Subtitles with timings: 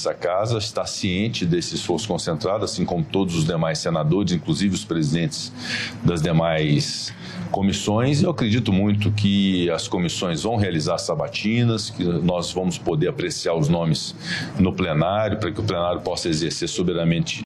[0.00, 4.82] Essa casa está ciente desse esforço concentrado, assim como todos os demais senadores, inclusive os
[4.82, 5.52] presidentes
[6.02, 7.12] das demais
[7.50, 8.22] comissões.
[8.22, 13.68] Eu acredito muito que as comissões vão realizar sabatinas, que nós vamos poder apreciar os
[13.68, 14.14] nomes
[14.58, 17.42] no plenário, para que o plenário possa exercer soberanamente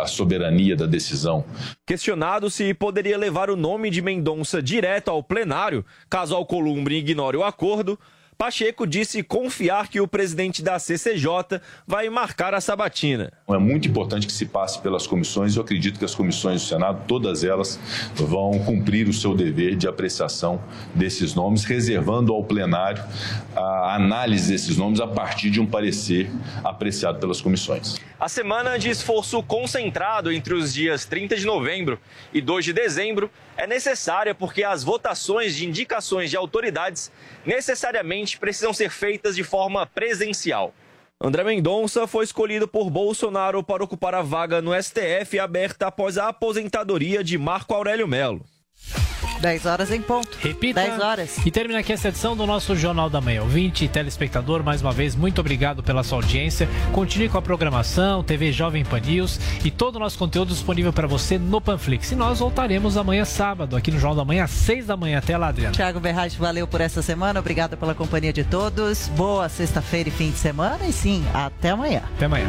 [0.00, 1.44] a soberania da decisão.
[1.86, 7.44] Questionado se poderia levar o nome de Mendonça direto ao plenário, caso Alcolumbre ignore o
[7.44, 7.98] acordo,
[8.40, 13.30] Pacheco disse confiar que o presidente da CCJ vai marcar a sabatina.
[13.46, 15.56] É muito importante que se passe pelas comissões.
[15.56, 17.78] Eu acredito que as comissões do Senado, todas elas,
[18.14, 20.58] vão cumprir o seu dever de apreciação
[20.94, 23.04] desses nomes, reservando ao plenário
[23.54, 26.30] a análise desses nomes a partir de um parecer
[26.64, 27.96] apreciado pelas comissões.
[28.18, 31.98] A semana de esforço concentrado entre os dias 30 de novembro
[32.32, 33.30] e 2 de dezembro
[33.60, 37.12] é necessária porque as votações de indicações de autoridades
[37.44, 40.72] necessariamente precisam ser feitas de forma presencial.
[41.20, 46.28] André Mendonça foi escolhido por Bolsonaro para ocupar a vaga no STF aberta após a
[46.28, 48.42] aposentadoria de Marco Aurélio Melo.
[49.40, 50.36] 10 horas em ponto.
[50.40, 50.82] Repita.
[50.82, 51.38] 10 horas.
[51.44, 53.42] E termina aqui essa edição do nosso Jornal da Manhã.
[53.42, 56.68] Ouvinte e telespectador, mais uma vez, muito obrigado pela sua audiência.
[56.92, 61.06] Continue com a programação, TV Jovem Pan News e todo o nosso conteúdo disponível para
[61.06, 62.12] você no Panflix.
[62.12, 65.18] E nós voltaremos amanhã sábado, aqui no Jornal da Manhã, às 6 da manhã.
[65.18, 65.74] Até lá, Adriana.
[65.74, 67.40] Tiago Berrage, valeu por essa semana.
[67.40, 69.08] Obrigada pela companhia de todos.
[69.08, 70.86] Boa sexta-feira e fim de semana.
[70.86, 72.02] E sim, até amanhã.
[72.16, 72.48] Até amanhã.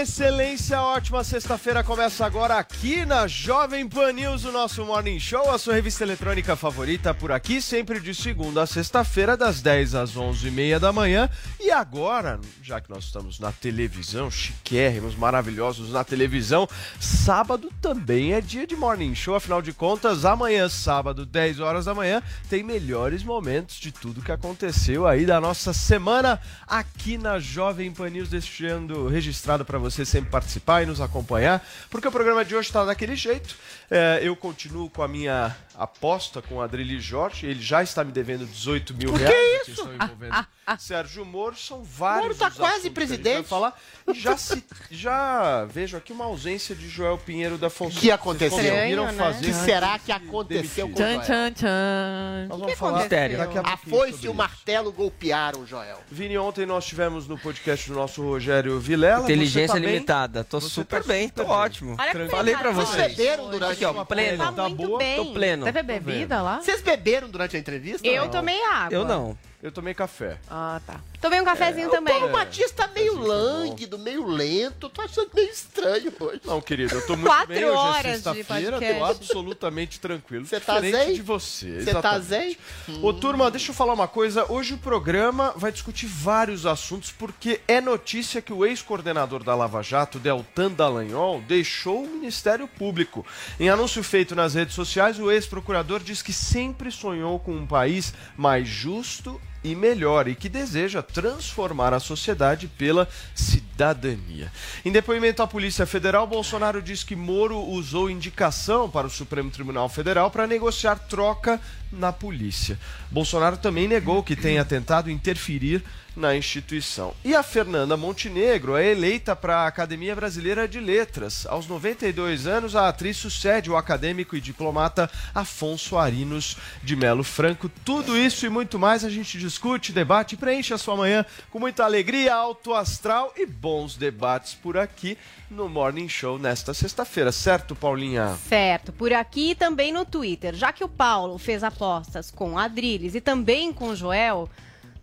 [0.00, 0.80] Excelência.
[0.80, 5.74] Ótima sexta-feira começa agora aqui na Jovem Pan News, o nosso Morning Show, a sua
[5.74, 10.92] revista eletrônica favorita por aqui, sempre de segunda a sexta-feira, das 10 às 11h30 da
[10.92, 11.30] manhã.
[11.58, 16.68] E agora, já que nós estamos na televisão, chiquérrimos, maravilhosos na televisão,
[17.00, 21.94] sábado também é dia de Morning Show, afinal de contas, amanhã, sábado, 10 horas da
[21.94, 27.90] manhã, tem melhores momentos de tudo que aconteceu aí da nossa semana aqui na Jovem
[27.90, 32.54] Pan News, deixando registrado para você sempre participar e nos acompanhar, porque o programa de
[32.54, 33.56] hoje está daquele jeito.
[33.90, 38.12] É, eu continuo com a minha aposta com o Adrilho Jorge, ele já está me
[38.12, 39.34] devendo 18 mil O que reais.
[39.34, 39.64] é a isso?
[39.66, 40.46] questão envolvendo
[40.78, 42.22] Sérgio Moro, são vários.
[42.26, 43.34] Moro tá os quase que presidente.
[43.34, 43.78] vai falar.
[44.08, 48.00] E já, se, já vejo aqui uma ausência de Joel Pinheiro da Fonseca.
[48.00, 48.58] que aconteceu?
[48.58, 49.12] Estranho, né?
[49.12, 52.46] fazer Que será que aconteceu com o Tchan, tchan, tchan.
[52.48, 53.38] Nós O vamos que falar aconteceu?
[53.38, 54.34] daqui a A foice e o isso.
[54.34, 56.00] martelo golpearam o Joel.
[56.10, 59.22] Vini, ontem nós tivemos no podcast do nosso Rogério Vilela.
[59.22, 60.42] Inteligência tá limitada.
[60.42, 61.58] Tô super tá bem, super tô bem.
[61.58, 61.96] ótimo.
[61.98, 63.16] Olha Falei pra tá Vocês vocês.
[63.16, 64.38] beberam durante Aqui, ó, pleno.
[64.38, 64.98] Tá Tá muito boa?
[64.98, 65.16] bem.
[65.16, 65.65] Tô pleno.
[65.72, 66.60] Teve bebida lá?
[66.60, 68.06] Vocês beberam durante a entrevista?
[68.06, 68.30] Eu Não.
[68.30, 68.94] tomei água.
[68.96, 69.36] Eu não.
[69.62, 70.38] Eu tomei café.
[70.48, 71.00] Ah, tá.
[71.20, 72.22] Tomei um cafezinho também.
[72.24, 74.88] O Matias tá meio lânguido, meio lento.
[74.88, 76.40] Tô achando meio estranho hoje.
[76.44, 77.64] Não, querido, eu tô muito Quatro bem.
[77.64, 78.98] Hoje é horas de sexta-feira, podcast.
[78.98, 80.46] tô absolutamente tranquilo.
[80.46, 81.14] Você tá diferente zen?
[81.14, 81.80] de você.
[81.80, 82.58] Você tá exatamente.
[83.02, 84.50] Ô, turma, deixa eu falar uma coisa.
[84.50, 89.82] Hoje o programa vai discutir vários assuntos, porque é notícia que o ex-coordenador da Lava
[89.82, 93.24] Jato, Deltan Dallagnol, deixou o Ministério Público.
[93.58, 98.12] Em anúncio feito nas redes sociais, o ex-procurador diz que sempre sonhou com um país
[98.36, 104.52] mais justo e melhor e que deseja transformar a sociedade pela cidadania.
[104.84, 109.88] Em depoimento à Polícia Federal, Bolsonaro diz que Moro usou indicação para o Supremo Tribunal
[109.88, 111.60] Federal para negociar troca
[111.90, 112.78] na polícia.
[113.10, 115.82] Bolsonaro também negou que tenha tentado interferir
[116.16, 117.14] na instituição.
[117.22, 121.46] E a Fernanda Montenegro é eleita para a Academia Brasileira de Letras.
[121.46, 127.70] Aos 92 anos, a atriz sucede o acadêmico e diplomata Afonso Arinos de Melo Franco.
[127.84, 129.55] Tudo isso e muito mais a gente discute,
[129.92, 134.76] debate e preenche a sua manhã com muita alegria, alto astral e bons debates por
[134.76, 135.16] aqui
[135.50, 138.36] no Morning Show nesta sexta-feira, certo, Paulinha?
[138.48, 140.54] Certo, por aqui e também no Twitter.
[140.54, 144.48] Já que o Paulo fez apostas com a Adriles e também com o Joel,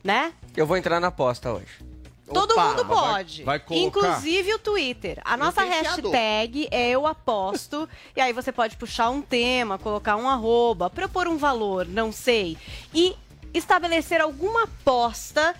[0.03, 0.33] né?
[0.55, 1.93] Eu vou entrar na aposta hoje.
[2.33, 3.43] Todo Opa, mundo vai- pode.
[3.43, 3.85] vai colocar?
[3.85, 5.19] Inclusive o Twitter.
[5.25, 7.87] A nossa hashtag é eu aposto.
[8.15, 12.57] e aí você pode puxar um tema, colocar um arroba, propor um valor, não sei.
[12.93, 13.15] E
[13.53, 15.55] estabelecer alguma aposta.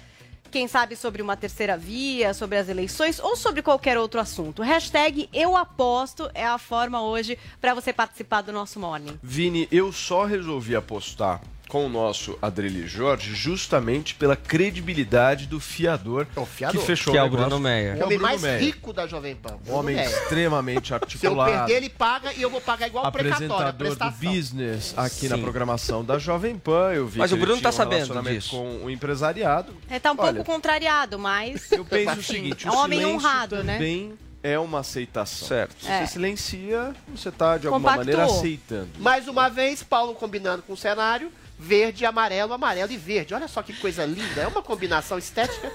[0.52, 4.62] Quem sabe sobre uma terceira via, sobre as eleições ou sobre qualquer outro assunto.
[4.62, 9.18] Hashtag eu aposto é a forma hoje para você participar do nosso morning.
[9.24, 11.42] Vini, eu só resolvi apostar
[11.74, 16.80] com o nosso Adreli Jorge justamente pela credibilidade do fiador, É o fiador.
[16.80, 17.48] que fechou Que é o negócio.
[17.48, 17.94] Bruno Meyer.
[17.94, 18.60] O Que é o homem mais Meyer.
[18.60, 19.56] rico da Jovem Pan.
[19.56, 20.08] Um Bruno homem Meyer.
[20.12, 21.52] extremamente Se eu articulado.
[21.52, 24.32] perder, ele paga e eu vou pagar igual precatório, a apresentador do prestação.
[24.32, 25.42] business aqui na Sim.
[25.42, 26.92] programação da Jovem Pan.
[26.94, 28.52] Eu vi Mas que o Bruno tá tinha um sabendo disso.
[28.52, 29.74] com o empresáriado.
[29.90, 31.72] É, tá um Olha, pouco contrariado, mas.
[31.72, 33.74] Eu penso o seguinte, é um o homem honrado, né?
[33.74, 35.48] também é uma aceitação.
[35.48, 35.74] Certo.
[35.84, 36.06] Se É.
[36.06, 38.16] você silencia, você está de alguma Compactou.
[38.18, 38.90] maneira aceitando.
[39.00, 41.32] Mais uma vez, Paulo combinando com o cenário.
[41.64, 43.34] Verde, amarelo, amarelo e verde.
[43.34, 44.42] Olha só que coisa linda.
[44.42, 45.72] É uma combinação estética.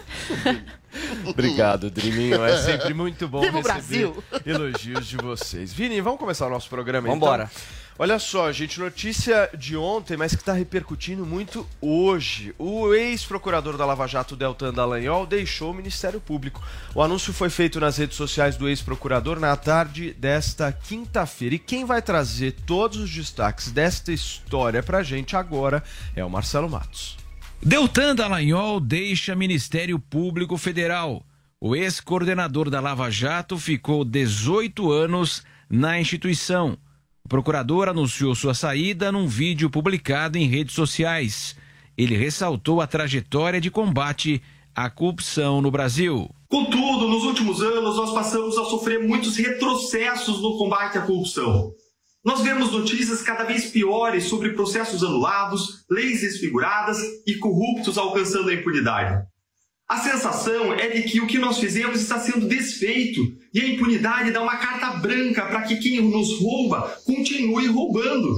[1.24, 2.44] Obrigado, Driminho.
[2.44, 3.72] É sempre muito bom Viva o receber
[4.08, 4.24] Brasil!
[4.44, 5.72] elogios de vocês.
[5.72, 7.44] Vini, vamos começar o nosso programa Vambora.
[7.44, 7.62] então?
[8.00, 12.54] Olha só, gente, notícia de ontem, mas que está repercutindo muito hoje.
[12.56, 16.62] O ex-procurador da Lava Jato, Deltan Dallagnol, deixou o Ministério Público.
[16.94, 21.56] O anúncio foi feito nas redes sociais do ex-procurador na tarde desta quinta-feira.
[21.56, 25.82] E quem vai trazer todos os destaques desta história pra gente agora
[26.14, 27.16] é o Marcelo Matos.
[27.60, 31.26] Deltan Dallagnol deixa Ministério Público Federal.
[31.60, 36.78] O ex-coordenador da Lava Jato ficou 18 anos na instituição.
[37.28, 41.54] O procurador anunciou sua saída num vídeo publicado em redes sociais.
[41.94, 44.42] Ele ressaltou a trajetória de combate
[44.74, 46.30] à corrupção no Brasil.
[46.48, 51.70] Contudo, nos últimos anos, nós passamos a sofrer muitos retrocessos no combate à corrupção.
[52.24, 56.96] Nós vemos notícias cada vez piores sobre processos anulados, leis desfiguradas
[57.26, 59.22] e corruptos alcançando a impunidade.
[59.88, 63.22] A sensação é de que o que nós fizemos está sendo desfeito
[63.54, 68.36] e a impunidade dá uma carta branca para que quem nos rouba continue roubando.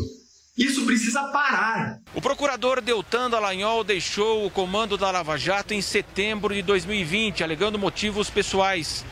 [0.57, 1.99] Isso precisa parar.
[2.15, 7.77] O procurador Deltan Dallagnol deixou o comando da Lava Jato em setembro de 2020, alegando
[7.81, 9.05] motivos pessoais.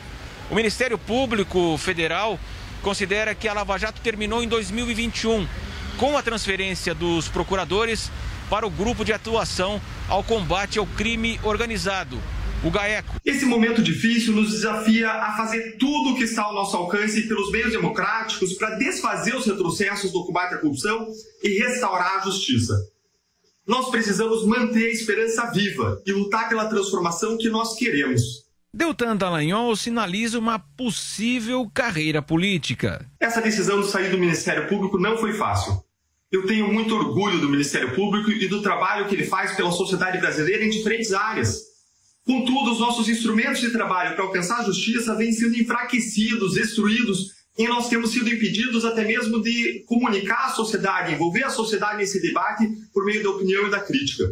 [0.49, 2.39] O Ministério Público Federal
[2.81, 5.45] considera que a Lava Jato terminou em 2021,
[5.97, 8.09] com a transferência dos procuradores
[8.49, 12.19] para o grupo de atuação ao combate ao crime organizado,
[12.63, 13.15] o GAECO.
[13.23, 17.51] Esse momento difícil nos desafia a fazer tudo o que está ao nosso alcance pelos
[17.51, 21.07] meios democráticos para desfazer os retrocessos do combate à corrupção
[21.43, 22.73] e restaurar a justiça.
[23.67, 28.49] Nós precisamos manter a esperança viva e lutar pela transformação que nós queremos.
[28.73, 33.05] Deltan Dallagnol sinaliza uma possível carreira política.
[33.19, 35.83] Essa decisão de sair do Ministério Público não foi fácil.
[36.31, 40.19] Eu tenho muito orgulho do Ministério Público e do trabalho que ele faz pela sociedade
[40.19, 41.63] brasileira em diferentes áreas.
[42.23, 47.67] Contudo, os nossos instrumentos de trabalho para alcançar a justiça vêm sendo enfraquecidos, destruídos, e
[47.67, 52.69] nós temos sido impedidos até mesmo de comunicar à sociedade, envolver a sociedade nesse debate
[52.93, 54.23] por meio da opinião e da crítica.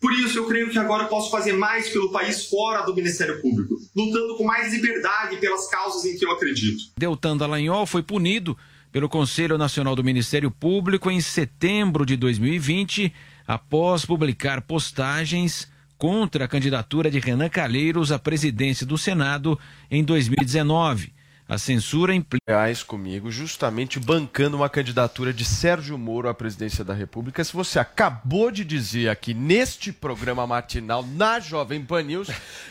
[0.00, 3.40] Por isso, eu creio que agora eu posso fazer mais pelo país fora do Ministério
[3.40, 6.92] Público, lutando com mais liberdade pelas causas em que eu acredito.
[6.98, 8.58] Deltan Dallagnol foi punido
[8.94, 13.12] pelo Conselho Nacional do Ministério Público em setembro de 2020,
[13.44, 19.58] após publicar postagens contra a candidatura de Renan Calheiros à presidência do Senado
[19.90, 21.12] em 2019.
[21.48, 22.44] A censura implica.
[22.86, 27.42] Comigo, justamente bancando uma candidatura de Sérgio Moro à presidência da República.
[27.42, 32.28] Se você acabou de dizer aqui neste programa matinal, na Jovem Pan News,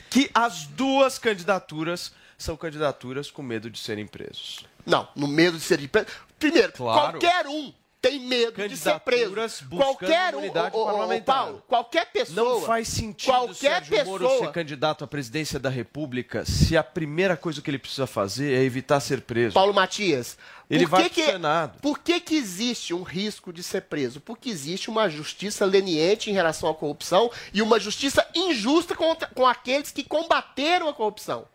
[0.10, 4.65] que as duas candidaturas são candidaturas com medo de serem presos.
[4.86, 6.12] Não, no medo de serem presos.
[6.40, 7.20] Primeiro, Claro.
[7.20, 9.34] qualquer um tem medo de ser preso.
[9.78, 11.36] Qualquer um, parlamentar.
[11.44, 12.36] Paulo, qualquer pessoa.
[12.60, 14.46] Não faz sentido qualquer Sérgio Moro pessoa.
[14.48, 18.62] ser candidato à presidência da República se a primeira coisa que ele precisa fazer é
[18.62, 19.54] evitar ser preso.
[19.54, 20.38] Paulo Matias.
[20.70, 21.80] Ele por vai que- Senado.
[21.80, 24.20] Por que, que existe um risco de ser preso?
[24.20, 29.48] Porque existe uma justiça leniente em relação à corrupção e uma justiça injusta contra, com
[29.48, 31.46] aqueles que combateram a corrupção.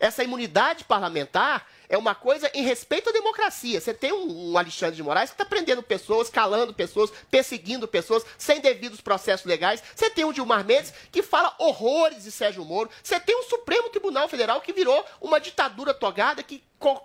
[0.00, 3.80] Essa imunidade parlamentar é uma coisa em respeito à democracia.
[3.80, 8.24] Você tem um, um Alexandre de Moraes que está prendendo pessoas, calando pessoas, perseguindo pessoas
[8.36, 9.82] sem devidos processos legais.
[9.94, 12.90] Você tem o Gilmar Mendes que fala horrores de Sérgio Moro.
[13.02, 16.62] Você tem o Supremo Tribunal Federal que virou uma ditadura togada que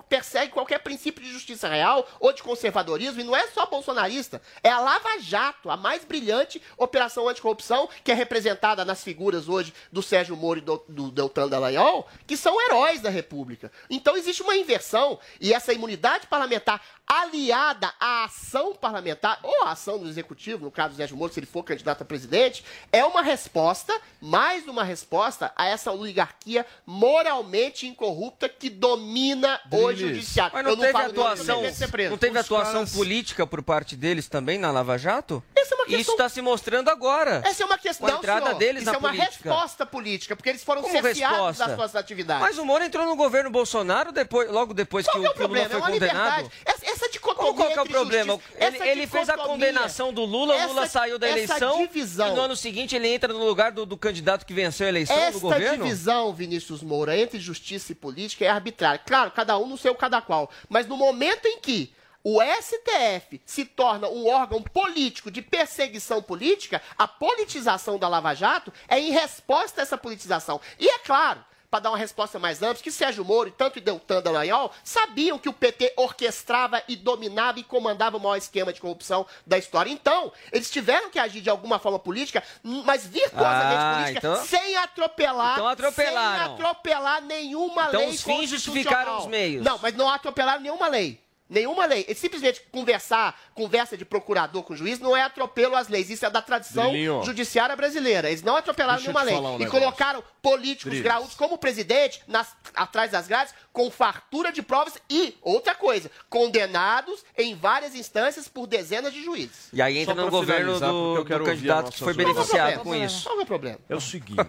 [0.08, 4.70] persegue qualquer princípio de justiça real ou de conservadorismo, e não é só bolsonarista, é
[4.70, 10.04] a Lava Jato, a mais brilhante operação anticorrupção, que é representada nas figuras hoje do
[10.04, 13.72] Sérgio Moro e do, do Deltan Dallagnol, que são heróis da República.
[13.90, 20.00] Então existe uma inversão, e essa imunidade parlamentar aliada à ação parlamentar, ou à ação
[20.00, 23.22] do executivo, no caso do Sérgio Moro, se ele for candidato a presidente, é uma
[23.22, 30.52] resposta, mais uma resposta, a essa oligarquia moralmente incorrupta que domina o judiciário.
[30.54, 31.62] Mas não Eu teve falo atuação,
[32.10, 35.44] não teve Os atuação caras- política por parte deles também na Lava Jato?
[35.64, 37.42] Essa é uma Isso questão- está se mostrando agora.
[37.46, 38.58] Essa é uma questão, Com a entrada senhor.
[38.60, 39.50] deles Isso na é uma política.
[39.50, 42.42] resposta política, porque eles foram Como cerceados das suas atividades.
[42.44, 45.32] Mas o Moro entrou no governo Bolsonaro depois, logo depois que, Qual que é o,
[45.32, 46.52] o que o Lula foi É uma condenado.
[46.66, 48.34] Essa, essa dicotomia qual que é o problema?
[48.34, 51.78] Ele, essa ele fez a condenação do Lula, o Lula essa- saiu da essa eleição
[51.80, 52.28] divisão.
[52.28, 55.16] e no ano seguinte ele entra no lugar do, do candidato que venceu a eleição
[55.16, 55.84] no Esta governo?
[55.86, 59.00] divisão, Vinícius Moura, entre justiça e política é arbitrária.
[59.06, 60.50] Claro, cada um no seu cada qual.
[60.70, 61.94] Mas no momento em que
[62.24, 68.72] o STF se torna um órgão político de perseguição política, a politização da Lava Jato
[68.88, 70.60] é em resposta a essa politização.
[70.80, 74.22] E é claro, para dar uma resposta mais ampla, que Sérgio Moro e tanto Deltan
[74.22, 79.26] Dallagnol sabiam que o PT orquestrava e dominava e comandava o maior esquema de corrupção
[79.46, 79.90] da história.
[79.90, 84.78] Então, eles tiveram que agir de alguma forma política, mas virtuosamente Ah, política, então- sem
[84.78, 86.46] atropelar, Então atropelaram.
[86.46, 89.66] sem atropelar nenhuma Então lei os fins justificaram os meios.
[89.66, 91.23] Não, mas não atropelaram nenhuma lei.
[91.50, 92.06] Nenhuma lei.
[92.08, 96.10] Eles simplesmente conversar, conversa de procurador com juiz, não é atropelo às leis.
[96.10, 96.92] Isso é da tradição
[97.24, 98.30] judiciária brasileira.
[98.30, 99.36] Eles não atropelaram Deixa nenhuma lei.
[99.36, 99.80] um e negócio.
[99.80, 105.76] colocaram políticos graúdos como presidente nas- atrás das grades, com fartura de provas e, outra
[105.76, 109.68] coisa, condenados em várias instâncias por dezenas de juízes.
[109.74, 112.34] E aí entra Só no governo do, eu do candidato que foi opinião.
[112.34, 113.24] beneficiado com é isso.
[113.24, 113.80] Qual é o problema?
[113.90, 114.40] É o seguinte.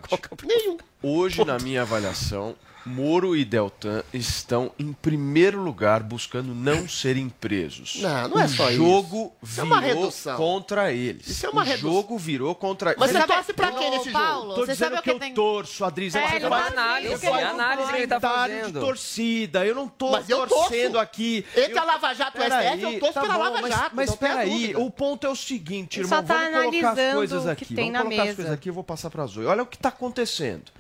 [0.45, 0.79] Nenhum.
[1.03, 2.57] Hoje, na minha avaliação,
[2.87, 7.97] Moro e Deltan estão em primeiro lugar buscando não serem presos.
[8.03, 8.77] Não, não é o só isso.
[8.77, 10.37] jogo Isso é uma virou redução.
[10.37, 11.27] contra eles.
[11.27, 11.91] Isso é uma o redução.
[11.93, 13.23] jogo virou contra Mas eles.
[13.23, 14.55] você torce pra quem nesse Paulo, jogo?
[14.55, 16.15] Tô você dizendo sabe o que, eu tem- torço, Adriz.
[16.15, 18.67] É, você ele faz- tá análise, é análise que ele tá fazendo.
[18.67, 19.65] de torcida.
[19.67, 20.99] Eu não tô Mas torcendo torço.
[20.99, 21.45] aqui.
[21.57, 23.75] Entre Eu- a Lava Jato e o STF, eu torço tá pela bom, Lava mas,
[23.75, 26.11] Jato, Mas peraí, o ponto é o seguinte, irmão.
[26.19, 27.65] só tá vamos colocar as analisando coisas o aqui.
[27.65, 28.37] que tem vamos na colocar as mesa.
[28.37, 29.47] coisas aqui, eu vou passar pra Zoe.
[29.47, 30.71] Olha o que tá acontecendo.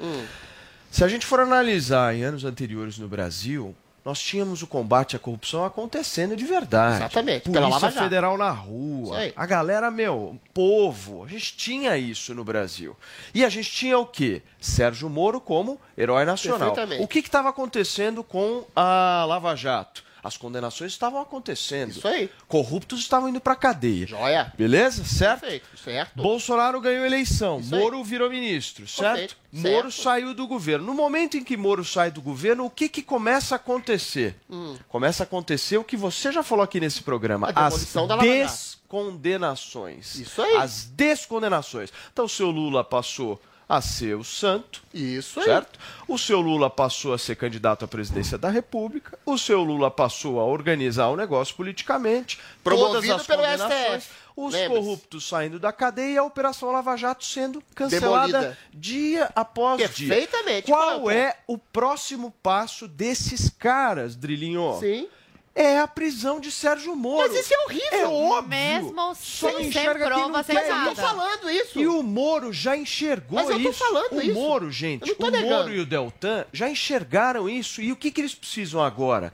[0.94, 3.74] Se a gente for analisar em anos anteriores no Brasil,
[4.04, 6.98] nós tínhamos o combate à corrupção acontecendo de verdade.
[6.98, 8.04] Exatamente, pela Polícia Lava Jato.
[8.04, 9.18] Federal na rua.
[9.34, 11.24] A galera, meu, povo.
[11.24, 12.96] A gente tinha isso no Brasil.
[13.34, 14.40] E a gente tinha o quê?
[14.60, 16.72] Sérgio Moro como herói nacional.
[17.00, 20.04] O que estava acontecendo com a Lava Jato?
[20.24, 21.90] As condenações estavam acontecendo.
[21.90, 22.30] Isso aí.
[22.48, 24.06] Corruptos estavam indo pra cadeia.
[24.06, 24.50] Joia.
[24.56, 25.04] Beleza?
[25.04, 25.40] Certo?
[25.40, 26.16] Perfeito, certo.
[26.22, 27.80] Bolsonaro ganhou eleição, Isso aí.
[27.82, 29.18] Moro virou ministro, certo?
[29.18, 30.02] Perfeito, Moro certo.
[30.02, 30.86] saiu do governo.
[30.86, 34.34] No momento em que Moro sai do governo, o que, que começa a acontecer?
[34.48, 34.78] Hum.
[34.88, 40.14] Começa a acontecer o que você já falou aqui nesse programa: A as da descondenações.
[40.14, 40.56] Isso aí.
[40.56, 41.92] As descondenações.
[42.10, 44.82] Então, o seu Lula passou a ser o santo.
[44.92, 45.46] Isso aí.
[45.46, 45.78] Certo?
[46.06, 49.18] O seu Lula passou a ser candidato à presidência da República.
[49.24, 52.38] O seu Lula passou a organizar o negócio politicamente.
[52.62, 53.42] Promovido todas as pelo.
[53.42, 54.24] STF.
[54.36, 58.58] Os corruptos saindo da cadeia e a Operação Lava Jato sendo cancelada Demolida.
[58.72, 60.08] dia após dia.
[60.08, 60.66] Perfeitamente.
[60.66, 64.76] Qual é o próximo passo desses caras, Drilinho?
[64.80, 65.08] Sim.
[65.56, 67.28] É a prisão de Sérgio Moro.
[67.28, 67.88] Mas isso é horrível.
[67.92, 68.48] É óbvio.
[68.48, 70.68] Mesmo Só sem enxerga ser quem prova não quer.
[70.68, 71.78] Mas eu tô falando isso.
[71.80, 73.78] E o Moro já enxergou Mas eu tô isso.
[73.78, 74.34] falando o isso.
[74.34, 75.46] Moro, Eu gente, o negando.
[75.46, 77.80] Moro e o Deltan já enxergaram isso.
[77.80, 79.32] E o que, que eles precisam agora?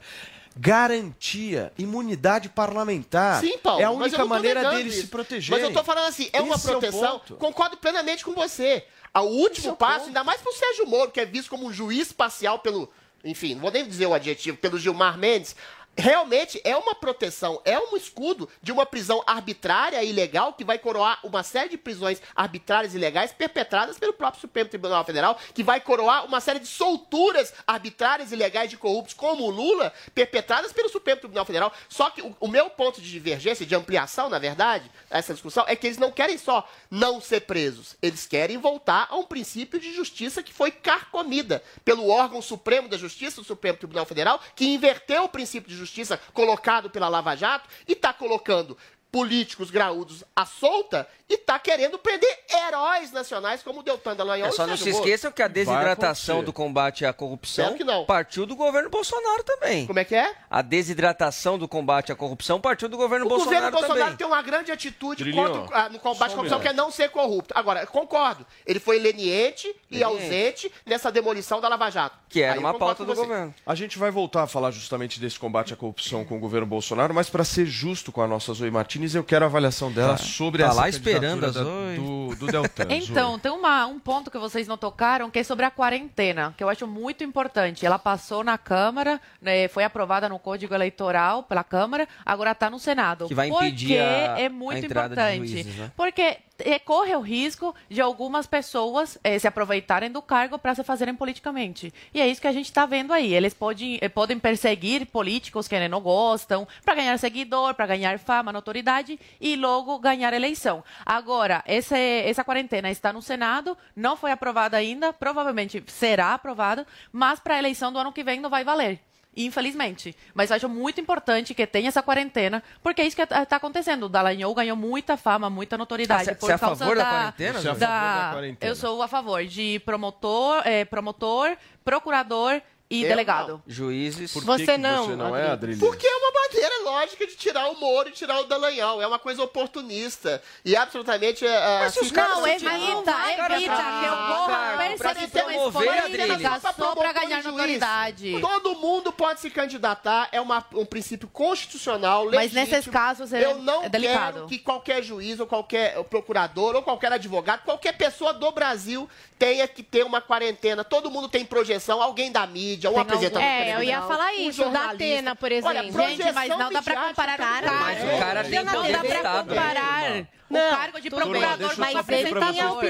[0.55, 3.41] Garantia, imunidade parlamentar.
[3.41, 3.81] Sim, Paulo.
[3.81, 5.01] É a única maneira deles isso.
[5.03, 5.59] se protegerem.
[5.59, 7.19] Mas eu tô falando assim, é uma Esse é o proteção.
[7.19, 7.35] ponto.
[7.35, 8.85] concordo plenamente com você.
[9.13, 10.07] O último Esse é o passo, ponto.
[10.09, 12.91] ainda mais pro Sérgio Moro, que é visto como um juiz parcial pelo,
[13.25, 15.55] enfim, não vou nem dizer o adjetivo, pelo Gilmar Mendes,
[15.97, 20.79] realmente é uma proteção, é um escudo de uma prisão arbitrária e ilegal que vai
[20.79, 25.63] coroar uma série de prisões arbitrárias e ilegais perpetradas pelo próprio Supremo Tribunal Federal, que
[25.63, 30.71] vai coroar uma série de solturas arbitrárias e ilegais de corruptos como o Lula, perpetradas
[30.71, 31.73] pelo Supremo Tribunal Federal.
[31.89, 35.75] Só que o, o meu ponto de divergência, de ampliação, na verdade, essa discussão, é
[35.75, 39.93] que eles não querem só não ser presos, eles querem voltar a um princípio de
[39.93, 45.25] justiça que foi carcomida pelo órgão supremo da justiça, o Supremo Tribunal Federal, que inverteu
[45.25, 48.77] o princípio de justiça colocado pela Lava Jato e está colocando
[49.11, 54.49] políticos graúdos à solta e está querendo prender heróis nacionais como o Deltan Dallagnol.
[54.49, 58.55] É, só não se esqueçam que a desidratação do combate à corrupção que partiu do
[58.55, 59.85] governo Bolsonaro também.
[59.87, 60.33] Como é que é?
[60.49, 64.17] A desidratação do combate à corrupção partiu do governo O Bolsonaro governo Bolsonaro também.
[64.17, 67.09] tem uma grande atitude contra, o- ah, no combate à corrupção, que é não ser
[67.09, 67.53] corrupto.
[67.57, 70.03] Agora, concordo, ele foi leniente e Leniente.
[70.03, 72.17] ausente nessa demolição da Lava Jato.
[72.33, 73.49] Aí eu concordo com você.
[73.65, 77.13] A gente vai voltar a falar justamente desse combate à corrupção com o governo Bolsonaro,
[77.13, 80.17] mas para ser justo com a nossa Zoe Martinez, eu quero a avaliação dela Tá.
[80.23, 82.85] sobre Tá essa lá esperando candidatura a da- do, do Deltan.
[82.91, 86.63] Então, tem uma, um ponto que vocês não tocaram, que é sobre a quarentena, que
[86.63, 87.85] eu acho muito importante.
[87.85, 92.77] Ela passou na Câmara, né, foi aprovada no Código Eleitoral pela Câmara, agora está no
[92.79, 93.27] Senado.
[93.27, 95.47] Que vai Por impedir que a- é a muito de importante.
[95.47, 95.91] juízes, né?
[95.97, 100.83] Porque eh, corre o risco de algumas pessoas eh, se aproveitarem do cargo para se
[100.83, 101.93] fazerem politicamente.
[102.13, 103.33] E é isso que a gente está vendo aí.
[103.33, 108.53] Eles podem, eh, podem perseguir políticos que não gostam para ganhar seguidor, para ganhar fama,
[108.53, 110.83] notoriedade e logo ganhar eleição.
[111.05, 117.39] Agora, esse, essa quarentena está no Senado, não foi aprovada ainda, provavelmente será aprovada, mas
[117.39, 118.99] para a eleição do ano que vem não vai valer.
[119.35, 120.15] Infelizmente.
[120.33, 124.03] Mas eu acho muito importante que tenha essa quarentena, porque é isso que está acontecendo.
[124.03, 126.29] O Dallagnol ganhou muita fama, muita notoriedade.
[126.29, 128.29] Ah, por cê é a causa favor da quarentena, Da, Você é a favor da
[128.33, 128.71] quarentena?
[128.71, 132.61] Eu sou a favor de promotor, eh, promotor procurador
[132.91, 133.63] e Eu delegado.
[133.65, 134.31] Juízes.
[134.33, 135.79] Por que que você não é, Adriles?
[135.79, 139.01] Porque é uma maneira lógica de tirar o Moro e tirar o Dallagnol.
[139.01, 140.41] É uma coisa oportunista.
[140.65, 141.45] E absolutamente...
[141.45, 146.61] é, Mas se os assim, caras não, se evita, evita que eu corra perseguições políticas
[146.77, 148.39] só para ganhar notoriedade.
[148.41, 152.59] Todo mundo pode se candidatar, é uma- um princípio constitucional, Mas legítimo.
[152.61, 154.33] nesses casos é- Eu não é delicado.
[154.33, 159.67] quero que qualquer juiz ou qualquer procurador ou qualquer advogado, qualquer pessoa do Brasil tenha
[159.67, 160.83] que ter uma quarentena.
[160.83, 164.01] Todo mundo tem projeção, alguém da mídia, um Tem apresentador algum- de É, eu ia
[164.01, 164.89] falar isso, da.
[164.91, 166.01] Atena, por Olha, exemplo.
[166.09, 167.71] Gente, mas não dá pra comparar com o cara.
[167.71, 171.71] Mas o cara tem não dá pra Estado, comparar né, o Não, cargo de procurador
[171.71, 172.81] eu com só a por favor,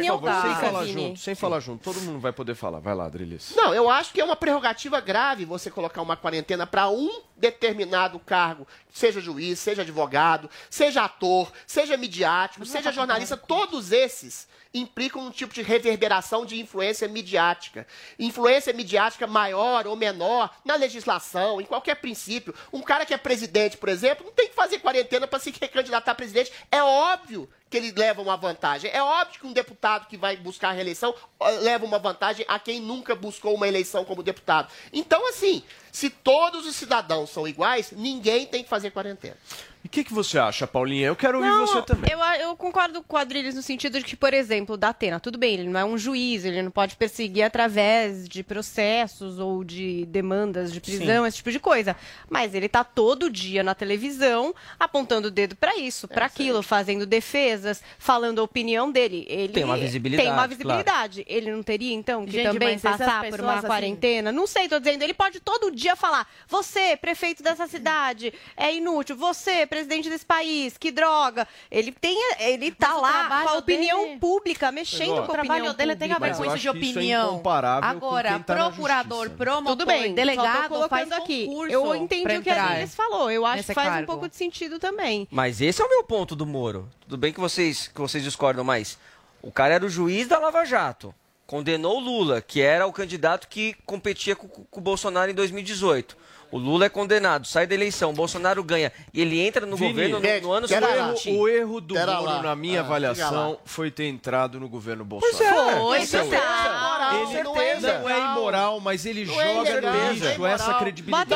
[0.41, 1.07] Sem Tá, falar Vini.
[1.07, 1.83] junto, sem falar junto.
[1.83, 2.79] Todo mundo vai poder falar.
[2.79, 3.53] Vai lá, Adriles.
[3.55, 8.19] Não, eu acho que é uma prerrogativa grave você colocar uma quarentena para um determinado
[8.19, 15.31] cargo, seja juiz, seja advogado, seja ator, seja midiático, seja jornalista, todos esses implicam um
[15.31, 17.85] tipo de reverberação de influência midiática.
[18.17, 22.53] Influência midiática maior ou menor na legislação, em qualquer princípio.
[22.71, 26.11] Um cara que é presidente, por exemplo, não tem que fazer quarentena para se recandidatar
[26.11, 26.51] a presidente.
[26.71, 28.91] É óbvio que ele leva uma vantagem.
[28.93, 31.15] É óbvio que um deputado que vai buscar a reeleição
[31.61, 34.69] leva uma vantagem a quem nunca buscou uma eleição como deputado.
[34.91, 39.37] Então, assim, se todos os cidadãos são iguais, ninguém tem que fazer quarentena.
[39.83, 41.07] E o que, que você acha, Paulinha?
[41.07, 42.11] Eu quero ouvir Não, você também.
[42.11, 45.19] Eu, eu concordo com o Adriles no sentido de que, por exemplo, o da Atena,
[45.19, 49.63] tudo bem, ele não é um juiz, ele não pode perseguir através de processos ou
[49.63, 51.27] de demandas de prisão, Sim.
[51.27, 51.95] esse tipo de coisa.
[52.29, 57.05] Mas ele tá todo dia na televisão apontando o dedo pra isso, pra aquilo, fazendo
[57.05, 59.25] defesas, falando a opinião dele.
[59.27, 61.23] Ele Tem uma visibilidade, Tem uma visibilidade.
[61.27, 64.31] Ele não teria, então, que Gente, também passar por uma assim- quarentena?
[64.31, 65.01] Não sei, tô dizendo.
[65.01, 69.15] Ele pode todo dia falar: você, prefeito dessa cidade, é inútil.
[69.15, 71.47] Você, presidente desse país, que droga.
[71.71, 75.23] Ele tem, ele tá lá com a opinião dele- pública, mexendo Mas, ó, com a
[75.23, 77.41] O trabalho opinião dele tem a ver com isso de que isso é opinião.
[77.81, 81.47] Agora, quem tá procurador, promotor, Tudo bem, delegado só tô colocando faz aqui.
[81.69, 83.31] Eu entendi o que a Inês falou.
[83.31, 84.07] Eu acho que faz um cargo.
[84.07, 85.25] pouco de sentido também.
[85.31, 86.89] Mas esse é o meu ponto do Moro.
[87.01, 88.97] Tudo bem que vocês, que vocês discordam, mas
[89.41, 91.15] o cara era o juiz da Lava Jato.
[91.47, 96.17] Condenou o Lula, que era o candidato que competia com, com o Bolsonaro em 2018.
[96.51, 99.89] O Lula é condenado, sai da eleição, o Bolsonaro ganha e ele entra no Vini,
[99.93, 101.39] governo no, no ano o erro, seguinte.
[101.39, 102.41] o erro do Pera Moro, lá.
[102.43, 105.69] na minha Ah, avaliação, foi ter entrado no governo Pois Bolsonaro.
[105.69, 107.11] é, Foi, Esse é o certeza.
[107.11, 107.99] Ele certeza.
[107.99, 111.29] não é imoral, mas ele Não é joga é lixo essa credibilidade.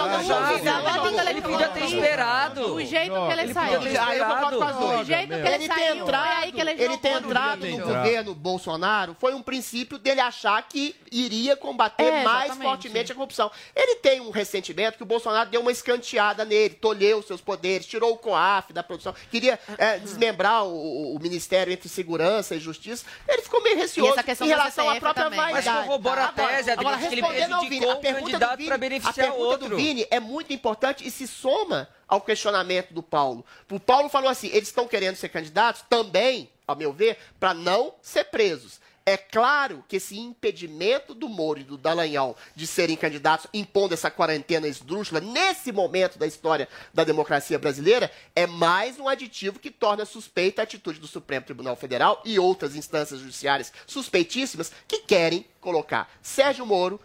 [0.63, 2.61] Já, bota no ele podia ter esperado.
[2.67, 3.79] Do jeito que ele Ele saiu.
[3.79, 3.79] Ah.
[3.79, 8.35] Do jeito que ele, saiu, entrado, é aí que ele, ele ter entrado no governo
[8.35, 13.51] Bolsonaro foi um princípio dele achar que iria combater É, mais fortemente a corrupção.
[13.75, 18.11] Ele tem um ressentimento que o Bolsonaro deu uma escanteada nele, tolheu seus poderes, tirou
[18.13, 23.05] o COAF da produção, queria é, desmembrar o, o Ministério entre Segurança e Justiça.
[23.27, 25.39] Ele ficou meio E receoso em relação à própria também.
[25.39, 25.63] vaidade.
[25.63, 25.87] verdade.
[25.87, 28.25] corrobora a Agora- tese, agora, Adriano, que ele respondendo ao Vini, prejudicou a um pergunta
[28.31, 29.69] candidato do Vini, pra beneficiar a pergunta outro.
[29.69, 33.45] do Vini é muito importante e se soma ao questionamento do Paulo.
[33.71, 37.93] O Paulo falou assim: eles estão querendo ser candidatos também, ao meu ver, para não
[38.01, 38.79] ser presos.
[39.07, 44.09] É claro que esse impedimento do Moro e do Dallagnol de serem candidatos, impondo essa
[44.09, 50.05] quarentena esdrúxula, nesse momento da história da democracia brasileira, é mais um aditivo que torna
[50.05, 56.09] suspeita a atitude do Supremo Tribunal Federal e outras instâncias judiciárias suspeitíssimas que querem colocar
[56.19, 56.99] Sérgio Moro,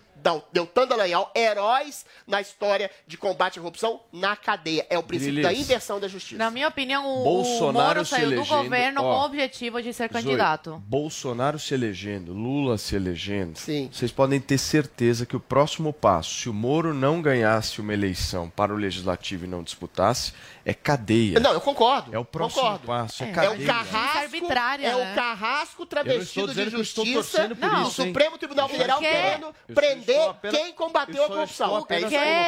[0.52, 4.86] Deltan Dallagnol, heróis na história de combate à corrupção, na cadeia.
[4.88, 6.38] É o princípio da inversão da justiça.
[6.38, 9.14] Na minha opinião, o, o Bolsonaro Moro se saiu do elegendo, governo ó.
[9.14, 10.82] com o objetivo de ser Zoe, candidato.
[10.86, 13.58] Bolsonaro se elegendo, Lula se elegendo.
[13.58, 18.50] Vocês podem ter certeza que o próximo passo, se o Moro não ganhasse uma eleição
[18.50, 20.32] para o legislativo e não disputasse,
[20.64, 21.40] é cadeia.
[21.40, 22.14] Não, eu concordo.
[22.14, 22.86] É o próximo concordo.
[22.86, 23.62] passo, é, É, cadeia.
[23.62, 25.12] o carrasco, arbitrária, é né?
[25.12, 28.08] o carrasco Eu travestido não estou de justiça torcendo por do isso, hein?
[28.08, 31.76] Supremo Tribunal Federal querendo prender apenas- quem combateu eu a corrupção.
[31.76, 32.06] É o que eu acho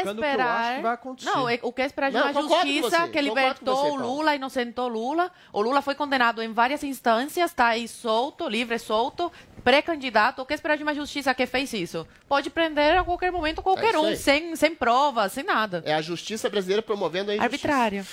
[0.09, 0.77] esperar.
[0.77, 1.31] que vai acontecer.
[1.31, 3.97] Não, é- o que é esperar de Não, uma justiça que libertou você, o.
[3.97, 5.31] Lula, inocentou Lula.
[5.53, 9.31] O Lula foi condenado em várias instâncias, está aí solto, livre, solto,
[9.63, 10.43] pré-candidato.
[10.43, 12.07] O que esperar de uma justiça que fez isso?
[12.29, 15.83] Pode prender a qualquer momento qualquer É um, sem, sem provas, sem nada.
[15.87, 17.67] É a justiça brasileira promovendo a injustiça.
[17.67, 18.07] Arbitrária.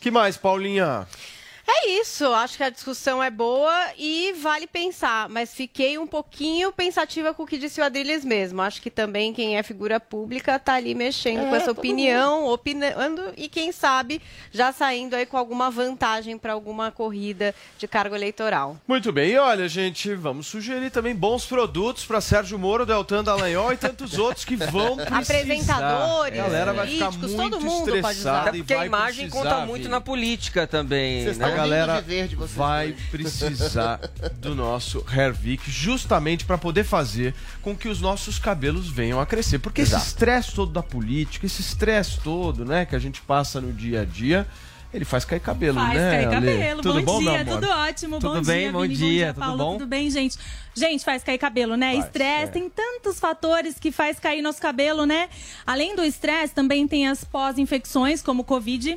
[0.00, 1.06] que mais, Paulinha?
[1.66, 6.70] É isso, acho que a discussão é boa e vale pensar, mas fiquei um pouquinho
[6.70, 8.60] pensativa com o que disse o Adriles mesmo.
[8.60, 13.32] Acho que também quem é figura pública tá ali mexendo É, com essa opinião, opinando
[13.36, 14.20] e quem sabe
[14.52, 18.76] já saindo aí com alguma vantagem para alguma corrida de cargo eleitoral.
[18.86, 23.72] Muito bem, e olha, gente, vamos sugerir também bons produtos para Sérgio Moro, Deltan Dallagnol
[23.72, 25.18] e tantos outros que vão precisar.
[25.18, 28.40] Apresentadores, A galera vai ficar políticos, muito todo mundo pode usar.
[28.42, 31.53] Até porque a imagem conta muito na política também, Vocês né?
[31.54, 33.02] A galera de verde, vocês vai dois.
[33.10, 34.00] precisar
[34.40, 39.58] do nosso Hervik justamente para poder fazer com que os nossos cabelos venham a crescer.
[39.58, 40.02] Porque Exato.
[40.02, 44.02] esse estresse todo da política, esse estresse todo, né, que a gente passa no dia
[44.02, 44.46] a dia,
[44.92, 46.10] ele faz cair cabelo, Faz né?
[46.10, 46.52] cair Ale?
[46.52, 46.82] cabelo.
[46.82, 47.54] Tudo bom, meu dia, amor?
[47.60, 48.20] tudo ótimo.
[48.20, 48.60] Tudo bom bem?
[48.60, 48.94] dia, Bom Vini.
[48.94, 49.58] dia, bom tudo Paulo.
[49.58, 49.72] bom?
[49.78, 50.38] Tudo bem, gente?
[50.72, 51.94] Gente, faz cair cabelo, né?
[51.94, 52.46] Faz, estresse, é.
[52.46, 55.28] tem tantos fatores que faz cair nosso cabelo, né?
[55.66, 58.96] Além do estresse, também tem as pós-infecções, como Covid.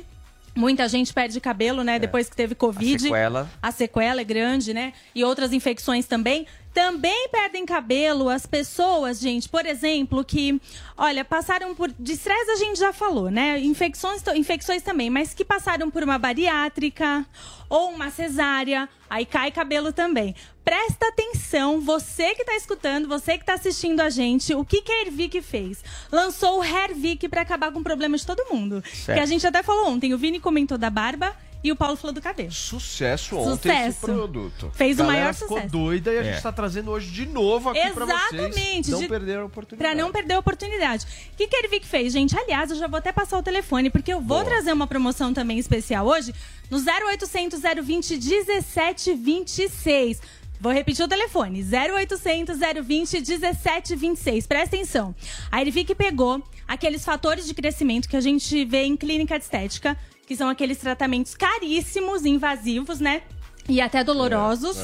[0.58, 2.00] Muita gente perde cabelo, né?
[2.00, 3.00] Depois que teve Covid.
[3.00, 3.48] sequela.
[3.62, 4.92] A sequela é grande, né?
[5.14, 6.48] E outras infecções também.
[6.78, 10.60] Também perdem cabelo as pessoas, gente, por exemplo, que,
[10.96, 11.90] olha, passaram por.
[11.90, 13.58] De estresse a gente já falou, né?
[13.58, 17.26] Infecções, infecções também, mas que passaram por uma bariátrica
[17.68, 20.36] ou uma cesárea, aí cai cabelo também.
[20.64, 24.92] Presta atenção, você que tá escutando, você que tá assistindo a gente, o que, que
[24.92, 25.82] a Hervic fez?
[26.12, 28.84] Lançou o Hervic para acabar com o problema de todo mundo.
[29.04, 32.14] Que a gente até falou ontem, o Vini comentou da barba e o Paulo falou
[32.14, 32.50] do cabelo.
[32.52, 34.00] Sucesso ontem esse Sucesso.
[34.00, 34.70] produto.
[34.74, 35.72] Fez o galera maior ficou sucesso.
[35.72, 36.36] doida e a gente É.
[36.36, 38.32] está trazendo hoje de novo aqui para vocês.
[38.32, 38.90] Exatamente.
[38.90, 39.94] Não de- perder a oportunidade.
[39.94, 41.04] Pra não perder a oportunidade.
[41.32, 42.38] O que, que a Ervic fez, gente?
[42.38, 44.44] Aliás, eu já vou até passar o telefone, porque eu vou Boa.
[44.44, 46.32] trazer uma promoção também especial hoje
[46.70, 50.20] no 0800 020 1726.
[50.60, 54.46] Vou repetir o telefone: 0800 020 1726.
[54.46, 55.14] Presta atenção.
[55.50, 59.96] A Ervic pegou aqueles fatores de crescimento que a gente vê em clínica de estética,
[60.28, 63.22] que são aqueles tratamentos caríssimos, invasivos, né?
[63.66, 64.76] E até dolorosos.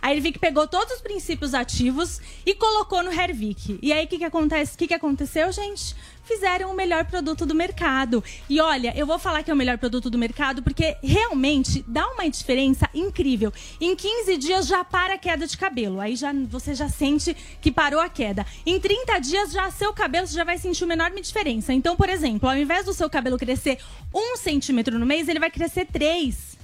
[0.00, 3.78] A Hervik pegou todos os princípios ativos e colocou no Hervik.
[3.82, 4.74] E aí, o que, que acontece?
[4.74, 5.94] O que, que aconteceu, gente?
[6.28, 8.22] Fizeram o melhor produto do mercado.
[8.50, 12.06] E olha, eu vou falar que é o melhor produto do mercado porque realmente dá
[12.06, 13.50] uma diferença incrível.
[13.80, 15.98] Em 15 dias já para a queda de cabelo.
[15.98, 18.44] Aí já você já sente que parou a queda.
[18.66, 21.72] Em 30 dias já seu cabelo já vai sentir uma enorme diferença.
[21.72, 23.78] Então, por exemplo, ao invés do seu cabelo crescer
[24.14, 26.57] um centímetro no mês, ele vai crescer três.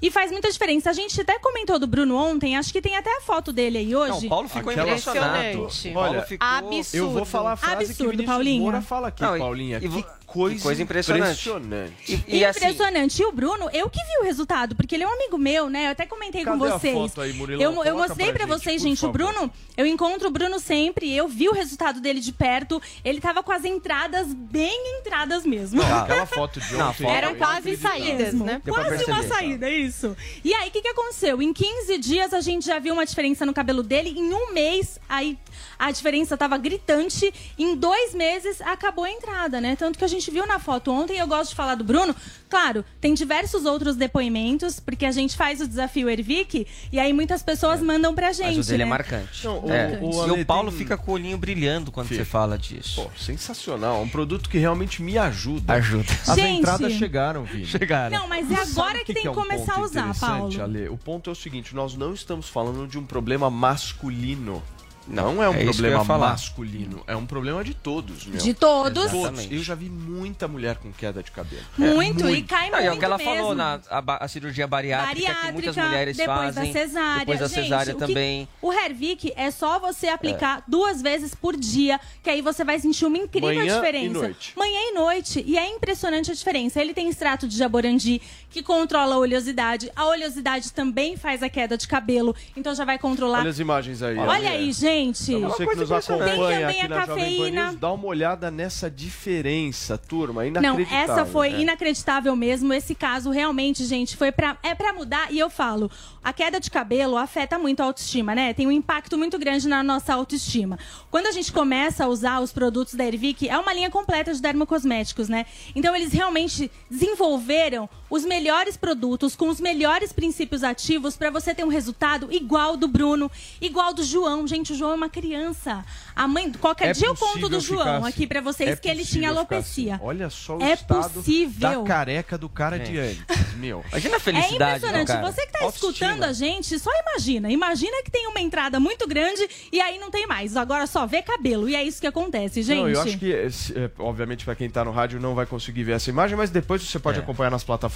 [0.00, 0.90] E faz muita diferença.
[0.90, 3.94] A gente até comentou do Bruno ontem, acho que tem até a foto dele aí
[3.96, 4.10] hoje.
[4.10, 5.48] Não, o Paulo ficou Aquela impressionado.
[5.48, 5.94] Impressionante.
[5.94, 6.46] Paulo Olha, ficou...
[6.48, 6.96] Absurdo.
[6.96, 8.60] Eu vou falar a frase que Absurdo, Vinícius Paulinha.
[8.60, 9.78] Moura fala aqui, Não, e- Paulinha.
[9.78, 10.04] e que
[10.36, 11.48] coisa, que coisa impressionante.
[11.48, 12.24] impressionante.
[12.28, 13.20] E, e assim, Impressionante.
[13.22, 15.86] E o Bruno, eu que vi o resultado, porque ele é um amigo meu, né?
[15.86, 16.94] Eu até comentei com Cadê a vocês.
[16.94, 19.12] foto aí, eu, eu mostrei pra pra gente, vocês, gente, o favor.
[19.32, 22.80] Bruno, eu encontro o Bruno sempre, eu vi o resultado dele de perto.
[23.04, 25.82] Ele tava com as entradas bem entradas mesmo.
[25.82, 27.02] Não, aquela foto de Não, ontem.
[27.04, 28.00] foto- é Eram quase inacreditável.
[28.06, 28.62] saídas, né?
[28.64, 29.28] Quase uma perceber.
[29.28, 30.16] saída, é isso.
[30.44, 31.40] E aí, o que, que aconteceu?
[31.42, 34.10] Em 15 dias a gente já viu uma diferença no cabelo dele.
[34.16, 35.38] Em um mês, aí
[35.78, 37.32] a diferença tava gritante.
[37.58, 39.76] Em dois meses acabou a entrada, né?
[39.76, 41.18] Tanto que a gente viu na foto ontem.
[41.18, 42.14] Eu gosto de falar do Bruno.
[42.48, 47.42] Claro, tem diversos outros depoimentos, porque a gente faz o desafio Ervic e aí muitas
[47.42, 48.56] pessoas mandam pra gente.
[48.56, 48.88] mas o dele né?
[48.88, 49.44] é marcante.
[49.44, 49.98] Não, o- É.
[50.00, 52.24] o e Ale o Paulo tem- fica com o olhinho brilhando quando Fica.
[52.24, 53.02] você fala disso.
[53.02, 54.00] Pô, sensacional.
[54.02, 55.72] Um produto que realmente me ajuda.
[55.74, 56.12] Ajuda.
[56.26, 56.60] As Gente.
[56.60, 57.66] entradas chegaram, Vini.
[57.66, 58.16] Chegaram.
[58.16, 60.56] Não, mas é agora o que, tem que é um começar ponto a usar, interessante,
[60.58, 60.62] Paulo.
[60.62, 60.88] Ale?
[60.88, 64.62] O ponto é o seguinte: nós não estamos falando de um problema masculino.
[65.06, 68.38] Não é um É problema masculino, é um problema de todos, meu.
[68.40, 69.12] De todos.
[69.12, 69.54] Exatamente.
[69.54, 71.62] Eu já vi muita mulher com queda de cabelo.
[71.78, 73.32] Muito, e cai Não, e é o muito que ela mesmo.
[73.34, 76.72] falou na a, a cirurgia bariátrica, que muitas Bariátrica, mulheres depois fazem.
[76.72, 77.18] da cesárea.
[77.20, 78.48] Depois da Gente, cesárea o que- também.
[78.60, 83.06] O Hervik é só você aplicar duas vezes por dia, que aí você vai sentir
[83.06, 84.12] uma incrível Manhã e diferença.
[84.18, 84.52] noite.
[84.56, 85.44] Manhã e noite.
[85.46, 86.80] E é impressionante a diferença.
[86.80, 89.90] Ele tem extrato de jaborandi, que controla a oleosidade.
[89.94, 93.40] A oleosidade também faz a queda de cabelo, então já vai controlar.
[93.40, 94.16] Olha as imagens aí.
[94.18, 94.95] Olha aí, gente.
[95.40, 97.50] Pra você que nos acompanha aqui na Jovem Pan.
[97.50, 100.42] News, dá uma olhada nessa diferença, turma.
[100.44, 101.14] Não, Inacreditável.
[101.14, 101.60] essa foi né?
[101.60, 102.72] inacreditável mesmo.
[102.72, 105.32] Esse caso realmente, gente, foi pra, é pra mudar.
[105.32, 105.90] E eu falo,
[106.22, 108.54] a queda de cabelo afeta muito a autoestima, né?
[108.54, 110.78] Tem um impacto muito grande na nossa autoestima.
[111.10, 114.40] Quando a gente começa a usar os produtos da Ervic, é uma linha completa de
[114.40, 115.46] dermocosméticos, né?
[115.74, 121.64] Então eles realmente desenvolveram os melhores produtos com os melhores princípios ativos para você ter
[121.64, 124.46] um resultado igual do Bruno, igual do João.
[124.46, 125.84] Gente, o João é uma criança.
[126.14, 128.08] A mãe, qualquer É dia eu conto do João assim.
[128.08, 129.94] aqui para vocês É que ele tinha alopecia.
[129.96, 130.04] assim.
[130.04, 131.82] Olha só o É estado possível.
[131.82, 133.02] da careca do cara de É.
[133.28, 133.84] antes, meu.
[133.90, 135.08] Imagina a É felicidade, impressionante.
[135.08, 135.32] né, cara?
[135.32, 135.90] Você que tá Autoestima.
[135.92, 137.50] escutando a gente, só imagina.
[137.50, 140.56] Imagina que tem uma entrada muito grande e aí não tem mais.
[140.56, 141.68] Agora só vê cabelo.
[141.68, 142.78] E é isso que acontece, gente.
[142.82, 145.82] Não, eu acho que, esse, é, obviamente, para quem tá no rádio não vai conseguir
[145.84, 147.00] ver essa imagem, mas depois você É.
[147.00, 147.95] pode acompanhar nas plataformas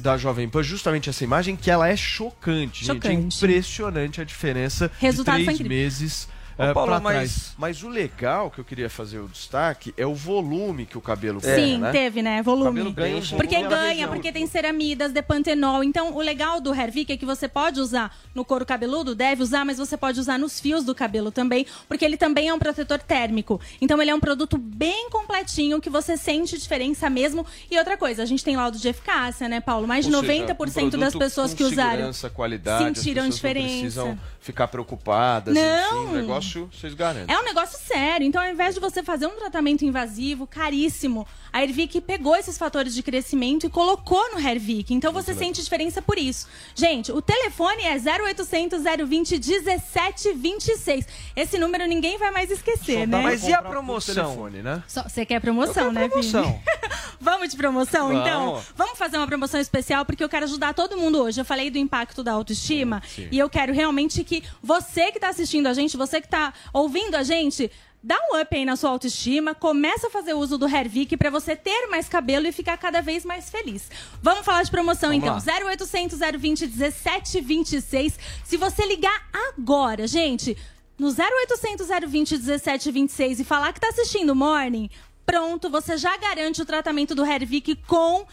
[0.00, 2.90] da Jovem Pan justamente essa imagem que ela é chocante, gente.
[3.06, 3.36] É Chocante.
[3.36, 6.28] impressionante a diferença Resultado de três meses.
[6.60, 7.54] Ô, eh, Paulo, pra mas- trás.
[7.58, 11.40] Mas o legal que eu queria fazer o destaque é o volume que o cabelo
[11.40, 11.92] Sim, ganha, né?
[11.92, 12.40] teve, né?
[12.40, 12.66] O Volume.
[12.70, 15.82] cabelo ganha um volume Porque ganha, porque tem ceramidas, depantenol.
[15.82, 19.64] Então, o legal do Hervik é que você pode usar no couro cabeludo, deve usar,
[19.64, 22.98] mas você pode usar nos fios do cabelo também, porque ele também é um protetor
[22.98, 23.60] térmico.
[23.80, 27.44] Então, ele é um produto bem completinho, que você sente diferença mesmo.
[27.70, 29.86] E outra coisa, a gente tem laudo de eficácia, né, Paulo?
[29.86, 33.66] Mais de Ou seja, 90% um das pessoas com que usaram qualidade, sentiram as diferença.
[33.66, 35.54] Não precisam ficar preocupadas.
[35.54, 36.04] Não.
[36.04, 37.34] Enfim, o negócio vocês garantem.
[37.34, 38.26] É um negócio sério.
[38.26, 42.94] Então, ao invés de você fazer um tratamento invasivo, caríssimo, a Hervik pegou esses fatores
[42.94, 44.92] de crescimento e colocou no Hervik.
[44.94, 46.46] Então, você sente diferença por isso.
[46.74, 51.06] Gente, o telefone é 0800 020 1726.
[51.36, 53.22] Esse número ninguém vai mais esquecer, né?
[53.22, 54.14] Mas e a promoção?
[54.14, 54.82] Telefone, né?
[54.88, 56.42] Só- Você quer promoção, Eu quero né, promoção.
[56.44, 56.60] Vini?
[57.20, 58.22] Vamos de promoção, Vamos.
[58.26, 58.62] então?
[58.74, 61.38] Vamos fazer uma promoção especial, porque eu quero ajudar todo mundo hoje.
[61.40, 63.28] Eu falei do impacto da autoestima Sim.
[63.30, 66.39] e eu quero realmente que você que está assistindo a gente, você que está
[66.72, 67.70] ouvindo a gente,
[68.02, 71.54] dá um up aí na sua autoestima, começa a fazer uso do Hervik para você
[71.54, 73.90] ter mais cabelo e ficar cada vez mais feliz.
[74.22, 75.54] Vamos falar de promoção, Vamos então.
[75.64, 75.70] lá.
[75.72, 78.18] 0800 020 1726.
[78.44, 80.56] Se você ligar agora, gente,
[80.98, 84.88] no 0800 020 1726 e falar que tá assistindo Morning,
[85.26, 88.26] pronto, você já garante o tratamento do Hervik com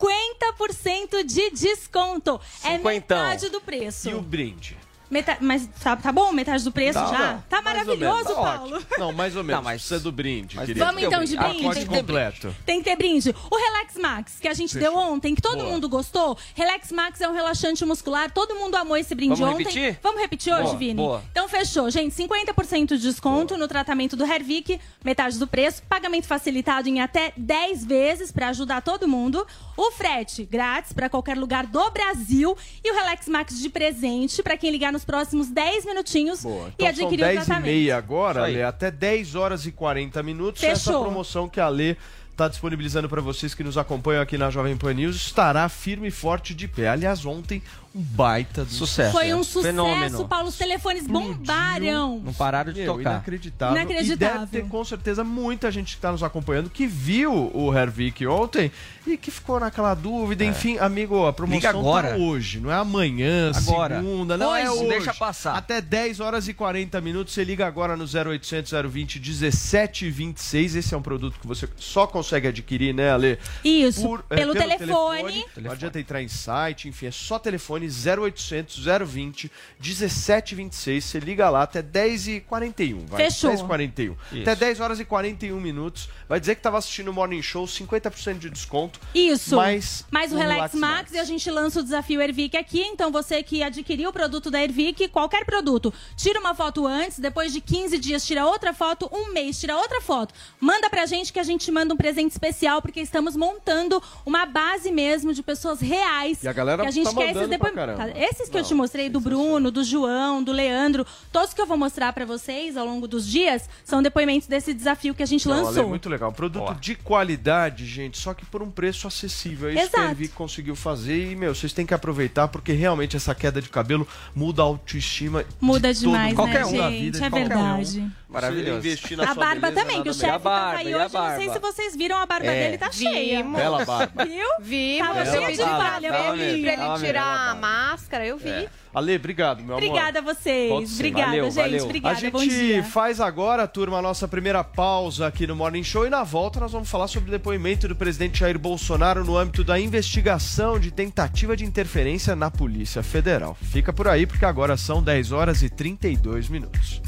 [0.00, 2.40] 50% de desconto.
[2.62, 3.18] É Cinquentão.
[3.18, 4.08] metade do preço.
[4.10, 4.76] E o brinde?
[5.10, 7.32] Meta- Mas tá, tá bom metade do preço Não, já?
[7.34, 8.76] não, tá ou maravilhoso, tá Paulo.
[8.76, 8.86] ótimo.
[8.98, 9.64] Não, mais ou menos.
[9.64, 10.78] Precisa do brinde, querido.
[10.80, 11.36] Vamos então de brinde?
[11.36, 12.56] Pacote Tem que ter completo.
[12.66, 13.34] Tem que ter brinde.
[13.50, 14.90] O Relax Max, que a gente Fechou.
[14.92, 15.68] deu ontem, que todo Boa.
[15.70, 16.36] mundo gostou.
[16.54, 18.30] Relax Max é um relaxante muscular.
[18.30, 19.64] Todo mundo amou esse brinde Vamos ontem.
[19.64, 19.98] repetir?
[20.02, 20.94] Vamos repetir hoje, Boa, Vini?
[20.94, 21.22] boa.
[21.30, 22.14] Então fechou, gente.
[22.14, 25.82] 50% de desconto no tratamento do Hervik, metade do preço.
[25.88, 29.46] Pagamento facilitado em até 10 vezes para ajudar todo mundo.
[29.76, 32.56] O frete grátis para qualquer lugar do Brasil.
[32.82, 36.68] E o Relax Max de presente para quem ligar nos próximos 10 minutinhos Boa.
[36.78, 37.66] e Então são adquirir o 10 e tratamento.
[37.66, 40.62] meia agora, até 10 horas e 40 minutos.
[40.62, 41.02] Essa Fechou.
[41.02, 41.96] promoção que a Ale
[42.30, 46.10] está disponibilizando para vocês que nos acompanham aqui na Jovem Pan News estará firme e
[46.10, 46.88] forte de pé.
[46.88, 47.62] Aliás, ontem
[47.94, 49.12] baita do Sucesso.
[49.12, 50.26] Foi um sucesso, Fenômeno.
[50.28, 50.48] Paulo.
[50.48, 52.20] Os telefones bombaram.
[52.24, 53.10] Não pararam de Meu, tocar.
[53.12, 53.76] Inacreditável.
[53.76, 54.36] Inacreditável.
[54.36, 58.26] E deve ter com certeza muita gente que está nos acompanhando que viu o Hervik
[58.26, 58.72] ontem
[59.06, 60.44] e que ficou naquela dúvida.
[60.44, 62.10] Enfim, amigo, a promoção Liga agora.
[62.10, 64.00] tá hoje, não é amanhã, Agora.
[64.00, 64.88] segunda, não é Hoje, hoje.
[64.88, 65.56] deixa passar.
[65.56, 70.74] Até 10 horas e 40 minutos, você liga agora no 0800 020 1726.
[70.76, 73.38] Esse é um produto que você só consegue adquirir, né, Ale?
[73.64, 75.44] Isso, Por- é, pelo telefone.
[75.60, 81.04] Não adianta entrar em site, enfim, é só telefone 0800 020 1726.
[81.04, 83.06] Você liga lá até 10h41.
[83.06, 83.50] Vai, Fechou.
[83.50, 84.16] 10h41.
[84.32, 84.42] Isso.
[84.42, 86.08] Até 10 horas e 41 minutos.
[86.28, 89.00] Vai dizer que estava assistindo o Morning Show, 50% de desconto.
[89.14, 89.56] Isso.
[89.56, 92.80] Mais, Mais o Relax Max, e a gente lança o desafio Ervic aqui.
[92.80, 97.52] Então você que adquiriu o produto da Ervic, qualquer produto, tira uma foto antes, depois
[97.52, 100.34] de 15 dias tira outra foto, um mês tira outra foto.
[100.60, 104.90] Manda pra gente que a gente manda um presente especial, porque estamos montando uma base
[104.90, 106.42] mesmo de pessoas reais.
[106.42, 108.06] E a galera que a gente tá quer esses cá caramba.
[108.06, 108.18] Tá?
[108.18, 111.76] Esses que eu te mostrei, do Bruno, do João, do Leandro, todos que eu vou
[111.76, 115.54] mostrar pra vocês ao longo dos dias, são depoimentos desse desafio que a gente Não,
[115.56, 115.88] Ale, lançou.
[115.88, 116.32] muito legal.
[116.32, 119.68] Produto de qualidade, gente, só que por um preço acessível.
[119.68, 120.12] É isso que a Exato.
[120.12, 124.06] Envy conseguiu fazer e, meu, vocês têm que aproveitar porque realmente essa queda de cabelo
[124.34, 127.00] muda a autoestima Muda de demais, todo, né, qualquer um da gente?
[127.02, 128.10] vida de É qualquer um.
[128.34, 128.78] Maravilhoso.
[128.78, 131.14] Investir na A sua barba beleza, também, que o chefe tá aí hoje.
[131.14, 132.64] Não sei se vocês viram, a barba É.
[132.64, 133.38] dele tá cheia.
[133.38, 133.58] Vimos.
[133.60, 134.24] Bela barba.
[134.24, 134.46] Viu?
[134.60, 135.06] Vimos.
[135.06, 136.62] Tava eu cheia de falha, ele, Paulinho.
[136.62, 138.48] pra ele tirar a máscara, eu vi.
[138.50, 138.68] É.
[138.94, 139.84] Ale, obrigado, meu amor.
[139.84, 140.94] Obrigada a vocês.
[140.94, 141.54] Obrigada, Valeu, gente.
[141.56, 141.84] valeu.
[141.84, 142.84] Obrigada, A bom gente dia.
[142.84, 146.70] faz agora, turma, a nossa primeira pausa aqui no Morning Show e na volta nós
[146.70, 151.56] vamos falar sobre o depoimento do presidente Jair Bolsonaro no âmbito da investigação de tentativa
[151.56, 153.56] de interferência na Polícia Federal.
[153.60, 157.02] Fica por aí porque agora são 10 horas e 32 minutos.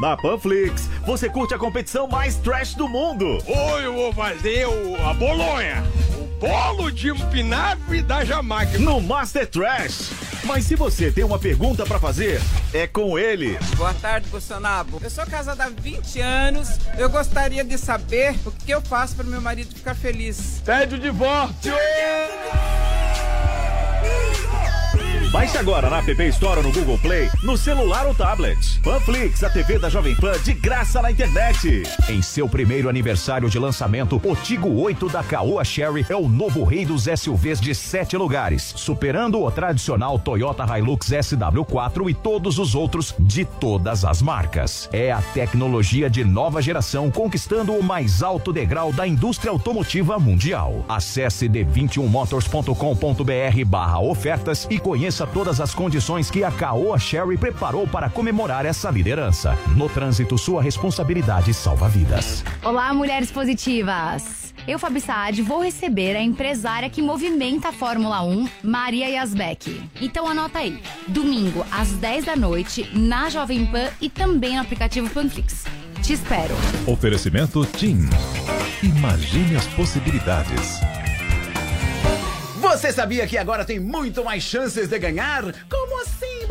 [0.00, 3.38] Na Panflix, você curte a competição mais trash do mundo.
[3.46, 5.82] Hoje eu vou fazer o, a bolonha.
[6.18, 8.78] O bolo de espinafre da Jamaica.
[8.78, 10.10] No Master Trash.
[10.44, 12.40] Mas se você tem uma pergunta pra fazer,
[12.74, 13.58] é com ele.
[13.76, 14.86] Boa tarde, Bolsonaro.
[15.02, 16.68] Eu sou casada há 20 anos.
[16.98, 20.62] Eu gostaria de saber o que eu faço para meu marido ficar feliz.
[20.64, 21.72] Pede o divórcio.
[25.36, 28.80] Baixe agora na App Store ou no Google Play, no celular ou tablet.
[28.80, 31.82] Panflix, a TV da Jovem Pan de graça na internet.
[32.08, 36.64] Em seu primeiro aniversário de lançamento, o Tigo 8 da Caoa Sherry é o novo
[36.64, 42.74] rei dos SUVs de sete lugares, superando o tradicional Toyota Hilux SW4 e todos os
[42.74, 44.88] outros de todas as marcas.
[44.90, 50.82] É a tecnologia de nova geração conquistando o mais alto degrau da indústria automotiva mundial.
[50.88, 58.08] Acesse d21motors.com.br barra ofertas e conheça todas as condições que a Caoa Sherry preparou para
[58.08, 59.56] comemorar essa liderança.
[59.76, 62.44] No trânsito, sua responsabilidade salva vidas.
[62.64, 64.46] Olá, mulheres positivas!
[64.66, 69.80] Eu, Fabi Saad, vou receber a empresária que movimenta a Fórmula 1, Maria Yasbeck.
[70.00, 75.08] Então anota aí, domingo às 10 da noite, na Jovem Pan e também no aplicativo
[75.08, 75.64] Panflix.
[76.02, 76.54] Te espero!
[76.86, 78.08] Oferecimento TIM.
[78.82, 80.80] Imagine as possibilidades.
[82.76, 85.42] Você sabia que agora tem muito mais chances de ganhar?
[85.66, 86.46] Como assim,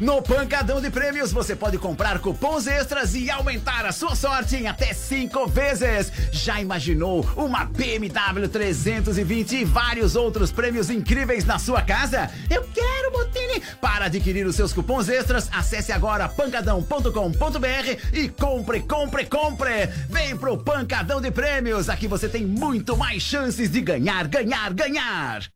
[0.00, 4.66] No Pancadão de Prêmios você pode comprar cupons extras e aumentar a sua sorte em
[4.66, 6.12] até cinco vezes.
[6.32, 12.30] Já imaginou uma BMW 320 e vários outros prêmios incríveis na sua casa?
[12.50, 13.62] Eu quero, Botini!
[13.80, 19.86] Para adquirir os seus cupons extras, acesse agora pancadão.com.br e compre, compre, compre!
[20.08, 25.55] Vem pro Pancadão de Prêmios, aqui você tem muito mais chances de ganhar, ganhar, ganhar!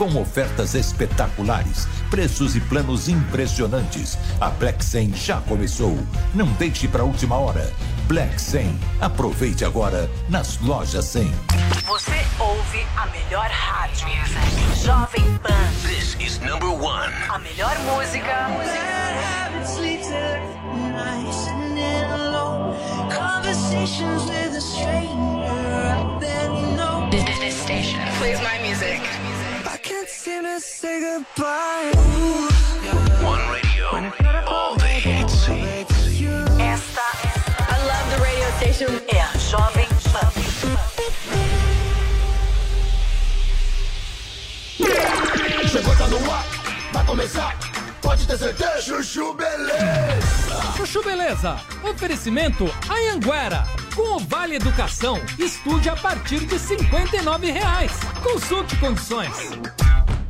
[0.00, 4.16] Com ofertas espetaculares, preços e planos impressionantes.
[4.40, 5.94] A Black 100 já começou.
[6.32, 7.70] Não deixe para a última hora.
[8.08, 8.80] Black 100.
[8.98, 11.30] Aproveite agora nas lojas 100.
[11.86, 14.08] Você ouve a melhor rádio.
[14.82, 15.70] Jovem Pan.
[15.86, 17.12] This is number one.
[17.28, 18.48] A melhor música.
[27.10, 28.59] This, this station plays my
[30.60, 31.90] say goodbye.
[33.22, 33.86] One radio,
[34.46, 35.48] all the hits.
[36.58, 37.06] Esta
[37.58, 38.90] I love the radio station.
[39.08, 40.30] É a Jovem Pan.
[45.68, 46.44] Chegou, tá no ar,
[46.92, 47.56] vai começar.
[48.02, 48.82] Pode ter certeza.
[48.82, 50.76] Chuchu Beleza.
[50.76, 51.60] Chuchu Beleza.
[51.82, 53.66] Oferecimento Anhanguera.
[53.94, 57.92] Com o Vale Educação, estude a partir de 59 reais.
[58.22, 59.50] Consulte condições.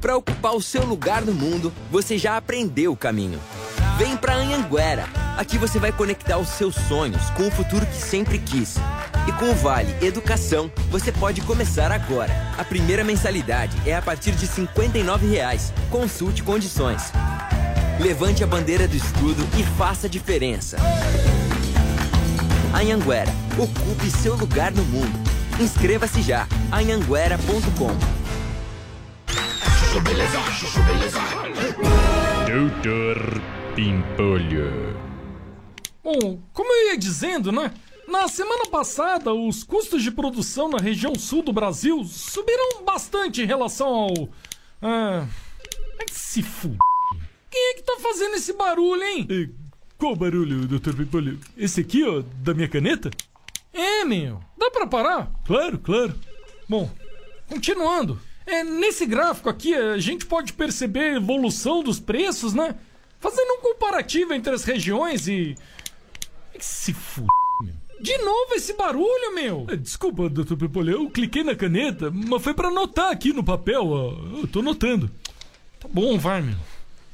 [0.01, 3.39] Para ocupar o seu lugar no mundo, você já aprendeu o caminho.
[3.99, 5.05] Vem pra Anhanguera.
[5.37, 8.77] Aqui você vai conectar os seus sonhos com o futuro que sempre quis.
[9.29, 12.33] E com o Vale Educação, você pode começar agora.
[12.57, 15.71] A primeira mensalidade é a partir de 59 reais.
[15.91, 17.13] Consulte condições.
[18.01, 20.79] Levante a bandeira do estudo e faça a diferença.
[22.75, 25.31] Anhanguera, ocupe seu lugar no mundo.
[25.61, 26.49] Inscreva-se já.
[26.73, 28.20] anhanguera.com
[29.99, 31.19] Beleza, Chuchu Beleza.
[32.47, 33.43] Doutor
[33.75, 34.97] Pimpolho.
[36.03, 37.73] Bom, como eu ia dizendo, né?
[38.07, 43.47] Na semana passada, os custos de produção na região sul do Brasil subiram bastante em
[43.47, 44.29] relação ao.
[44.81, 45.27] Ah.
[46.01, 46.71] ai, Se f.
[47.51, 49.53] Quem é que tá fazendo esse barulho, hein?
[49.99, 50.95] Qual barulho, Dr.
[50.95, 51.39] Pimpolho?
[51.57, 53.11] Esse aqui, ó, da minha caneta?
[53.73, 54.41] É, meu.
[54.57, 55.31] Dá pra parar?
[55.45, 56.15] Claro, claro.
[56.69, 56.89] Bom,
[57.49, 58.21] continuando.
[58.47, 62.75] É, nesse gráfico aqui, a gente pode perceber a evolução dos preços, né?
[63.21, 65.55] Fazendo um comparativo entre as regiões e.
[66.59, 67.23] Se f.
[67.63, 67.75] Meu.
[68.01, 69.67] De novo esse barulho, meu!
[69.69, 70.57] É, Desculpa, Dr.
[70.57, 74.13] Pimpolho, eu cliquei na caneta, mas foi pra anotar aqui no papel, ó.
[74.41, 75.11] Eu tô anotando.
[75.79, 76.57] Tá bom, vai, meu.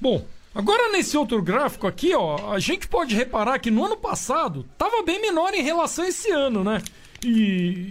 [0.00, 0.24] Bom,
[0.54, 5.02] agora nesse outro gráfico aqui, ó, a gente pode reparar que no ano passado tava
[5.02, 6.80] bem menor em relação a esse ano, né?
[7.24, 7.88] E.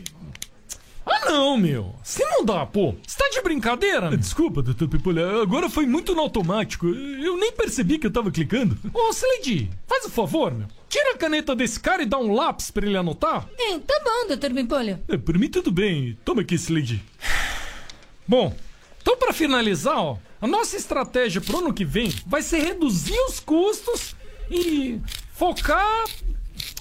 [1.05, 1.93] Ah não, meu.
[2.03, 2.95] Se não dá, pô.
[3.05, 4.09] Você tá de brincadeira?
[4.09, 4.17] meu?
[4.17, 5.41] Desculpa, doutor Pipolha.
[5.41, 6.87] Agora foi muito no automático.
[6.87, 8.77] Eu nem percebi que eu tava clicando.
[8.93, 10.67] Ô, Slade, faz o favor, meu.
[10.89, 13.47] Tira a caneta desse cara e dá um lápis pra ele anotar.
[13.57, 14.99] É, tá bom, doutor Pimpolho.
[15.07, 16.17] É, por mim tudo bem.
[16.25, 17.03] Toma aqui, Slade.
[18.27, 18.55] Bom,
[19.01, 23.39] então pra finalizar, ó, a nossa estratégia pro ano que vem vai ser reduzir os
[23.39, 24.15] custos
[24.49, 24.99] e
[25.33, 26.05] focar.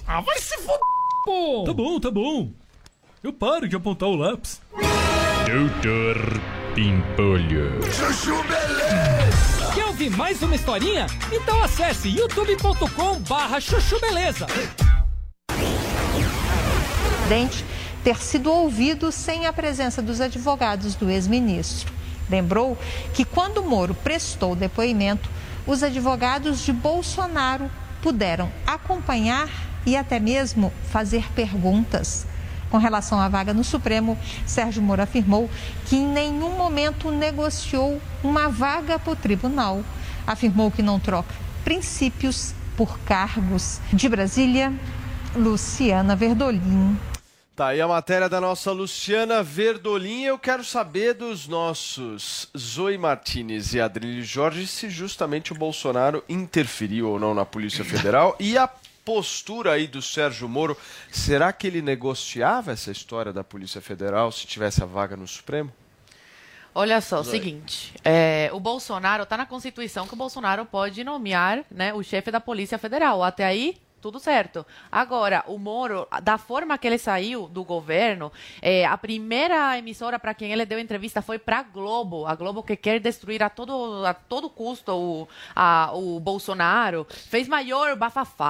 [0.07, 0.79] Ah, vai se foder,
[1.23, 1.63] pô!
[1.67, 2.51] Tá bom, tá bom.
[3.25, 4.61] Eu paro de apontar o lápis.
[4.71, 6.15] Doutor
[6.75, 7.81] Pimpolho.
[7.91, 9.73] Chuchu Beleza!
[9.73, 11.07] Quer ouvir mais uma historinha?
[11.31, 14.45] Então acesse youtube.com barra chuchu beleza.
[17.17, 17.65] presidente
[18.03, 21.91] ter sido ouvido sem a presença dos advogados do ex-ministro.
[22.29, 22.77] Lembrou
[23.15, 25.27] que quando Moro prestou depoimento,
[25.65, 27.71] os advogados de Bolsonaro
[28.03, 29.49] puderam acompanhar
[29.83, 32.27] e até mesmo fazer perguntas.
[32.75, 35.49] Com relação à vaga no Supremo, Sérgio Moro afirmou
[35.85, 39.81] que em nenhum momento negociou uma vaga para o tribunal.
[40.27, 43.79] Afirmou que não troca princípios por cargos.
[43.93, 44.73] De Brasília,
[45.33, 46.99] Luciana Verdolim.
[47.55, 50.23] Tá aí a matéria da nossa Luciana Verdolim.
[50.23, 57.07] Eu quero saber dos nossos Zoe Martinez e Adrilho Jorge se justamente o Bolsonaro interferiu
[57.07, 58.69] ou não na Polícia Federal e a
[59.05, 60.75] postura aí do Sérgio Moro.
[61.11, 65.71] Será que ele negociava essa história da Polícia Federal se tivesse a vaga no Supremo?
[66.77, 71.63] Olha só, o seguinte, é, o Bolsonaro está na Constituição que o Bolsonaro pode nomear
[71.71, 73.23] né, o chefe da Polícia Federal.
[73.23, 74.63] Até aí, tudo certo.
[74.91, 78.31] Agora, o Moro, da forma que ele saiu do governo,
[78.61, 82.27] é, a primeira emissora para quem ele deu entrevista foi para a Globo.
[82.27, 87.07] A Globo que quer destruir a todo, a todo custo o, a- o Bolsonaro.
[87.09, 88.45] Fez maior bafafá,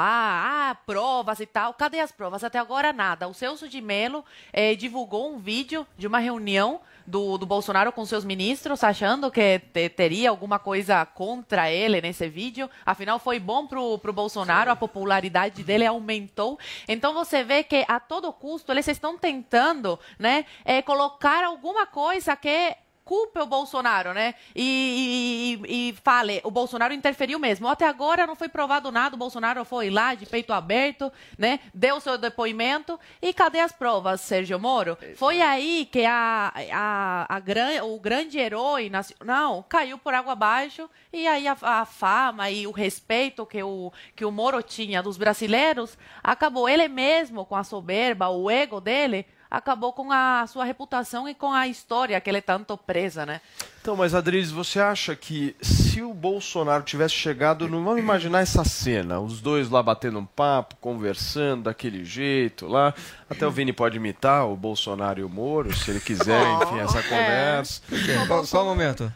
[0.71, 1.73] ah, provas e tal.
[1.73, 2.43] Cadê as provas?
[2.43, 3.25] Até agora nada.
[3.29, 8.05] O Celso de Mello eh, divulgou um vídeo de uma reunião do, do Bolsonaro com
[8.05, 12.69] seus ministros, achando que te- teria alguma coisa contra ele nesse vídeo.
[12.85, 16.57] Afinal, foi bom pro, pro Bolsonaro, a popularidade dele aumentou.
[16.87, 22.35] Então você vê que a todo custo eles estão tentando, né, eh, colocar alguma coisa
[22.35, 22.75] que
[23.05, 24.33] culpe o Bolsonaro, né?
[24.55, 27.67] E, e- e fale, o Bolsonaro interferiu mesmo.
[27.67, 31.59] Até agora não foi provado nada, o Bolsonaro foi lá de peito aberto, né?
[31.73, 32.99] Deu seu depoimento.
[33.21, 34.97] E cadê as provas, Sérgio Moro?
[35.15, 40.89] Foi aí que a, a, a gran, o grande herói nacional caiu por água abaixo.
[41.13, 45.15] E aí a, a fama e o respeito que o, que o Moro tinha dos
[45.15, 46.67] brasileiros acabou.
[46.67, 51.53] Ele mesmo, com a soberba, o ego dele, acabou com a sua reputação e com
[51.53, 53.39] a história que ele tanto presa, né?
[53.81, 58.65] Então, mas Adriles, você acha que se o Bolsonaro tivesse chegado, no, vamos imaginar essa
[58.65, 62.93] cena, os dois lá batendo um papo, conversando daquele jeito lá,
[63.29, 67.01] até o Vini pode imitar o Bolsonaro e o Moro, se ele quiser, enfim, essa
[67.01, 67.81] conversa.
[68.27, 69.13] Qual, qual momento?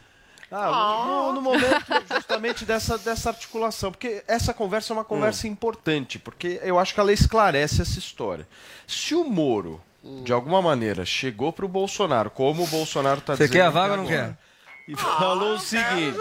[0.50, 6.18] Ah, no, no momento justamente dessa, dessa articulação, porque essa conversa é uma conversa importante,
[6.18, 8.48] porque eu acho que ela esclarece essa história.
[8.86, 9.80] Se o Moro,
[10.24, 13.52] de alguma maneira, chegou para o Bolsonaro, como o Bolsonaro está Você dizendo.
[13.52, 14.38] quer a vaga ou não agora,
[14.86, 14.92] quer?
[14.92, 16.16] E falou o seguinte: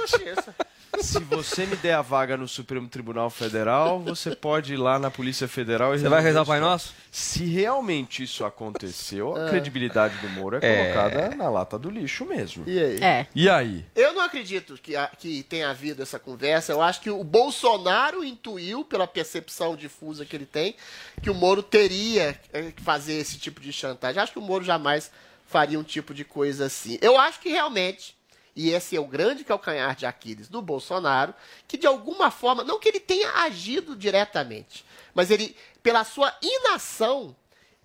[0.99, 5.09] se você me der a vaga no Supremo Tribunal Federal, você pode ir lá na
[5.11, 6.45] Polícia Federal e Você vai rezar o.
[6.45, 6.93] Pai Nosso?
[7.11, 9.49] Se realmente isso aconteceu, a Ah.
[9.49, 10.91] credibilidade do Moro é É.
[10.93, 12.63] colocada na lata do lixo mesmo.
[12.67, 13.03] E aí?
[13.03, 13.27] É.
[13.33, 13.85] E aí?
[13.95, 16.71] Eu não acredito que, a- que tenha havido essa conversa.
[16.73, 20.75] Eu acho que o Bolsonaro intuiu, pela percepção difusa que ele tem,
[21.21, 24.21] que o Moro teria eh, que fazer esse tipo de chantagem.
[24.21, 25.11] Acho que o Moro jamais
[25.47, 26.97] faria um tipo de coisa assim.
[27.01, 28.15] Eu acho que realmente,
[28.59, 31.33] e esse é o grande calcanhar de Aquiles do Bolsonaro,
[31.65, 34.83] que de alguma forma, não que ele tenha agido diretamente,
[35.13, 37.33] mas ele, pela sua inação,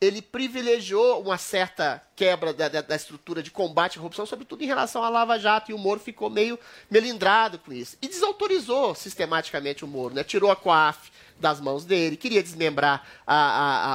[0.04, 4.66] ele privilegiou uma certa quebra da, da- da estrutura de combate à corrupção, sobretudo em
[4.66, 6.58] relação à Lava Jato, e o Moro ficou meio
[6.90, 7.96] melindrado com isso.
[8.00, 10.22] E desautorizou sistematicamente o Moro, né?
[10.22, 13.34] tirou a COAF das mãos dele, queria desmembrar a-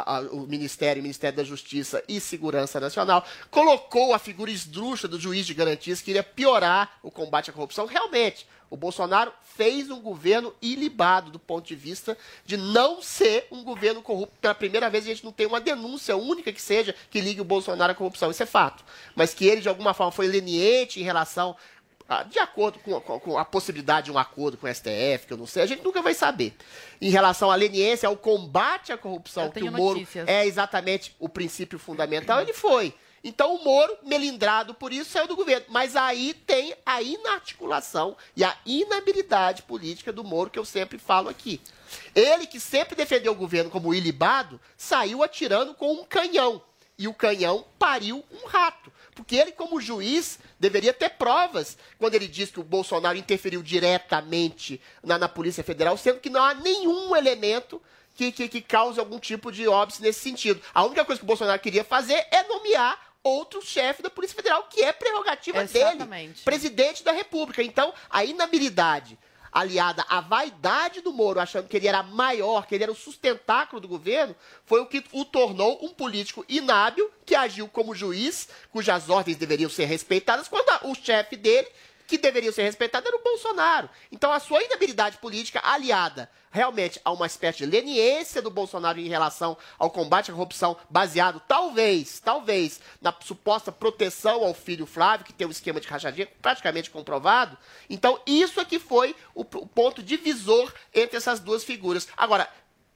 [0.05, 5.10] a- a- o Ministério, o Ministério da Justiça e Segurança Nacional, colocou a figura esdrúxula
[5.12, 7.86] do juiz de garantias, que queria piorar o combate à corrupção.
[7.86, 13.63] Realmente, O Bolsonaro fez um governo ilibado do ponto de vista de não ser um
[13.63, 14.36] governo corrupto.
[14.39, 17.45] Pela primeira vez a gente não tem uma denúncia única que seja que ligue o
[17.45, 18.30] Bolsonaro à corrupção.
[18.32, 18.84] Isso é fato.
[19.15, 21.55] Mas que ele, de alguma forma, foi leniente em relação
[22.32, 25.45] de acordo com, com- a possibilidade de um acordo com o STF, que eu não
[25.45, 26.55] sei, a gente nunca vai saber.
[26.99, 30.28] Em relação à leniência, ao combate à corrupção, que o Moro notícias.
[30.28, 32.95] é exatamente o princípio fundamental, ele foi.
[33.24, 35.65] Então o Moro, melindrado por isso, saiu do governo.
[35.70, 41.30] Mas aí tem a inarticulação e a inabilidade política do Moro, que eu sempre falo
[41.30, 41.61] aqui.
[42.15, 46.61] Ele, que sempre defendeu o governo como ilibado, saiu atirando com um canhão.
[46.97, 48.91] E o canhão pariu um rato.
[49.15, 54.82] Porque ele, como juiz, deveria ter provas quando ele diz que o Bolsonaro interferiu diretamente
[55.03, 57.82] na, na Polícia Federal, sendo que não há nenhum elemento
[58.15, 60.61] que, que, que cause algum tipo de óbice nesse sentido.
[60.74, 64.63] A única coisa que o Bolsonaro queria fazer é nomear outro chefe da Polícia Federal,
[64.63, 66.43] que é prerrogativa dele, Exatamente.
[66.43, 67.61] presidente da República.
[67.61, 69.17] Então, a inabilidade
[69.51, 73.82] aliada à vaidade do Moro, achando que ele era maior, que ele era o sustentáculo
[73.82, 79.09] do governo, foi o que o tornou um político inábil, que agiu como juiz, cujas
[79.09, 81.67] ordens deveriam ser respeitadas, quando o chefe dele,
[82.10, 83.88] que deveria ser respeitado, era o Bolsonaro.
[84.12, 89.07] Então, a sua inabilidade política, aliada realmente a uma espécie de leniência do Bolsonaro em
[89.07, 95.34] relação ao combate à corrupção, baseado, talvez, talvez, na suposta proteção ao filho Flávio, que
[95.34, 97.55] tem um esquema de rachadinha praticamente comprovado.
[97.88, 102.07] Então, isso é que foi o, ponto divisor entre essas duas figuras.
[102.18, 102.49] Agora,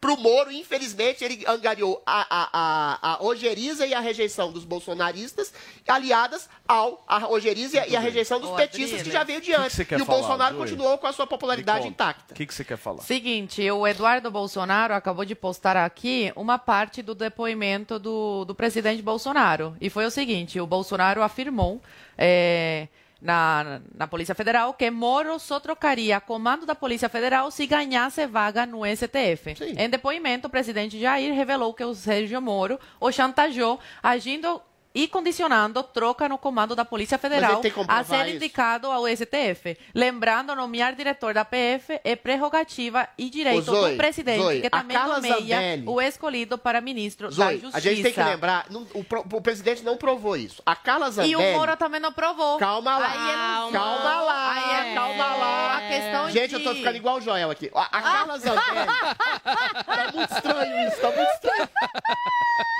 [0.03, 5.53] Pro Moro, infelizmente, ele angariou a, a, a, a ojeriza e a rejeição dos bolsonaristas,
[5.87, 9.55] aliadas ao a ojeriza e a rejeição dos Ô, petistas que já veio de O
[9.55, 9.99] que que antes.
[9.99, 12.33] e o falar, Bolsonaro continuou com a sua popularidade intacta.
[12.33, 13.01] O que, que você quer falar?
[13.01, 19.01] Seguinte, o Eduardo Bolsonaro acabou de postar aqui uma parte do depoimento do, do presidente
[19.01, 19.73] Bolsonaro.
[19.79, 21.81] E foi o seguinte: o Bolsonaro afirmou
[22.17, 22.89] é,
[23.23, 28.65] na, na Polícia Federal que Moro só trocaria comando da Polícia Federal se ganhasse vaga
[28.65, 29.55] no STF.
[29.77, 34.61] Em depoimento, o presidente Jair revelou que o Sérgio Moro o chantageou agindo
[34.95, 38.35] e condicionando troca no comando da Polícia Federal a ser isso?
[38.35, 39.77] indicado ao STF.
[39.93, 44.67] Lembrando, nomear diretor da PF é prerrogativa e direito Ô, Zoe, do presidente, Zoe, que
[44.67, 47.77] a também Carla nomeia Zambelli- o escolhido para ministro da Zoe, Justiça.
[47.77, 50.61] a gente tem que lembrar, não- o, pro- o presidente não provou isso.
[50.65, 51.35] A Carla E Zambelli...
[51.37, 52.57] o Moro também não provou.
[52.59, 55.77] Calma lá, Aí ele- calma lá, Aí é- calma lá.
[55.77, 56.55] A questão Gente, de...
[56.55, 57.71] eu tô ficando igual o Joel aqui.
[57.73, 58.63] A, a Carla Zambelli...
[59.85, 61.69] tá muito estranho isso, tá muito estranho.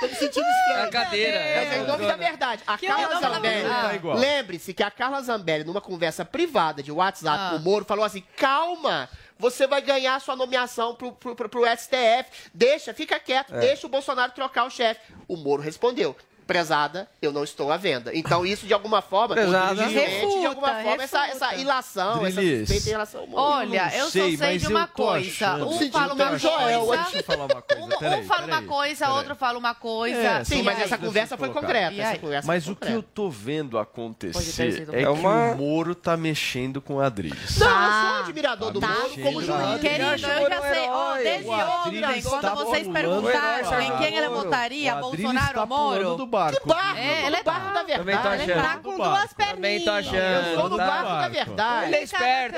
[0.00, 0.78] Tô me sentindo estranho.
[0.78, 2.62] É a cadeira, é é nome da verdade.
[2.66, 3.96] A Que Carla Zambelli...
[3.96, 4.16] igual.
[4.18, 7.50] Lembre-se que a Carla Zambelli, numa conversa privada de WhatsApp Ah.
[7.50, 9.08] com o Moro, falou assim, calma...
[9.36, 12.50] Você vai ganhar sua nomeação pro, pro, pro, pro STF.
[12.54, 13.58] Deixa, fica quieto, É.
[13.58, 15.00] deixa o Bolsonaro trocar o chefe.
[15.26, 16.16] O Moro respondeu.
[16.46, 18.10] Prezada, eu não estou à venda.
[18.14, 19.82] Então, isso, de alguma forma, Prezada.
[19.82, 21.62] constitui, de alguma Refuta, forma, essa, essa refuta.
[21.62, 22.58] ilação, essa Drilis.
[22.68, 23.42] suspeita em relação ao Moro.
[23.42, 25.54] Olha, eu, sei, só sei de uma coisa.
[25.56, 27.84] Um Sentindo fala uma coisa, Deixa eu falar uma coisa.
[27.84, 29.16] um, peraí, um fala uma coisa, peraí.
[29.18, 30.16] outro fala uma coisa.
[30.18, 30.84] É, Sim, mas aí?
[30.84, 31.94] essa conversa foi concreta.
[32.00, 35.56] Essa conversa Mas foi o que eu tô vendo acontecer é que É uma- o
[35.56, 37.56] Moro tá mexendo com a Adriles.
[37.58, 38.08] Não, eu Tá.
[38.16, 39.80] sou admirador do Tá Moro como juiz.
[39.80, 44.28] Querido, eu já o Moro sei, desde ontem, quando tá vocês perguntaram em quem ele
[44.28, 44.42] Moro.
[44.44, 46.16] votaria, Bolsonaro tá ou Moro?
[46.36, 46.60] Barco.
[46.60, 48.52] Que barco, É, ele é barco da Também tô verdade.
[48.52, 48.62] achando.
[48.62, 49.88] Tá com duas Também tô perninhas.
[49.88, 50.46] achando.
[50.48, 51.86] Eu sou do barco da verdade.
[51.86, 52.56] Ele é esperto.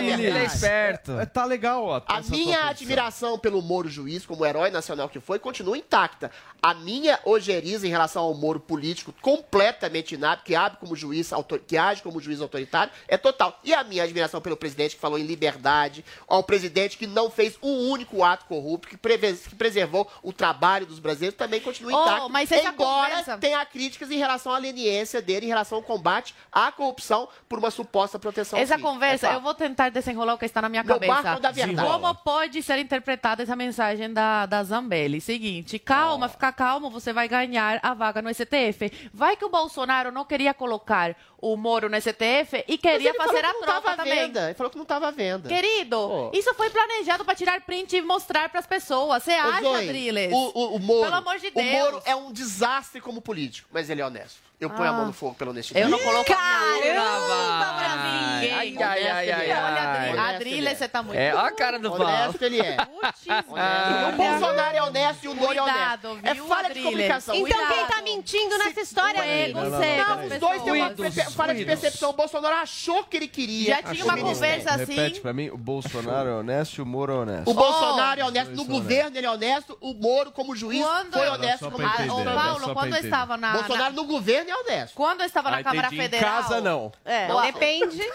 [0.00, 1.12] Ele é esperto.
[1.20, 2.02] É, Tá legal, ó.
[2.06, 6.30] A minha admiração pelo Moro juiz, como herói nacional que foi, continua intacta.
[6.62, 11.30] A minha ojeriza em relação ao Moro político, completamente inábil, que, age como juiz,
[11.66, 13.58] que age como juiz autoritário, é total.
[13.64, 17.56] E a minha admiração pelo presidente que falou em liberdade, ao presidente que não fez
[17.62, 22.02] um único ato corrupto, que, preve- que preservou o trabalho dos brasileiros, também continua Oh,
[22.02, 22.30] intacto.
[22.30, 26.34] mas essa embora conversa- tenha críticas em relação à leniência dele, em relação ao combate
[26.52, 30.44] à corrupção por uma suposta proteção Essa conversa, É eu vou tentar desenrolar o que
[30.46, 31.22] está na minha Meu cabeça.
[31.22, 31.88] barco da verdade.
[31.88, 35.20] Como pode ser interpretada essa mensagem da, da Zambelli?
[35.20, 39.10] Seguinte, calma, fica calmo, você vai ganhar a vaga no STF.
[39.12, 43.54] Vai que o Bolsonaro não queria colocar o Moro no STF e queria fazer a
[43.54, 44.26] que troca também.
[44.26, 44.44] venda.
[44.46, 45.48] Ele falou que não estava à venda.
[45.48, 46.30] Querido, Pô.
[46.34, 49.22] isso foi planejado para tirar print e mostrar para as pessoas.
[49.22, 50.32] Você acha, Driles?
[50.32, 51.66] O, o, o Moro, Pelo amor de O Deus.
[51.66, 54.49] Moro é um desastre como político, mas ele é honesto.
[54.60, 54.92] Eu ponho a Ah.
[54.92, 55.84] mão no fogo pela honestidade.
[55.84, 58.52] Eu não coloco a Caramba, pra ninguém.
[58.54, 59.80] Ai, ai, ai, ai, Olha, ai.
[59.80, 60.74] Adri- Honesto Adriles, ele é.
[60.74, 61.18] você tá muito...
[61.18, 62.04] É, ó a cara do Paulo.
[62.04, 62.76] Honesto ele é.
[62.76, 64.08] Putz, Honesto.
[64.08, 66.18] O Bolsonaro é honesto e o Moro é honesto.
[66.22, 67.34] É falha de comunicação.
[67.34, 71.64] Então quem tá mentindo nessa história, É, você, não, Os dois têm uma falha de
[71.64, 72.10] percepção.
[72.10, 73.76] O Bolsonaro achou que ele queria.
[73.76, 74.94] Já tinha uma conversa assim.
[74.94, 77.50] Repete pra mim, o Bolsonaro é honesto e o Moro é honesto.
[77.50, 81.70] O Bolsonaro é honesto, no governo ele é honesto, o Moro, como juiz, foi honesto
[81.70, 83.52] pra Ah, ô, Paulo, quando eu estava na...
[83.52, 84.94] Bolsonaro na- no governo é honesto.
[84.94, 86.00] Quando eu estava na Ah, Câmara entendi.
[86.00, 86.42] Em Federal...
[86.42, 86.92] casa, não.
[87.04, 88.00] É, depende.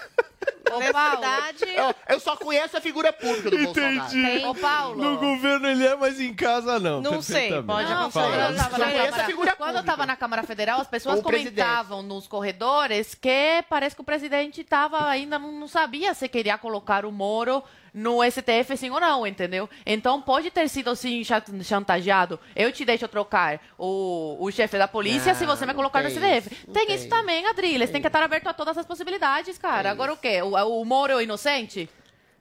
[0.71, 1.63] Honestidade.
[1.75, 4.17] Eu, eu só conheço a figura pública do Bolsonaro.
[4.17, 4.45] Entendi.
[4.45, 5.03] Ô, Paulo.
[5.03, 7.01] No governo ele é, mas em casa não.
[7.01, 8.01] Não sei, pode Fala.
[8.07, 8.19] acontecer.
[8.19, 10.87] Quando eu tava na Conheço a Câmara- figura Quando eu tava na Câmara Federal, as
[10.87, 11.55] pessoas O presidente.
[11.55, 16.57] comentavam nos corredores que parece que o presidente tava ainda não, não sabia se queria
[16.57, 17.63] colocar o Moro
[17.97, 19.69] no STF sim ou não, entendeu?
[19.85, 22.37] Então pode ter sido assim cha- chantageado.
[22.53, 26.03] Eu te deixo trocar o, o chefe da polícia Não, se você me não colocar
[26.03, 26.53] no tem STF.
[26.53, 27.89] isso, tem, tem isso também, Adriles.
[27.89, 29.89] Tem que estar aberto a todas as possibilidades, cara.
[29.89, 30.41] Agora o quê?
[30.41, 30.49] O,
[30.81, 31.89] o Moro é o inocente?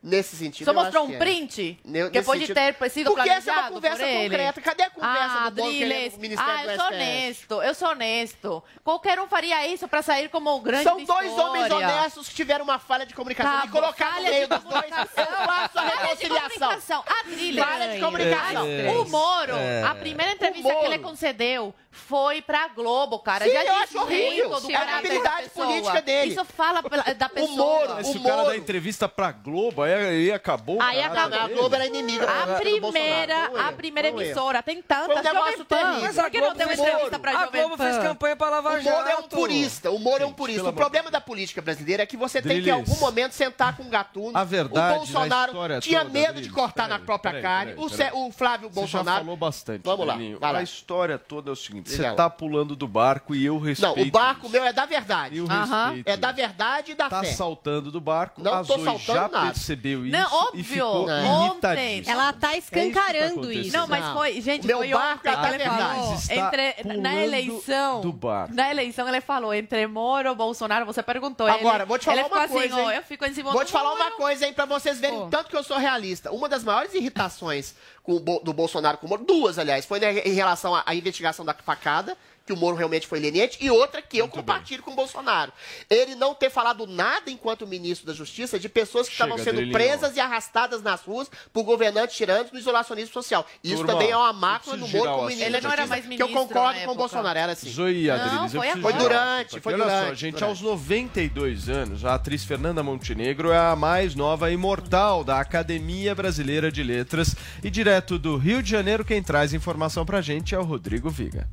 [0.06, 0.66] Nesse sentido.
[0.66, 1.16] Só mostrou um é.
[1.16, 1.80] print?
[1.82, 4.60] Ne- que pode sentido- ter sido Porque essa é uma conversa concreta.
[4.60, 6.14] Cadê a conversa ah, do Moro querendo Adriles.
[6.14, 6.94] o Ministério Ah, eu do sou STF?
[6.94, 8.64] honesto, eu sou honesto.
[8.84, 12.78] Qualquer um faria isso pra sair como grande São dois homens honestos que tiveram uma
[12.78, 13.60] falha de comunicação.
[13.62, 16.50] Tá e colocar no falha meio de dos dois, eu faço a Falha de reconciliação.
[16.58, 17.04] comunicação.
[17.20, 17.64] Adriles.
[17.64, 18.66] Falha de comunicação.
[18.66, 19.82] Ah, O Moro, É.
[19.84, 23.44] a primeira entrevista O que ele concedeu foi pra Globo, cara.
[23.44, 24.60] Sim, Já eu acho horrível.
[24.60, 26.32] do É a habilidade da política dele.
[26.32, 27.56] Isso fala pela- da pessoa.
[27.56, 30.76] Moro, Mas se o, cara dá entrevista pra Globo, aí, aí acabou.
[30.78, 31.38] o Aí acabou.
[31.40, 33.56] A Globo era inimiga A do primeira, Bolsonaro.
[33.58, 34.10] É, a primeira é.
[34.10, 35.06] emissora, tem tantas.
[35.06, 36.12] Foi um negócio Jovem Pan.
[36.14, 38.02] Por que não deu Globo- entrevista pra A Globo fez Pan?
[38.02, 39.28] campanha pra Lava O Moro é um Jato.
[39.36, 39.90] purista.
[39.90, 40.68] O Moro é um purista.
[40.68, 43.84] O problema da política brasileira é que você tem que, em algum momento, sentar com
[43.84, 44.36] um gatuno.
[44.36, 47.74] A verdade O Bolsonaro tinha medo de cortar na própria carne.
[47.76, 49.24] o, o Flávio Você já Bolsonaro.
[49.24, 49.82] falou bastante.
[49.84, 50.16] Vamos lá.
[50.54, 53.96] A história toda é o seguinte: Diga você tá pulando do barco e eu respeito.
[53.96, 55.36] Não, o barco meu é da verdade.
[55.38, 55.84] Eu Aham.
[55.86, 57.32] respeito É da verdade e da Tá fé.
[57.32, 58.42] saltando do barco.
[58.42, 59.46] Não a tô Zoe saltando já nada.
[59.52, 60.64] percebeu isso Não, e óbvio.
[60.64, 61.46] ficou Ontem.
[61.50, 62.12] irritadíssima.
[62.12, 63.76] Ela tá É isso tá escancarando isso.
[63.76, 64.14] Não, mas Não.
[64.14, 65.94] foi, gente, O meu foi barco ontem é da que ele verdade.
[65.94, 66.14] falou.
[66.14, 68.54] Está Entre, pulando na eleição, do barco.
[68.54, 71.46] na eleição ele falou entre Moro ou Bolsonaro, você perguntou.
[71.46, 72.76] Agora, ele, vou te falar ficou uma assim, coisa.
[72.76, 72.96] ó, hein?
[72.96, 75.28] eu fico em cima Vou do te falar uma coisa, hein, pra vocês verem o
[75.28, 76.30] tanto que eu sou realista.
[76.32, 77.74] Uma das maiores irritações
[78.04, 81.44] com do Bolsonaro com o Moro, duas, aliás, foi né, em relação à, à investigação
[81.44, 84.94] da facada, que o Moro realmente foi leniente, e outra que eu compartilho com o
[84.94, 85.52] Bolsonaro.
[85.88, 89.56] Ele não ter falado nada enquanto ministro da Justiça de pessoas que Chega, estavam sendo
[89.56, 89.72] Drilinho.
[89.72, 93.46] presas e arrastadas nas ruas por governantes tirantes no isolacionismo social.
[93.62, 96.04] Isso Turma, também é uma eu mácula do Moro como ministro Ele não era mais
[96.04, 96.94] que eu ministro concordo na com o.
[96.94, 97.70] Bolsonaro, era assim.
[97.70, 98.82] Zoe Não, Adriles, eu foi.
[98.82, 99.74] Foi durante, foi.
[99.74, 100.44] Olha só, gente, durante.
[100.44, 106.70] aos 92 anos, a atriz Fernanda Montenegro é a mais nova imortal da Academia Brasileira
[106.70, 107.34] de Letras.
[107.62, 111.48] E direto do Rio de Janeiro, quem traz informação pra gente é o Rodrigo Viga.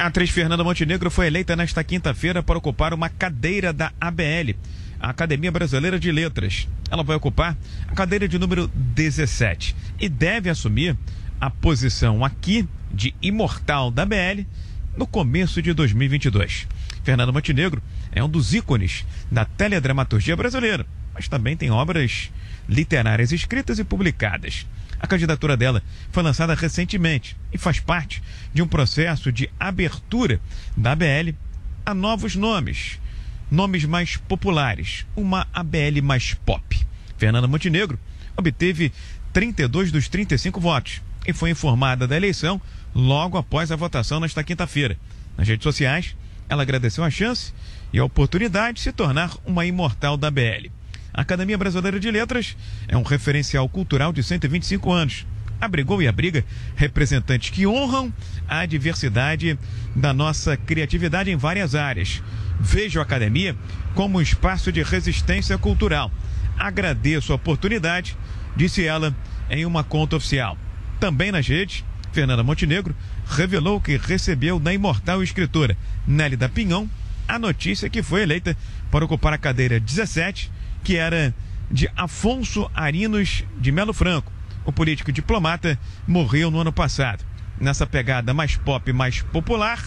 [0.00, 4.56] A atriz Fernanda Montenegro foi eleita nesta quinta-feira para ocupar uma cadeira da ABL,
[4.98, 6.66] a Academia Brasileira de Letras.
[6.90, 7.54] Ela vai ocupar
[7.86, 10.96] a cadeira de número 17 e deve assumir
[11.38, 14.46] a posição aqui de imortal da ABL
[14.96, 16.66] no começo de 2022.
[17.04, 22.30] Fernanda Montenegro é um dos ícones da teledramaturgia brasileira, mas também tem obras
[22.66, 24.66] literárias escritas e publicadas.
[25.00, 25.82] A candidatura dela
[26.12, 28.22] foi lançada recentemente e faz parte
[28.52, 30.40] de um processo de abertura
[30.76, 31.34] da ABL
[31.86, 33.00] a novos nomes,
[33.50, 36.86] nomes mais populares, uma ABL mais pop.
[37.16, 37.98] Fernanda Montenegro
[38.36, 38.92] obteve
[39.32, 42.60] 32 dos 35 votos e foi informada da eleição
[42.94, 44.98] logo após a votação nesta quinta-feira.
[45.36, 46.14] Nas redes sociais,
[46.48, 47.54] ela agradeceu a chance
[47.92, 50.70] e a oportunidade de se tornar uma imortal da ABL.
[51.12, 52.56] A Academia Brasileira de Letras
[52.86, 55.26] é um referencial cultural de 125 anos.
[55.60, 56.44] Abrigou e abriga
[56.76, 58.12] representantes que honram
[58.48, 59.58] a diversidade
[59.94, 62.22] da nossa criatividade em várias áreas.
[62.58, 63.56] Vejo a academia
[63.94, 66.10] como um espaço de resistência cultural.
[66.58, 68.16] Agradeço a oportunidade,
[68.56, 69.14] disse ela
[69.50, 70.56] em uma conta oficial.
[70.98, 72.94] Também nas redes, Fernanda Montenegro
[73.26, 76.88] revelou que recebeu da imortal escritora Nélida Pinhão
[77.28, 78.56] a notícia que foi eleita
[78.90, 80.50] para ocupar a cadeira 17,
[80.82, 81.34] que era
[81.70, 84.32] de Afonso Arinos de Melo Franco.
[84.64, 87.24] O político diplomata morreu no ano passado.
[87.60, 89.82] Nessa pegada mais pop, mais popular,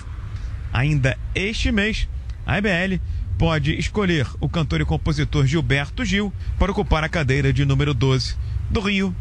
[0.71, 2.07] ainda este mês,
[2.45, 3.01] a IBL
[3.37, 8.35] pode escolher o cantor e compositor Gilberto Gil para ocupar a cadeira de número 12
[8.69, 9.15] do Rio.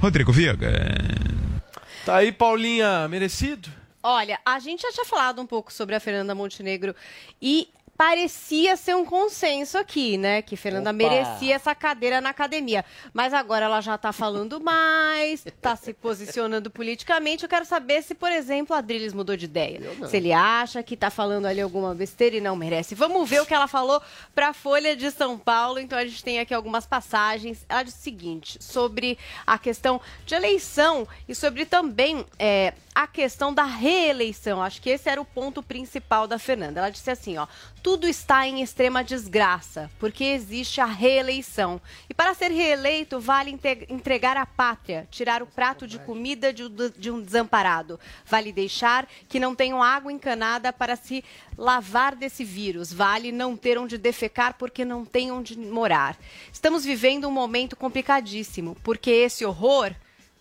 [0.00, 0.70] Rodrigo Viga.
[2.04, 3.68] Tá aí, Paulinha, merecido?
[4.02, 6.94] Olha, a gente já tinha falado um pouco sobre a Fernanda Montenegro
[7.40, 7.68] e
[8.02, 10.42] parecia ser um consenso aqui, né?
[10.42, 10.96] Que Fernanda Opa.
[10.96, 12.84] merecia essa cadeira na academia.
[13.14, 17.44] Mas agora ela já tá falando mais, tá se posicionando politicamente.
[17.44, 19.80] Eu quero saber se, por exemplo, a Adriles mudou de ideia.
[20.08, 22.96] Se ele acha que tá falando ali alguma besteira e não merece.
[22.96, 24.02] Vamos ver o que ela falou
[24.34, 25.78] pra Folha de São Paulo.
[25.78, 27.64] Então a gente tem aqui algumas passagens.
[27.68, 33.54] Ela diz o seguinte, sobre a questão de eleição e sobre também é, a questão
[33.54, 34.62] da reeleição.
[34.62, 36.80] Acho que esse era o ponto principal da Fernanda.
[36.80, 37.46] Ela disse assim, ó,
[37.82, 41.80] tudo está em extrema desgraça, porque existe a reeleição.
[42.08, 47.22] E para ser reeleito, vale entregar a pátria, tirar o prato de comida de um
[47.22, 47.98] desamparado.
[48.26, 51.24] Vale deixar que não tenham água encanada para se
[51.56, 52.92] lavar desse vírus.
[52.92, 56.16] Vale não ter onde defecar porque não tem onde morar.
[56.52, 59.94] Estamos vivendo um momento complicadíssimo, porque esse horror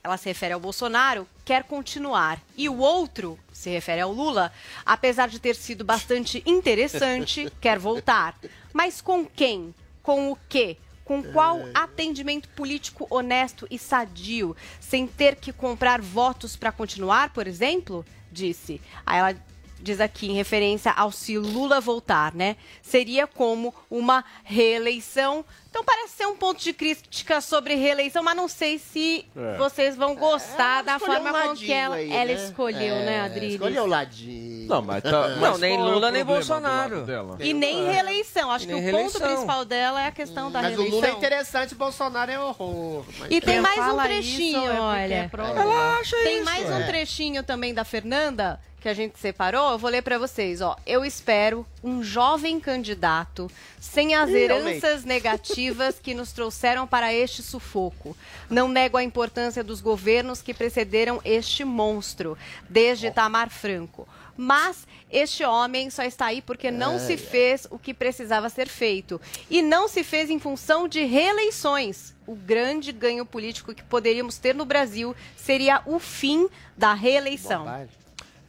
[0.04, 2.40] ela se refere ao Bolsonaro, quer continuar.
[2.56, 4.52] E o outro, se refere ao Lula,
[4.86, 8.36] apesar de ter sido bastante interessante, quer voltar.
[8.74, 9.74] Mas com quem?
[10.02, 10.78] Com o quê?
[11.04, 17.48] Com qual atendimento político honesto e sadio, sem ter que comprar votos para continuar, por
[17.48, 18.06] exemplo?
[18.32, 18.80] Disse.
[19.06, 19.36] Aí ela
[19.82, 22.56] diz aqui em referência ao se Lula voltar, né?
[22.82, 25.44] Seria como uma reeleição.
[25.70, 29.56] Então parece ser um ponto de crítica sobre reeleição, mas não sei se É.
[29.58, 32.34] vocês vão gostar da escolheu forma um com que ela, aí, ela né?
[32.34, 33.54] escolheu, É, né, Adriles?
[33.54, 34.68] Escolheu o ladinho.
[34.68, 35.12] Não, mas tá.
[35.30, 37.06] Não, mas nem qual é o Lula, nem Bolsonaro.
[37.40, 38.52] E nem reeleição.
[38.52, 39.22] Acho E que nem o ponto reeleição.
[39.22, 40.96] principal dela é a questão da Mas o reeleição.
[41.00, 43.06] Lula é interessante, o Bolsonaro é horror.
[43.18, 45.14] Mas- E tem mais um trechinho, é olha.
[45.14, 46.84] é Ela acha Tem isso, mais um é.
[46.86, 49.72] trechinho também da Fernanda que a gente separou.
[49.72, 50.76] Eu vou ler pra vocês, ó.
[50.86, 57.44] Eu espero um jovem candidato sem as Ih, heranças negativas que nos trouxeram para este
[57.44, 58.18] sufoco.
[58.50, 64.08] Não nego a importância dos governos que precederam este monstro, desde Itamar Franco.
[64.36, 69.22] Mas este homem só está aí porque não se fez o que precisava ser feito.
[69.50, 72.16] E não se fez em função de reeleições.
[72.26, 77.66] O grande ganho político que poderíamos ter no Brasil seria o fim da reeleição.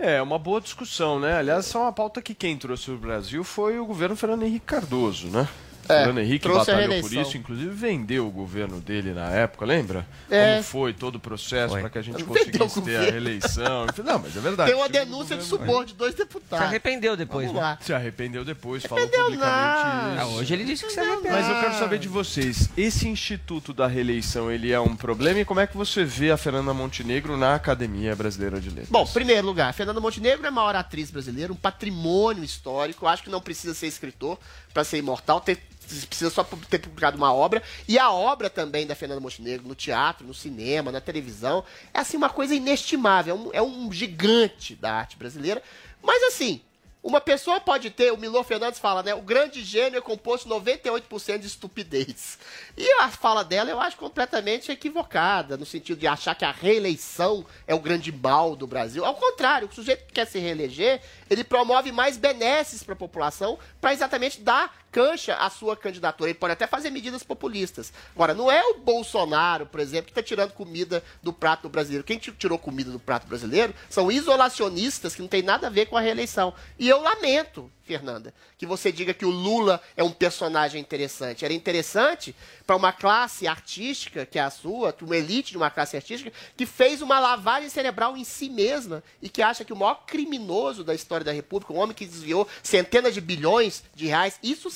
[0.05, 1.36] É, uma boa discussão, né?
[1.36, 5.28] Aliás, é uma pauta que quem trouxe o Brasil foi o governo Fernando Henrique Cardoso,
[5.28, 5.46] né?
[5.88, 10.06] É, Fernando Henrique batalhou por isso, inclusive vendeu o governo dele na época, lembra?
[10.30, 10.52] É.
[10.52, 13.86] Como foi todo o processo para que a gente conseguisse ter a reeleição.
[14.04, 14.70] Não, mas é verdade.
[14.70, 16.58] Tem uma denúncia de suborno de dois deputados.
[16.58, 17.68] Se arrependeu depois, Vamos né?
[17.68, 17.78] lá.
[17.80, 20.12] Se arrependeu depois, falou Arrependeu publicamente nada.
[20.14, 20.22] isso.
[20.22, 21.32] Ah, hoje ele disse que se arrependeu.
[21.32, 25.44] Mas eu quero saber de vocês, esse instituto da reeleição, ele é um problema e
[25.44, 28.88] como é que você vê a Fernanda Montenegro na Academia Brasileira de Letras?
[28.88, 33.06] Bom, primeiro lugar, Fernanda Montenegro é a maior atriz brasileira, um patrimônio histórico.
[33.06, 34.38] Acho que não precisa ser escritor
[34.72, 35.58] para ser imortal, ter-
[36.06, 37.62] precisa só ter publicado uma obra.
[37.86, 42.16] E a obra também da Fernanda Montenegro, no teatro, no cinema, na televisão, é assim
[42.16, 43.34] uma coisa inestimável.
[43.34, 45.62] É um, é um gigante da arte brasileira.
[46.02, 46.60] Mas assim,
[47.02, 49.12] uma pessoa pode ter, o Milor Fernandes fala, né?
[49.12, 52.38] O grande gênio é composto 98% de estupidez.
[52.76, 57.44] E a fala dela eu acho completamente equivocada, no sentido de achar que a reeleição
[57.66, 59.04] é o grande mal do Brasil.
[59.04, 63.58] Ao contrário, o sujeito que quer se reeleger, ele promove mais benesses para a população
[63.80, 66.30] para exatamente dar cancha à sua candidatura.
[66.30, 67.93] Ele pode até fazer medidas populistas.
[68.14, 72.05] Agora, não é o Bolsonaro, por exemplo, que está tirando comida do prato brasileiro.
[72.05, 75.86] Quem ti- tirou comida do prato brasileiro são isolacionistas que não tem nada a ver
[75.86, 76.53] com a reeleição.
[76.78, 81.45] E eu lamento, Fernanda, que você diga que o Lula é um personagem interessante.
[81.45, 82.34] Era interessante
[82.66, 86.66] para uma classe artística, que é a sua, uma elite de uma classe artística, que
[86.66, 90.95] fez uma lavagem cerebral em si mesma e que acha que o maior criminoso da
[90.95, 94.70] história da República, um homem que desviou centenas de bilhões de reais, isso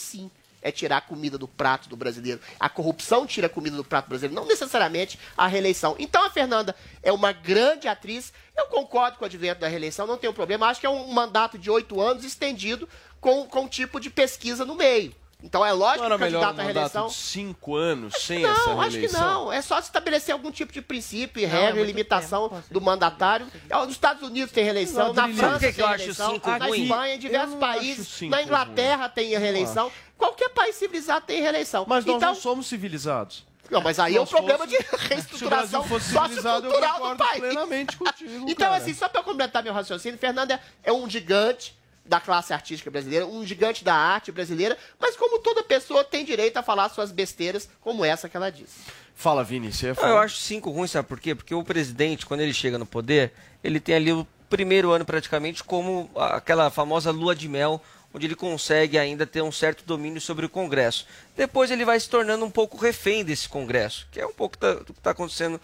[0.62, 2.40] é tirar a comida do prato do brasileiro.
[2.58, 5.94] A corrupção tira a comida do prato brasileiro, não necessariamente a reeleição.
[5.98, 8.32] Então a Fernanda é uma grande atriz.
[8.56, 10.66] Eu concordo com o advento da reeleição, não tenho problema.
[10.66, 12.88] Acho que é um mandato de oito anos estendido
[13.20, 15.14] com, com um tipo de pesquisa no meio.
[15.46, 17.06] Então é lógico Não que o um candidato à reeleição.
[17.06, 19.44] de cinco anos sem essa Não, acho que reeleição?
[19.44, 19.52] não.
[19.52, 23.46] É só estabelecer algum tipo de princípio, e Não, regra é e limitação do mandatário.
[23.70, 26.82] É, Nos Estados Unidos tem reeleição, Não, na França que tem que reeleição, na ruim?
[26.82, 29.90] Espanha, em diversos não países, na Inglaterra tem a reeleição.
[30.18, 31.84] Qualquer país civilizado tem reeleição.
[31.88, 33.46] Mas nós então, não somos civilizados.
[33.70, 37.40] Não, mas aí Se é o nós problema fosse- de reestruturação Se sociocultural do país.
[37.40, 38.76] plenamente contigo, Então, cara.
[38.76, 41.75] assim, só para completar meu raciocínio, Fernanda é um gigante
[42.06, 46.56] da classe artística brasileira, um gigante da arte brasileira, mas como toda pessoa tem direito
[46.56, 48.74] a falar suas besteiras, como essa que ela disse.
[49.14, 50.08] Fala, Vini, você falar?
[50.10, 51.34] eu acho cinco ruim, sabe por quê?
[51.34, 53.32] Porque o presidente, quando ele chega no poder,
[53.64, 57.82] ele tem ali o primeiro ano praticamente como aquela famosa lua de mel,
[58.14, 61.06] onde ele consegue ainda ter um certo domínio sobre o Congresso.
[61.36, 64.74] Depois ele vai se tornando um pouco refém desse Congresso, que é um pouco da-
[64.74, 65.60] do que está acontecendo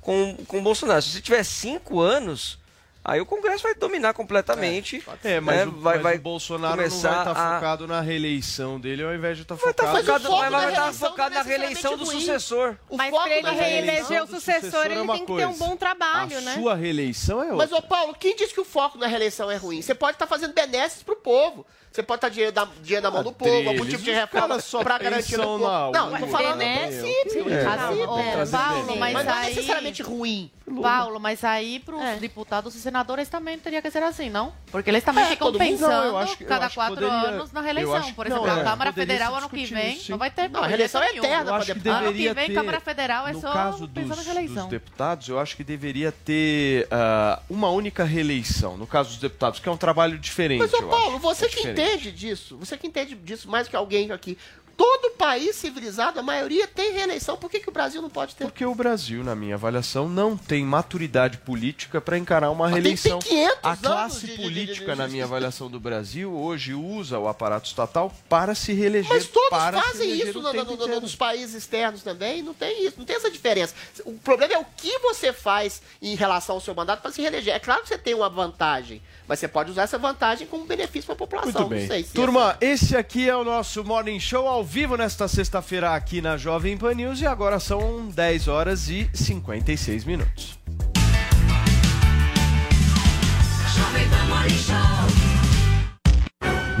[0.00, 1.00] com, com o Bolsonaro.
[1.00, 2.58] Se você tiver cinco anos,
[3.04, 5.02] aí o Congresso vai dominar completamente.
[5.22, 5.64] É, mas, né?
[5.66, 9.02] o, vai, mas vai o Bolsonaro começar não vai estar a- focado na reeleição dele
[9.04, 10.04] ao invés de estar Vai estar focado...
[10.04, 12.20] focado, foco mas da vai estar reeleição focado na é reeleição do ruim.
[12.20, 12.76] sucessor.
[12.88, 15.46] O Mas foco para ele da reeleger o sucessor, é ele uma tem que ter
[15.46, 15.64] um coisa.
[15.64, 16.54] bom trabalho, a né?
[16.54, 17.76] sua reeleição é Mas, outra.
[17.78, 19.82] ô Paulo, quem disse que o foco na reeleição é ruim?
[19.82, 21.66] Você pode estar fazendo benesses pro povo.
[21.94, 24.82] Você pode estar dinheiro, da- dinheiro na mão do povo, algum tipo de reforma só
[24.82, 25.64] pra garantir pensam povo.
[25.64, 27.44] na Não, eu tô falando Benesse, princípio, sim.
[27.44, 28.10] princípio.
[28.10, 30.50] Ô, É, Paulo, mas mas não é aí- necessariamente ruim.
[30.82, 34.52] Paulo, mas aí para os deputados é senadores também teria que ser assim, não?
[34.72, 37.94] Porque eles também É, ficam pensando Não, acho cada quatro poderia- anos na reeleição.
[37.96, 40.10] acho Por exemplo, não, a é, Câmara Federal ano que vem sim.
[40.10, 42.54] não vai ter Não, a reeleição é eterna acho que Ano que deveria vem, ter,
[42.54, 44.62] Câmara Federal é no só caso pensando dos, em reeleição.
[44.62, 48.76] dos deputados, eu acho que deveria ter ah, uma única reeleição.
[48.78, 50.60] No caso dos deputados, que é um trabalho diferente.
[50.60, 51.18] Mas, ô Paulo, acho.
[51.20, 51.76] você É que diferente.
[51.84, 54.38] Entende disso, você que entende disso mais que alguém aqui.
[54.76, 57.36] Todo país civilizado, a maioria tem reeleição.
[57.36, 58.44] Por que, que o Brasil não pode ter?
[58.44, 63.18] Porque o Brasil, na minha avaliação, não tem maturidade política para encarar uma tem- reeleição.
[63.20, 67.18] tem 500 a classe de- política, de- de- na minha avaliação do Brasil, hoje usa
[67.18, 69.08] o aparato estatal para se reeleger.
[69.12, 72.42] Mas todos fazem isso no- no- no- nos países externos também.
[72.42, 73.74] Não tem isso, não tem essa diferença.
[74.04, 77.54] O problema é o que você faz em relação ao seu mandato para se reeleger.
[77.54, 81.06] É claro que você tem uma vantagem, mas você pode usar essa vantagem como benefício
[81.06, 81.52] para a população.
[81.52, 81.80] Muito bem.
[81.82, 85.94] Não sei se Turma, esse aqui é o nosso Morning Show ao vivo nesta sexta-feira
[85.94, 90.58] aqui na Jovem Pan News e agora são 10 horas e 56 minutos.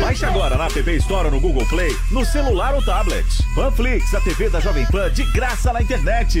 [0.00, 3.26] Baixe agora na TV Store no Google Play, no celular ou tablet.
[3.54, 6.40] Panflix, a TV da Jovem Pan de graça na internet.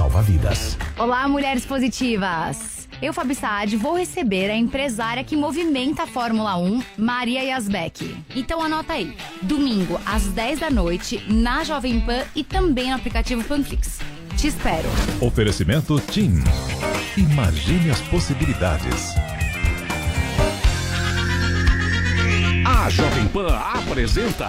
[0.00, 0.78] salva vidas.
[0.98, 2.88] Olá, mulheres positivas!
[3.02, 8.16] Eu, Fabi Saad, vou receber a empresária que movimenta a Fórmula 1, Maria Yasbeck.
[8.34, 9.14] Então anota aí.
[9.42, 14.00] Domingo, às 10 da noite, na Jovem Pan e também no aplicativo Panflix.
[14.38, 14.88] Te espero.
[15.20, 16.42] Oferecimento TIM.
[17.18, 19.14] Imagine as possibilidades.
[22.64, 24.48] A Jovem Pan apresenta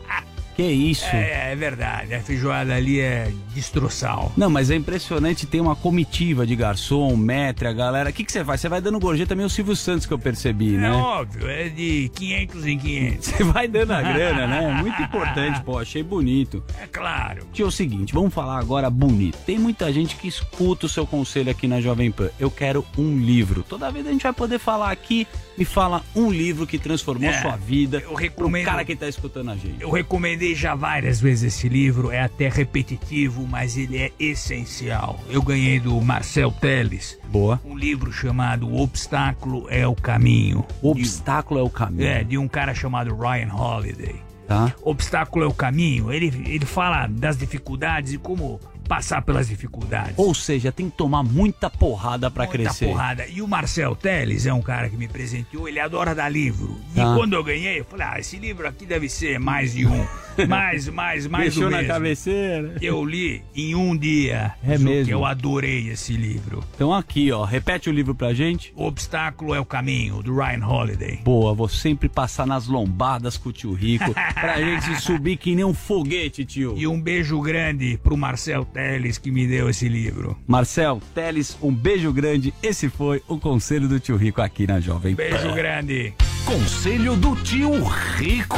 [0.61, 1.05] Que isso?
[1.07, 4.31] É, é verdade, a feijoada ali é destroçal.
[4.37, 8.09] Não, mas é impressionante, tem uma comitiva de garçom, metre, a galera.
[8.09, 8.61] O que, que você faz?
[8.61, 10.91] Você vai dando gorjeta meio Silvio Santos que eu percebi, É né?
[10.91, 13.27] óbvio, é de 500 em 500.
[13.27, 14.71] Você vai dando a grana, né?
[14.81, 16.63] Muito importante, pô, achei bonito.
[16.79, 17.47] É claro.
[17.51, 19.37] Tio, é o seguinte, vamos falar agora bonito.
[19.45, 22.29] Tem muita gente que escuta o seu conselho aqui na Jovem Pan.
[22.39, 23.63] Eu quero um livro.
[23.67, 25.27] Toda vez a gente vai poder falar aqui,
[25.57, 27.99] me fala um livro que transformou É, sua vida.
[27.99, 29.75] eu recomendo- Pro cara que tá escutando a gente.
[29.81, 35.19] Eu recomendei já várias vezes esse livro, é até repetitivo, mas ele é essencial.
[35.29, 37.17] Eu ganhei do Marcel Teles.
[37.29, 37.61] Boa.
[37.65, 40.65] Um livro chamado O Obstáculo é o Caminho.
[40.81, 42.07] O Obstáculo é o Caminho.
[42.07, 44.15] É, de um cara chamado Ryan Holiday.
[44.47, 44.73] Tá?
[44.81, 46.11] Obstáculo é o caminho.
[46.11, 48.59] Ele, ele fala das dificuldades e como
[48.91, 50.15] passar pelas dificuldades.
[50.17, 52.87] Ou seja, tem que tomar muita porrada pra Muita crescer.
[52.87, 53.25] porrada.
[53.25, 56.77] E o Marcel Teles é um cara que me presenteou, ele adora dar livro.
[56.91, 57.15] E Tá.
[57.15, 60.05] quando eu ganhei, eu falei, ah, esse livro aqui deve ser mais de um.
[60.47, 62.75] Mais, mais, mais Deixou na cabeceira.
[62.81, 64.53] Eu li em um dia.
[64.63, 65.05] É mesmo?
[65.05, 66.63] que Eu adorei esse livro.
[66.75, 68.73] Então aqui, ó, repete o livro pra gente.
[68.75, 71.19] O Obstáculo é o Caminho, do Ryan Holiday.
[71.23, 75.65] Boa, vou sempre passar nas lombadas com o tio Rico pra gente subir que nem
[75.65, 76.75] um foguete, tio.
[76.77, 80.37] E um beijo grande pro Marcel Teles que me deu esse livro.
[80.47, 82.53] Marcel, Teles, um beijo grande.
[82.61, 85.23] Esse foi o conselho do tio Rico aqui na Jovem Pan.
[85.23, 86.13] Beijo grande.
[86.45, 87.71] Conselho do Tio
[88.15, 88.57] Rico.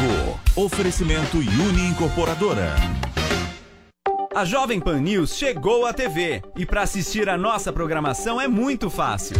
[0.55, 2.73] Oferecimento Uni Incorporadora.
[4.33, 8.89] A Jovem Pan News chegou à TV e para assistir a nossa programação é muito
[8.89, 9.35] fácil.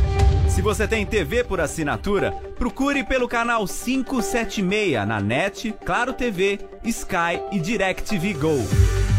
[0.49, 7.41] Se você tem TV por assinatura, procure pelo canal 576 na NET, Claro TV, Sky
[7.51, 8.57] e DirecTV Go.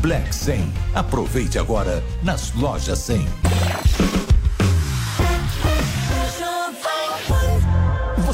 [0.00, 0.72] Black 100.
[0.94, 4.37] Aproveite agora nas lojas 100.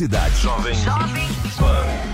[0.00, 0.38] idades.
[0.38, 2.11] Jovem Substance,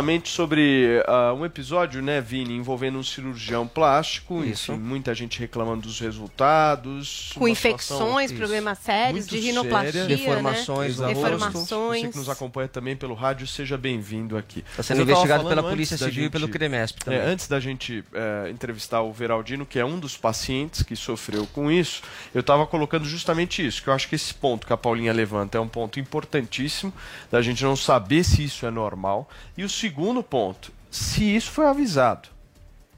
[0.00, 4.72] Justamente sobre ah, um episódio, né, Vini, envolvendo um cirurgião plástico, Isso.
[4.72, 7.32] enfim, muita gente reclamando dos resultados.
[7.34, 10.16] Com infecções, situação- problemas sérios, muito de rinoplastia, séria.
[10.16, 11.06] Deformações né?
[11.06, 11.36] no Exato.
[11.36, 12.02] Deformações.
[12.02, 14.64] Você que nos acompanha também pelo rádio, seja bem-vindo aqui.
[14.74, 17.20] Tá sendo investigado pela Polícia da Civil e pelo CREMESP também.
[17.20, 21.46] É, antes da gente é, entrevistar o Veraldino, que é um dos pacientes que sofreu
[21.52, 22.02] com isso,
[22.34, 25.58] eu estava colocando justamente isso, que eu acho que esse ponto que a Paulinha levanta
[25.58, 26.90] é um ponto importantíssimo,
[27.30, 29.28] da gente não saber se isso é normal.
[29.58, 29.89] E o segundo
[30.22, 32.28] ponto, se isso foi avisado.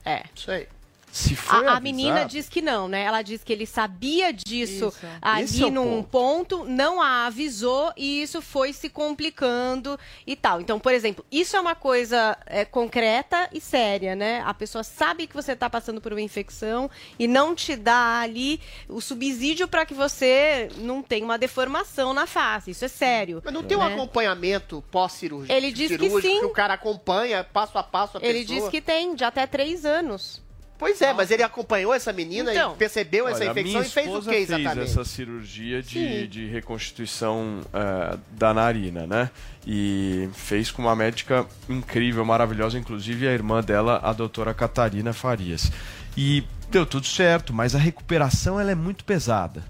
[0.04, 0.24] É.
[0.34, 0.66] Isso aí.
[1.12, 3.02] Se A, a menina diz que não, né?
[3.02, 5.06] Ela diz que ele sabia disso Isso.
[5.20, 6.64] ali Esse é num ponto.
[6.64, 10.58] não a avisou e isso foi se complicando e tal.
[10.62, 14.42] Então, por exemplo, isso é uma coisa é, concreta e séria, né?
[14.46, 18.58] A pessoa sabe que você está passando por uma infecção e não te dá ali
[18.88, 22.70] o subsídio para que você não tenha uma deformação na face.
[22.70, 23.42] Isso é sério.
[23.44, 23.92] Mas não tem um né?
[23.92, 25.52] acompanhamento pós-cirúrgico?
[25.52, 26.42] Ele diz que sim.
[26.42, 28.60] o cara acompanha passo a passo a Ele pessoa?
[28.60, 30.40] diz que tem de até três anos.
[30.82, 32.74] Pois é, mas ele acompanhou essa menina Então.
[32.74, 34.90] e percebeu essa Olha, a infecção e fez o que fez exatamente?
[34.90, 39.30] essa cirurgia de, de reconstituição eh, da narina, né?
[39.64, 45.70] E fez com uma médica incrível, maravilhosa, inclusive a irmã dela, a doutora Catarina Farias.
[46.16, 49.62] E deu tudo certo, mas a recuperação ela é muito pesada.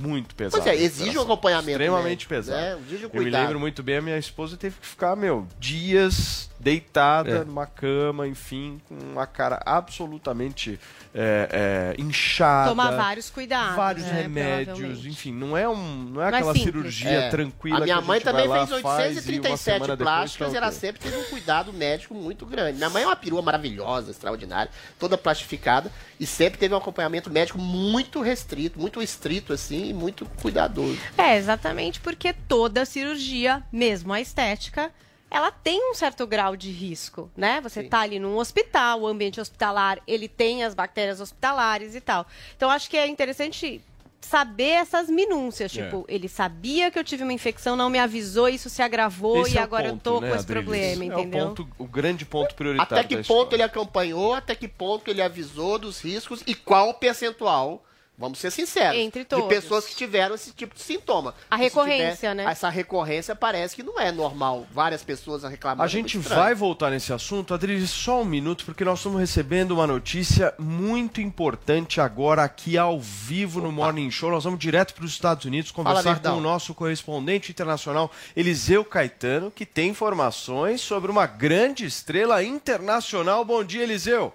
[0.00, 0.62] Muito pesada.
[0.62, 2.60] Pois é, exige um acompanhamento Extremamente médico, pesado.
[2.60, 2.78] né?
[2.86, 6.48] Exige um Eu me lembro muito bem, a minha esposa teve que ficar, meu, dias
[6.60, 7.44] deitada É.
[7.44, 10.78] numa cama, enfim, com uma cara absolutamente
[11.14, 12.68] é, é, inchada.
[12.68, 13.74] Tomar vários cuidados.
[13.76, 16.62] Vários né, remédios, enfim, não é, um, não é aquela simples.
[16.62, 17.30] cirurgia É.
[17.30, 19.96] tranquila A minha que a mãe gente também lá, fez faz e uma 837 semana
[19.96, 22.76] depois plásticas tá e ela sempre teve um cuidado médico muito grande.
[22.76, 25.90] Minha mãe é uma perua maravilhosa, extraordinária, toda plastificada
[26.20, 30.98] e sempre teve um acompanhamento médico muito restrito, muito estrito assim, e muito cuidadoso.
[31.18, 34.90] É, exatamente porque toda cirurgia, mesmo a estética,
[35.30, 37.60] ela tem um certo grau de risco, né?
[37.60, 42.26] Você tá ali num hospital, o ambiente hospitalar, ele tem as bactérias hospitalares e tal.
[42.56, 43.80] Então, acho que é interessante
[44.20, 45.82] saber essas minúcias, É.
[45.84, 49.54] tipo, ele sabia que eu tive uma infecção, não me avisou, isso se agravou Esse
[49.54, 50.64] e é agora eu ponto, tô né, com esse Adriles?
[50.64, 51.40] problema, entendeu?
[51.40, 55.08] É o, ponto, o grande ponto prioritário Até que ponto ele acompanhou, até que ponto
[55.10, 57.82] ele avisou dos riscos e qual o percentual,
[58.20, 59.48] vamos ser sinceros, Entre de todos.
[59.48, 61.30] pessoas que tiveram esse tipo de sintoma.
[61.50, 62.44] A Porque recorrência, tiver- né?
[62.44, 64.66] Essa recorrência parece que não é normal.
[64.72, 65.82] Várias pessoas reclamando.
[65.82, 69.86] A gente vai voltar nesse assunto, Adriles, só um minuto, porque nós estamos recebendo uma
[69.86, 74.30] notícia muito importante agora aqui ao vivo no Morning Show.
[74.30, 76.34] Nós vamos direto para os Estados Unidos conversar Verdão.
[76.34, 83.44] com o nosso correspondente internacional, Eliseu Caetano, que tem informações sobre uma grande estrela internacional.
[83.44, 84.34] Bom dia, Eliseu.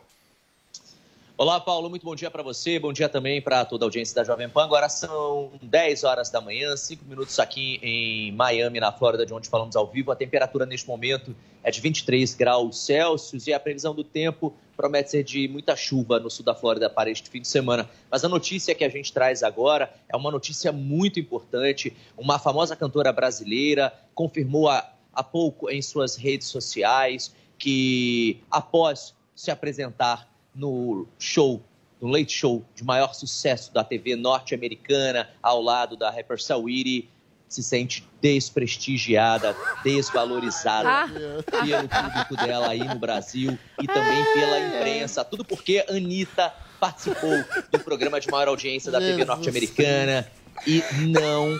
[1.37, 4.23] Olá, Paulo, muito bom dia para você, bom dia também para toda a audiência da
[4.23, 4.63] Jovem Pan.
[4.63, 9.49] Agora são 10 horas da manhã, 5 minutos aqui em Miami, na Flórida, de onde
[9.49, 10.13] falamos ao vivo.
[10.13, 15.11] A temperatura neste momento é de 23 graus Celsius e a previsão do tempo promete
[15.11, 17.89] ser de muita chuva no sul da Flórida para este fim de semana.
[18.09, 21.93] Mas a notícia que a gente traz agora é uma notícia muito importante.
[22.17, 29.51] Uma famosa cantora brasileira confirmou há, há pouco em suas redes sociais que, após se
[29.51, 31.61] apresentar no show,
[32.01, 37.09] no Late Show de maior sucesso da TV norte-americana, ao lado da rapper Saweetie,
[37.47, 41.07] se sente desprestigiada, desvalorizada Ah.
[41.07, 45.23] pelo público dela aí no Brasil e também pela imprensa.
[45.23, 47.31] Tudo porque Anitta participou
[47.71, 50.27] do programa de maior audiência da TV norte-americana
[50.65, 51.57] e não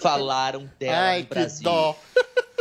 [0.00, 1.64] falaram dela Ai, no Brasil.
[1.64, 1.98] dó.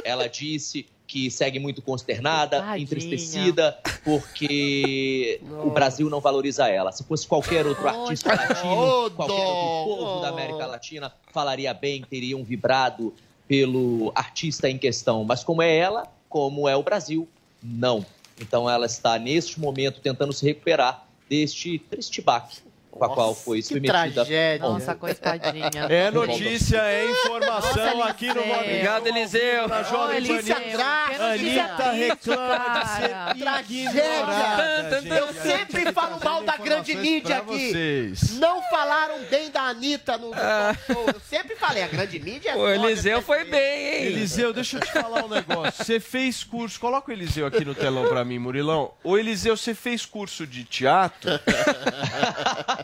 [0.03, 2.79] Ela disse que segue muito consternada, Tadinha.
[2.79, 6.91] entristecida, porque o Brasil não valoriza ela.
[6.91, 12.43] Se fosse qualquer outro artista latino, qualquer outro povo da América Latina, falaria bem, teriam
[12.43, 13.13] vibrado
[13.47, 15.23] pelo artista em questão.
[15.23, 17.29] Mas como é ela, como é o Brasil,
[17.61, 18.03] não.
[18.41, 22.57] Então ela está, neste momento, tentando se recuperar deste triste baque
[22.97, 24.23] com a qual foi que submetida.
[24.23, 24.67] tragédia.
[24.67, 25.69] Nossa, coitadinha.
[25.89, 28.45] É notícia, é informação Nossa, aqui no.
[28.45, 29.67] Morning Obrigado, Eliseu.
[29.67, 35.01] Na Jovem notícia Anitta triste, reclama de ser ignorada.
[35.07, 37.69] Eu sempre falo mal da grande Informações mídia aqui.
[37.69, 38.37] vocês.
[38.37, 41.05] Não falaram bem da Anitta no, show.
[41.07, 43.23] Eu sempre falei, a grande mídia é O Eliseu né?
[43.23, 44.05] foi bem, hein?
[44.05, 45.83] Eliseu, deixa eu te falar um negócio.
[45.83, 48.91] Você fez curso, coloca o Eliseu aqui no telão pra mim, Murilão.
[49.03, 51.31] Ô Eliseu, você fez curso de teatro?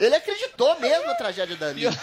[0.00, 1.98] Ele acreditou mesmo na tragédia da Anitta.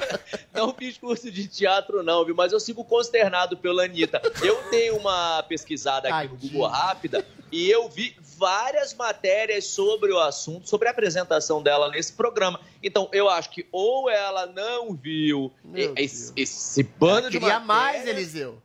[0.54, 2.34] Não fiz curso de teatro, não, viu?
[2.34, 4.22] Mas eu sigo consternado pela Anitta.
[4.42, 10.18] Eu dei uma pesquisada aqui no Google rápida e eu vi várias matérias sobre o
[10.18, 12.58] assunto, sobre a apresentação dela nesse programa.
[12.82, 15.52] Então, eu acho que ou ela não viu
[15.96, 18.62] esse, esse bando de Queria matérias, mais, Eliseu.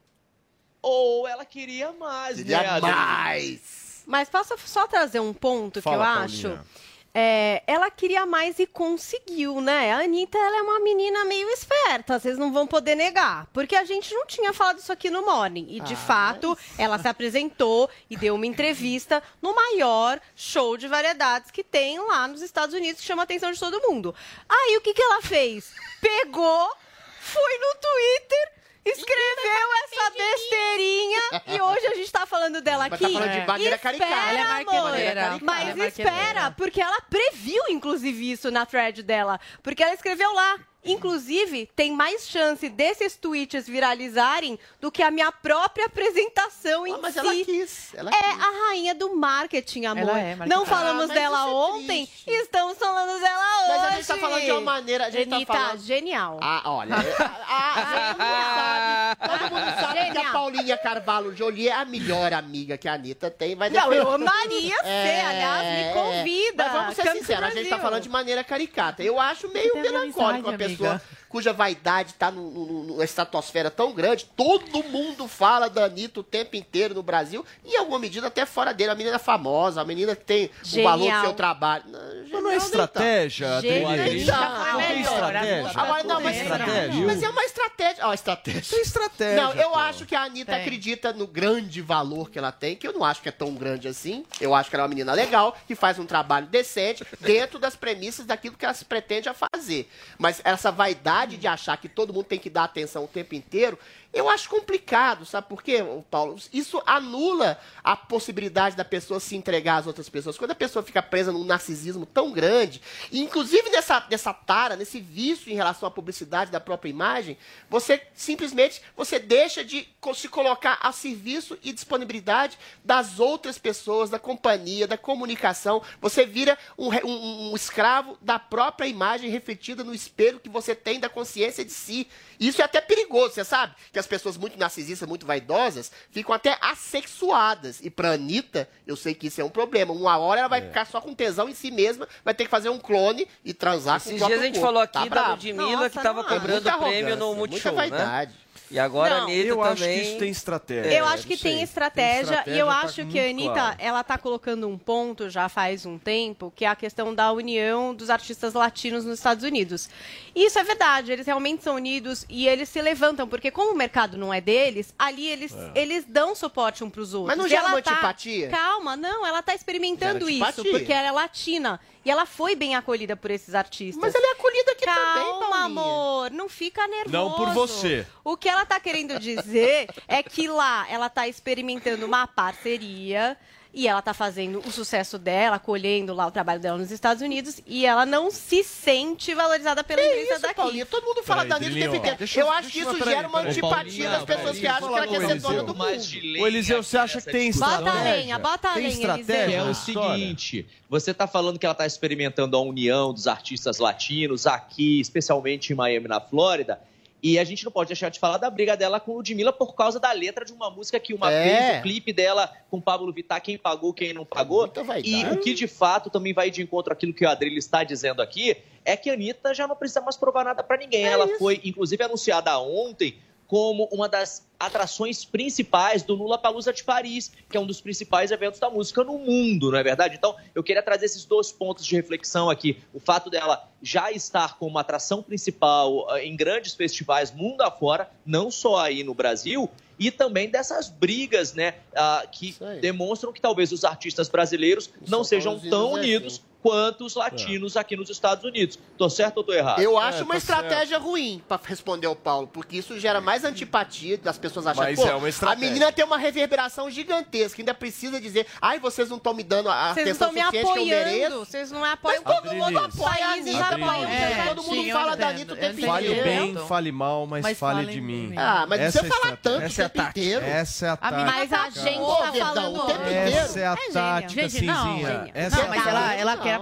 [0.82, 4.04] ou ela queria mais, Queria né, mais.
[4.08, 6.62] Mas posso só trazer um ponto Fala, que eu Paulinha.
[6.62, 6.70] acho?
[7.14, 9.92] É, ela queria mais e conseguiu, né?
[9.94, 13.48] A Anitta, ela é uma menina meio esperta, vocês não vão poder negar.
[13.52, 15.66] Porque a gente não tinha falado isso aqui no Morning.
[15.70, 20.88] E, de Ah, fato, ela se apresentou e deu uma entrevista no maior show de
[20.88, 24.14] variedades que tem lá nos Estados Unidos, que chama a atenção de todo mundo.
[24.48, 25.74] Aí, o que, que ela fez?
[26.00, 26.72] Pegou,
[27.20, 28.59] foi no Twitter
[28.92, 33.14] escreveu essa besteirinha e hoje a gente tá falando dela Mas aqui.
[33.14, 34.30] tá falando de maneira espera, caricata.
[34.30, 34.74] Ela é amor.
[34.74, 35.40] marqueteira.
[35.42, 39.40] Mas Ela é espera, porque ela previu, inclusive, isso na thread dela.
[39.64, 40.58] Porque ela escreveu lá.
[40.84, 47.14] Inclusive, tem mais chance desses tweets viralizarem do que a minha própria apresentação em mas
[47.14, 47.20] si.
[47.20, 50.10] ela quis, ela é a rainha do marketing, amor.
[50.10, 50.66] Ela é Não marketing.
[50.66, 53.68] falamos Ah, dela é ontem, estamos falando dela hoje.
[53.70, 55.06] Mas a gente tá falando de uma maneira.
[55.08, 55.82] A gente Anitta, tá falando...
[55.86, 56.40] genial.
[56.42, 56.96] Ah, olha.
[57.50, 60.32] a- a- todo mundo sabe, todo mundo sabe que a.
[60.32, 63.56] Paulinha Carvalho Jolie é a melhor amiga que a Anitta tem.
[63.56, 66.64] Mas Não, depois- eu amaria ser, aliás, me convida.
[66.64, 67.78] Mas vamos ser sinceros, a gente tá Brasil.
[67.80, 69.04] falando de maneira caricata.
[69.04, 71.02] Eu acho meio melancólico uma amizade, pessoa amiga.
[71.30, 74.26] Cuja vaidade tá no- no- numa estratosfera tão grande.
[74.36, 77.46] Todo mundo fala da Anitta o tempo inteiro no Brasil.
[77.64, 78.90] E em alguma medida até fora dele.
[78.92, 80.92] A menina é famosa, a menina que tem o Genial.
[80.98, 81.84] valor do seu trabalho.
[82.32, 83.84] Mas não é estratégia, Adriane?
[84.26, 85.72] Não tem estratégia.
[85.82, 87.06] Agora, não, mas, estratégia.
[87.06, 88.08] mas é uma estratégia.
[88.08, 88.62] Ó, estratégia.
[88.70, 89.44] Tem estratégia.
[89.44, 89.76] Não, eu pô.
[89.78, 90.62] acho que a Anitta Tem.
[90.62, 93.88] acredita no grande valor que ela tem, que eu não acho que é tão grande
[93.88, 94.26] assim.
[94.42, 97.76] Eu acho que ela é uma menina legal, que faz um trabalho decente, dentro das
[97.76, 99.90] premissas daquilo que ela se pretende a fazer.
[100.18, 103.78] Mas essa vaidade de achar que todo mundo tem que dar atenção o tempo inteiro,
[104.12, 106.36] eu acho complicado, sabe por quê, Paulo?
[106.52, 110.36] Isso anula a possibilidade da pessoa se entregar às outras pessoas.
[110.36, 112.82] Quando a pessoa fica presa num narcisismo tão grande,
[113.12, 117.38] inclusive nessa, nessa tara, nesse vício em relação à publicidade da própria imagem,
[117.70, 124.18] você simplesmente você deixa de se colocar a serviço e disponibilidade das outras pessoas, da
[124.18, 125.84] companhia, da comunicação.
[126.02, 131.00] Você vira um, um- um escravo da própria imagem refletida no espelho que você tem
[131.00, 132.08] da consciência de si.
[132.40, 133.76] Isso é até perigoso, você sabe?
[133.92, 137.80] Que as pessoas muito narcisistas, muito vaidosas, ficam até assexuadas.
[137.82, 139.94] E pra Anitta, eu sei que isso é um problema.
[139.94, 142.70] Uma hora ela vai ficar só com tesão em si mesma, vai ter que fazer
[142.70, 144.68] um clone e transar com o Esses dias a gente corpo.
[144.68, 145.32] falou Tá aqui da bravo.
[145.32, 148.32] Ludmilla que tava cobrando muita prêmio no Multishow, muita né?
[148.72, 150.00] E agora Não, a Anitta eu acho também...
[150.00, 150.94] que isso tem estratégia.
[150.94, 151.64] Eu acho que não tem sei.
[151.64, 153.76] estratégia, e eu tá acho que a Anitta, claro.
[153.80, 157.96] ela tá colocando um ponto já faz um tempo, que é a questão da união
[157.96, 159.90] dos artistas latinos nos Estados Unidos.
[160.36, 163.76] E isso é verdade, eles realmente são unidos e eles se levantam, porque como o
[163.76, 165.72] mercado não é deles, ali eles, É.
[165.82, 167.30] eles dão suporte um pros outros.
[167.36, 168.50] Mas não gera uma tá- antipatia?
[168.50, 171.80] Calma, não, ela tá experimentando isso, porque ela é latina.
[172.04, 174.02] E ela foi bem acolhida por esses artistas.
[174.02, 175.66] Mas ela é acolhida aqui Calma, também, Paulinha.
[175.66, 177.12] amor, não fica nervoso.
[177.12, 178.08] Não por você.
[178.24, 183.38] O que ela tá querendo dizer é que lá ela tá experimentando uma parceria
[183.72, 187.62] e ela tá fazendo o sucesso dela, colhendo lá o trabalho dela nos Estados Unidos
[187.68, 190.56] e ela não se sente valorizada pela indústria daqui.
[190.56, 190.86] Paulinha?
[190.86, 192.18] Todo mundo fala da Anitta o tempo inteiro.
[192.36, 195.40] eu acho que isso gera uma antipatia das pessoas que acham que ela quer ser
[195.40, 196.42] dona do mundo.
[196.42, 198.00] Ô, Eliseu, você acha que tem Bota estratégia?
[198.00, 201.74] a lenha, bota a lenha, estratégia Que é o seguinte, você está falando que ela
[201.74, 206.82] está experimentando a união dos artistas latinos aqui, especialmente em Miami, na Flórida,
[207.22, 210.00] e a gente não pode deixar de falar da briga dela com Ludmilla por causa
[210.00, 211.44] da letra de uma música que uma É.
[211.44, 214.68] vez, o clipe dela com Pablo Vittar, quem pagou, quem não pagou.
[215.06, 218.22] E o que de fato também vai de encontro àquilo que o Adrilho está dizendo
[218.22, 218.56] aqui,
[218.86, 221.04] é que a Anitta já não precisa mais provar nada para ninguém.
[221.06, 223.16] ela foi, inclusive, anunciada ontem
[223.50, 228.30] como uma das atrações principais do Lula Palusa de Paris, que é um dos principais
[228.30, 230.16] eventos da música no mundo, não é verdade?
[230.16, 232.78] Então, eu queria trazer esses dois pontos de reflexão aqui.
[232.94, 238.52] O fato dela já estar como atração principal eh, em grandes festivais mundo afora, não
[238.52, 239.68] só aí no Brasil,
[239.98, 245.60] e também dessas brigas, né, ah, que demonstram que talvez os artistas brasileiros não sejam
[245.60, 248.78] tão unidos quanto os latinos aqui nos Estados Unidos.
[248.98, 249.80] Tô certo ou tô errado?
[249.82, 253.44] Eu É, acho tá uma estratégia ruim pra responder ao Paulo, porque isso gera mais
[253.46, 258.46] antipatia das pessoas acharem pô, é a menina tem uma reverberação gigantesca, ainda precisa dizer,
[258.62, 261.12] ai, vocês não estão me dando a Vocês atenção estão me suficiente que eu apoiando,
[261.12, 261.40] mereço.
[261.40, 264.10] vocês não apoiam Mas todo mundo apoia a Anitta.
[264.10, 265.86] É, todo mundo sim, fala da Anitta o tempo entendo.
[265.88, 266.24] Fale inteiro.
[266.56, 268.28] bem, fale mal, mas, Mas fale de mim.
[268.28, 268.36] mim.
[268.38, 270.46] Ah, mas Essa você é fala tanto o Essa é tempo inteiro.
[270.46, 271.26] Essa é a tática.
[271.26, 272.76] Mas a gente tá falando...
[272.80, 275.32] o tempo Essa é a É tática, Gente, não, Cinzinha.
[275.34, 275.90] Essa é a mas tática.
[275.90, 276.16] ela,
[276.50, 276.60] é a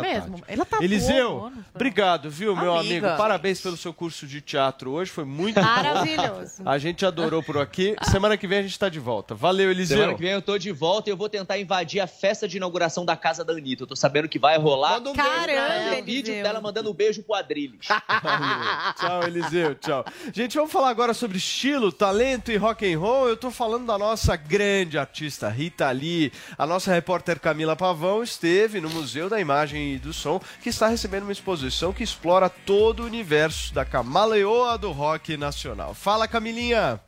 [0.00, 0.02] mesmo.
[0.38, 0.52] tática.
[0.52, 3.08] Ela tá Eliseu, boa, obrigado, viu, meu Amiga.
[3.08, 3.18] amigo?
[3.18, 6.62] Parabéns pelo seu curso de teatro hoje, foi muito Maravilhoso.
[6.62, 6.70] bom.
[6.70, 7.94] A gente adorou por aqui.
[8.10, 9.34] Semana que vem a gente tá de volta.
[9.34, 9.98] Valeu, Eliseu.
[9.98, 12.56] Semana que vem eu tô de volta e eu vou tentar invadir a festa de
[12.56, 13.82] inauguração da casa da Anitta.
[13.84, 14.92] Eu tô sabendo que vai rolar.
[14.94, 16.42] Manda um beijo Caramba, um vídeo Eliseu.
[16.42, 17.86] dela mandando um beijo pro Adrilles.
[18.98, 20.04] Tchau, Eliseu, tchau.
[20.32, 23.28] Gente, vamos falar agora sobre estilo, talento e rock and roll.
[23.28, 26.32] Eu tô falando da nossa grande artista Rita Lee.
[26.58, 30.88] A nossa repórter Camila Pavão esteve no Museu da Imagem e do Som, que está
[30.88, 35.94] recebendo uma exposição que explora todo o universo da camaleoa do rock nacional.
[35.94, 37.00] Fala, Camilinha!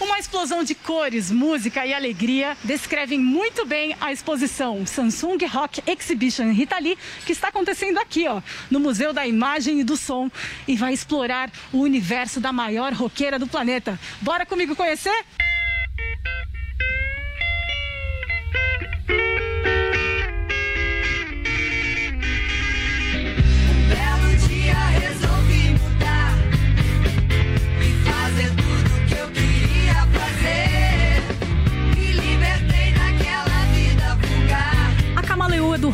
[0.00, 6.50] Uma explosão de cores, música e alegria descrevem muito bem a exposição Samsung Rock Exhibition
[6.52, 6.96] Rita Lee,
[7.26, 8.40] que está acontecendo aqui, ó,
[8.70, 10.30] no Museu da Imagem e do Som,
[10.66, 14.00] e vai explorar o universo da maior roqueira do planeta.
[14.22, 15.26] Bora comigo conhecer?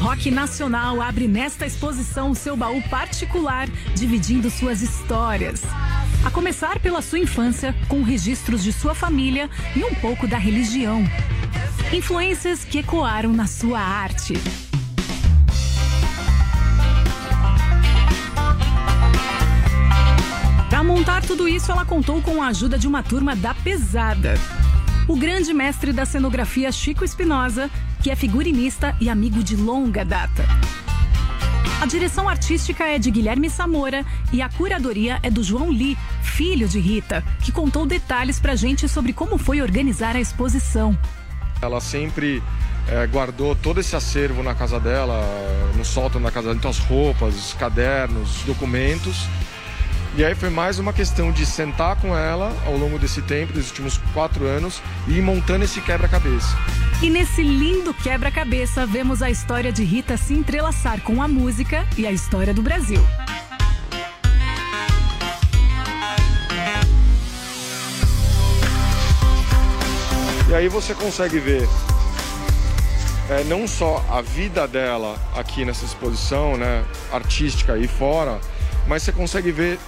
[0.07, 5.65] Rock Nacional abre nesta exposição seu baú particular, dividindo suas histórias.
[6.25, 11.03] A começar pela sua infância, com registros de sua família e um pouco da religião.
[11.93, 14.35] Influências que ecoaram na sua arte.
[20.71, 24.35] Para montar tudo isso, ela contou com a ajuda de uma turma da pesada.
[25.09, 27.71] O grande mestre da cenografia Chico Espinosa,
[28.03, 30.45] que é figurinista e amigo de longa data.
[31.81, 36.67] A direção artística é de Guilherme Samora e a curadoria é do João Lee, filho
[36.67, 40.99] de Rita, que contou detalhes pra gente sobre como foi organizar a exposição.
[41.63, 42.43] Ela sempre
[42.89, 45.23] eh, guardou todo esse acervo na casa dela,
[45.77, 49.29] no sótão da casa dela, então as roupas, os cadernos, os documentos.
[50.19, 53.69] E aí foi mais uma questão de sentar com ela ao longo desse tempo, dos
[53.69, 56.57] últimos quatro anos, e ir montando esse quebra-cabeça.
[57.03, 62.07] E nesse lindo quebra-cabeça, vemos a história de Rita se entrelaçar com a música e
[62.07, 62.99] a história do Brasil.
[70.49, 71.69] E aí você consegue ver
[73.29, 78.41] é, não só a vida dela aqui nessa exposição, né, artística aí fora,
[78.87, 79.79] mas você consegue ver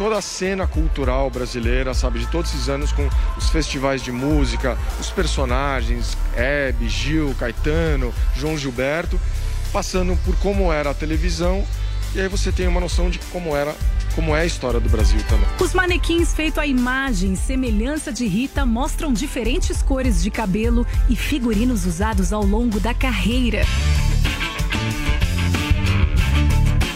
[0.00, 3.06] toda a cena cultural brasileira, sabe, de todos esses anos com
[3.36, 9.20] os festivais de música, os personagens, Hebe, Gil, Caetano, João Gilberto,
[9.70, 11.66] passando por como era a televisão,
[12.14, 13.76] e aí você tem uma noção de como era,
[14.14, 15.46] como é a história do Brasil também.
[15.60, 21.14] Os manequins feitos à imagem e semelhança de Rita mostram diferentes cores de cabelo e
[21.14, 23.66] figurinos usados ao longo da carreira.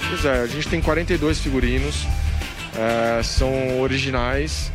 [0.09, 2.06] Pois é, a gente tem 42 figurinos,
[2.77, 4.71] é, são originais.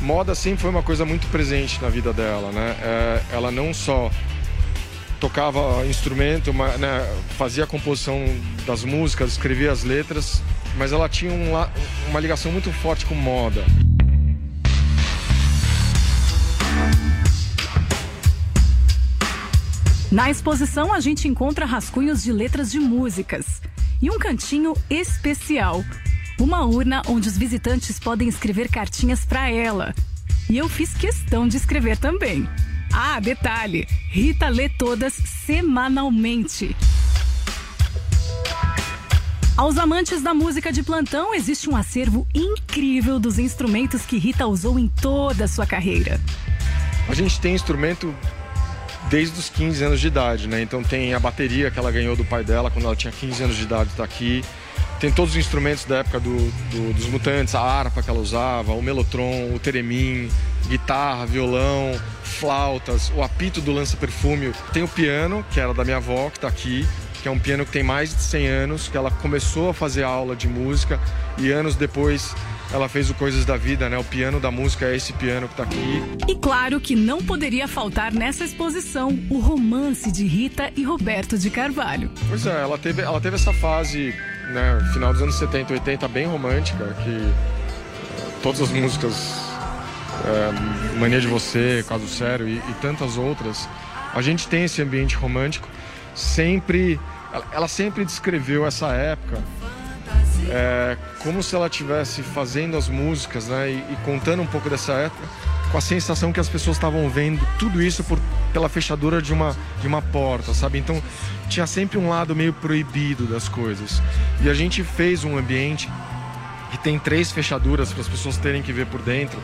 [0.00, 2.76] Moda sempre foi uma coisa muito presente na vida dela, né?
[2.82, 4.10] É, ela não só
[5.20, 7.08] tocava instrumento, ma- né,
[7.38, 8.18] fazia a composição
[8.66, 10.42] das músicas, escrevia as letras,
[10.76, 11.52] mas ela tinha um
[12.10, 13.64] uma ligação muito forte com moda.
[20.10, 23.62] Na exposição, a gente encontra rascunhos de letras de músicas
[24.00, 25.82] e um cantinho especial.
[26.42, 29.94] Uma urna onde os visitantes podem escrever cartinhas para ela.
[30.50, 32.48] E eu fiz questão de escrever também.
[32.92, 36.74] Ah, detalhe: Rita lê todas semanalmente.
[39.56, 44.80] Aos amantes da música de plantão, existe um acervo incrível dos instrumentos que Rita usou
[44.80, 46.20] em toda a sua carreira.
[47.08, 48.12] A gente tem instrumento
[49.08, 50.60] desde os 15 anos de idade, né?
[50.60, 53.56] Então tem a bateria que ela ganhou do pai dela quando ela tinha 15 anos
[53.56, 54.42] de idade, está aqui.
[55.02, 58.72] Tem todos os instrumentos da época do- do- dos Mutantes, a harpa que ela usava,
[58.72, 60.28] o melotron, o teremim,
[60.68, 64.52] guitarra, violão, flautas, o apito do lança-perfume.
[64.72, 66.86] Tem o piano, que era da minha avó, que está aqui,
[67.20, 70.04] que é um piano que tem mais de 100 anos, que ela começou a fazer
[70.04, 71.00] aula de música
[71.36, 72.32] e anos depois
[72.72, 73.98] ela fez o Coisas da Vida, né?
[73.98, 76.02] O piano da música é esse piano que está aqui.
[76.28, 81.50] E claro que não poderia faltar nessa exposição o romance de Rita e Roberto de
[81.50, 82.08] Carvalho.
[82.28, 84.14] Pois é, ela teve, ela teve essa fase,
[84.52, 87.32] né, final dos anos 70, 80, bem romântica, que eh,
[88.42, 89.50] todas as músicas,
[90.24, 93.68] eh, Mania de Você, Caso Sério e, e tantas outras,
[94.14, 95.68] a gente tem esse ambiente romântico,
[96.14, 97.00] sempre,
[97.52, 99.38] ela, sempre descreveu essa época
[100.48, 104.92] eh, como se ela estivesse fazendo as músicas, né, e, e contando um pouco dessa
[104.92, 105.26] época,
[105.70, 108.18] com a sensação que as pessoas estavam vendo tudo isso por,
[108.52, 110.78] pela fechadura de uma, de uma porta, sabe?
[110.78, 111.02] Então
[111.48, 114.02] tinha sempre um lado meio proibido das coisas.
[114.40, 115.88] E a gente fez um ambiente
[116.70, 119.38] que tem três fechaduras para as pessoas terem que ver por dentro,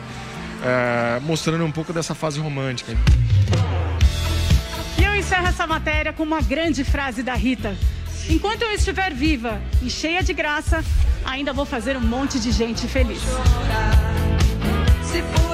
[0.63, 2.95] é, mostrando um pouco dessa fase romântica.
[4.97, 7.75] E eu encerro essa matéria com uma grande frase da Rita.
[8.27, 10.83] Enquanto eu estiver viva e cheia de graça,
[11.25, 13.21] ainda vou fazer um monte de gente feliz.
[15.03, 15.48] Se por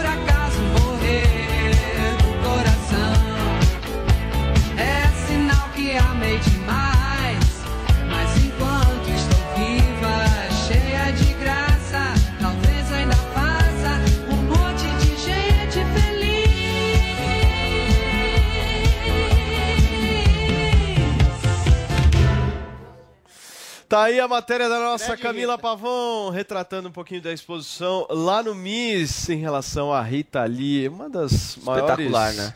[23.96, 25.62] Tá aí a matéria da nossa Camila Rita.
[25.62, 31.10] Pavon, retratando um pouquinho da exposição lá no MIS em relação a Rita Lee, uma
[31.10, 32.54] das Espetacular, maiores né?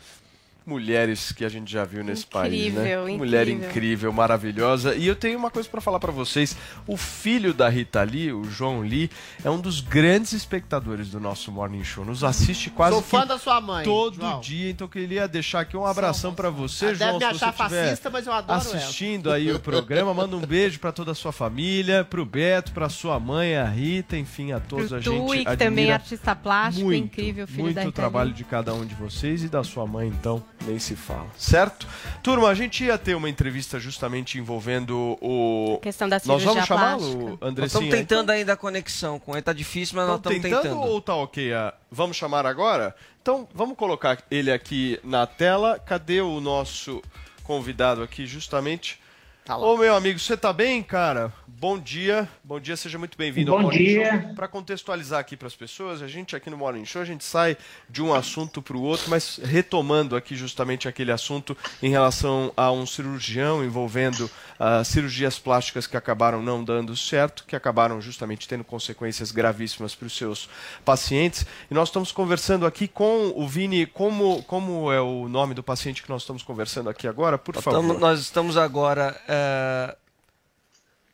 [0.66, 2.80] Mulheres que a gente já viu nesse país, né?
[2.92, 3.70] Incrível, Mulher incrível.
[3.70, 4.94] incrível, maravilhosa.
[4.94, 6.56] E eu tenho uma coisa pra falar pra vocês.
[6.86, 9.10] O filho da Rita Lee, o João Lee,
[9.44, 12.04] é um dos grandes espectadores do nosso Morning Show.
[12.04, 14.40] Nos assiste quase Sou fã que da sua mãe, todo João.
[14.40, 14.70] dia.
[14.70, 17.18] Então eu queria deixar aqui um abração pra você, Ela João.
[17.18, 18.76] deve me achar fascista, mas eu adoro ela.
[18.76, 22.88] assistindo aí o programa, manda um beijo pra toda a sua família, pro Beto, pra
[22.88, 26.86] sua mãe, a Rita, enfim, a todos a gente Tui, que também é artista plástico,
[26.86, 28.36] muito, incrível, filho muito da Rita trabalho Lee.
[28.36, 31.26] de cada um de vocês e da sua mãe, então, nem se fala.
[31.36, 31.86] Certo?
[32.22, 35.78] Turma, a gente ia ter uma entrevista justamente envolvendo o.
[35.82, 37.38] Questão da Nós cirurgia vamos chamá-lo.
[37.40, 37.52] Andressinha?
[37.56, 40.74] Nós estamos tentando ainda a conexão com ele, tá difícil, mas nós Estão estamos tentando,
[40.74, 40.92] tentando.
[40.92, 41.52] ou tá ok?
[41.52, 42.94] a- Vamos chamar agora?
[43.22, 45.78] Então, vamos colocar ele aqui na tela.
[45.78, 47.02] Cadê o nosso
[47.42, 49.00] convidado aqui, justamente?
[49.48, 51.32] Ô, meu amigo, você tá bem, cara?
[51.46, 52.28] Bom dia.
[52.44, 54.22] Bom dia, seja muito bem-vindo ao Bom Morning dia.
[54.22, 54.34] Show.
[54.34, 57.56] Para contextualizar aqui para as pessoas, a gente aqui no Morning Show, a gente sai
[57.88, 62.70] de um assunto para o outro, mas retomando aqui justamente aquele assunto em relação a
[62.70, 64.30] um cirurgião envolvendo
[64.62, 70.06] ah, cirurgias plásticas que acabaram não dando certo, que acabaram justamente tendo consequências gravíssimas para
[70.06, 70.50] os seus
[70.84, 71.46] pacientes.
[71.70, 76.02] E nós estamos conversando aqui com o Vini, como, como é o nome do paciente
[76.02, 77.80] que nós estamos conversando aqui agora, por Nós favor.
[77.80, 79.96] estamos- nós estamos agora eh,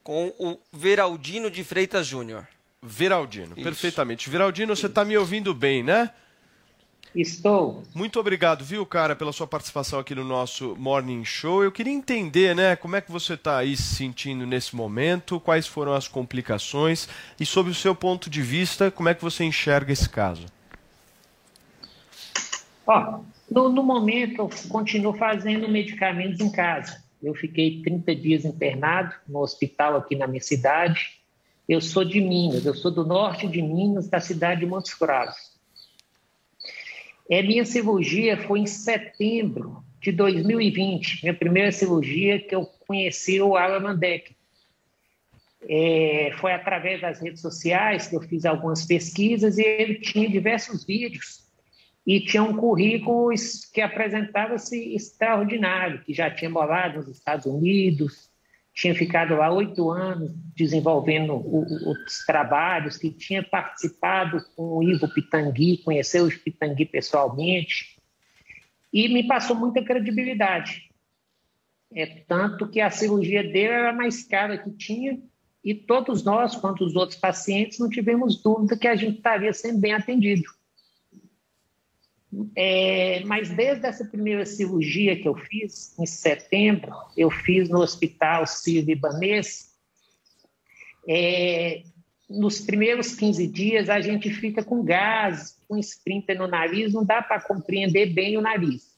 [0.02, 2.46] com o Veraldino de Freitas Júnior.
[2.82, 3.62] Veraldino, Isso.
[3.62, 4.28] perfeitamente.
[4.28, 6.10] Veraldino, você está me ouvindo bem, né?
[7.16, 7.82] Estou.
[7.94, 11.64] Muito obrigado, viu, cara, pela sua participação aqui no nosso Morning Show.
[11.64, 15.66] Eu queria entender, né, como é que você está aí se sentindo nesse momento, quais
[15.66, 17.08] foram as complicações
[17.40, 20.44] e, sob o seu ponto de vista, como é que você enxerga esse caso?
[22.86, 23.20] Ó,
[23.50, 27.02] no, no momento, eu continuo fazendo medicamentos em casa.
[27.22, 31.16] Eu fiquei 30 dias internado no hospital aqui na minha cidade.
[31.66, 35.55] Eu sou de Minas, eu sou do norte de Minas, da cidade de Montes Claros.
[37.30, 43.56] É, minha cirurgia foi em setembro de 2020, minha primeira cirurgia que eu conheci o
[43.56, 44.36] Alan Mandek.
[45.68, 50.84] É, foi através das redes sociais que eu fiz algumas pesquisas e ele tinha diversos
[50.84, 51.44] vídeos
[52.06, 53.34] e tinha um currículo
[53.74, 58.30] que apresentava-se extraordinário, que já tinha morado nos Estados Unidos,
[58.76, 65.08] tinha ficado lá oito anos desenvolvendo o- os trabalhos, que tinha participado com o Ivo
[65.08, 67.96] Pitangui, conheceu o Pitangui pessoalmente,
[68.92, 70.90] e me passou muita credibilidade.
[71.90, 75.18] É tanto que a cirurgia dele era a mais cara que tinha,
[75.64, 79.80] e todos nós, quanto os outros pacientes, não tivemos dúvida que a gente estaria sendo
[79.80, 80.44] bem atendido.
[82.54, 88.46] É, mas desde essa primeira cirurgia que eu fiz, em setembro, eu fiz no Hospital
[88.46, 89.74] Sírio-Libanês.
[91.08, 91.82] É,
[92.28, 97.22] nos primeiros 15 dias, a gente fica com gás, com sprinter no nariz, não dá
[97.22, 98.94] para compreender bem o nariz.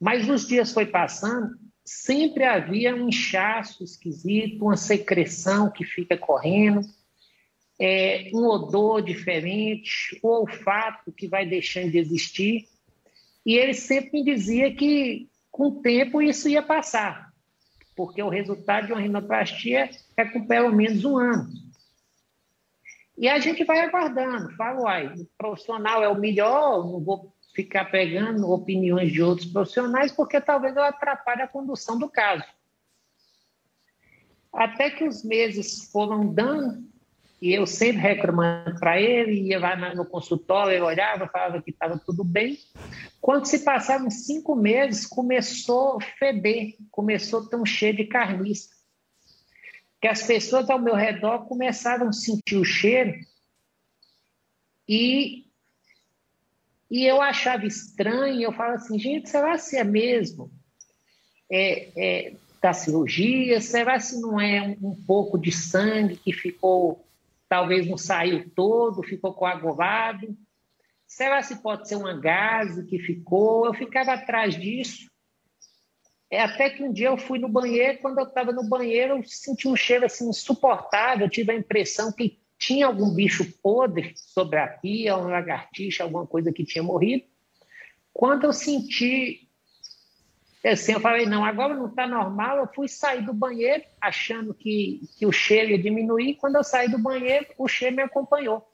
[0.00, 6.82] Mas os dias foi passando, sempre havia um inchaço esquisito, uma secreção que fica correndo
[7.78, 12.68] é, um odor diferente, o olfato que vai deixando de existir.
[13.46, 17.32] E ele sempre me dizia que, com o tempo, isso ia passar,
[17.94, 21.48] porque o resultado de uma rinoplastia é com pelo menos um ano.
[23.16, 27.86] E a gente vai aguardando, fala, uai, o profissional é o melhor, não vou ficar
[27.86, 32.44] pegando opiniões de outros profissionais, porque talvez eu atrapalhe a condução do caso.
[34.52, 36.86] Até que os meses foram dando,
[37.40, 41.98] e eu sempre reclamando para ele, ia lá no consultório, ele olhava, falava que estava
[41.98, 42.58] tudo bem.
[43.20, 48.70] Quando se passaram cinco meses, começou a feder, começou a ter um cheiro de carniça.
[50.00, 53.14] Que as pessoas ao meu redor começaram a sentir o cheiro
[54.88, 55.44] e,
[56.90, 60.50] e eu achava estranho, eu falava assim, gente, será se é mesmo
[61.50, 63.60] é, é, da cirurgia?
[63.60, 67.04] Será se não é um, um pouco de sangue que ficou
[67.48, 70.36] talvez não saiu todo, ficou coagulado.
[71.06, 73.66] Será se pode ser uma gase que ficou?
[73.66, 75.08] Eu ficava atrás disso.
[76.30, 79.24] É até que um dia eu fui no banheiro, quando eu estava no banheiro, eu
[79.24, 84.58] senti um cheiro assim insuportável, eu tive a impressão que tinha algum bicho podre sobre
[84.58, 87.24] a pia, uma lagartixa, alguma coisa que tinha morrido.
[88.12, 89.47] Quando eu senti
[90.70, 92.58] assim, eu falei, não, agora não está normal.
[92.58, 96.36] Eu fui sair do banheiro achando que, que o cheiro ia diminuir.
[96.36, 98.66] Quando eu saí do banheiro, o cheiro me acompanhou.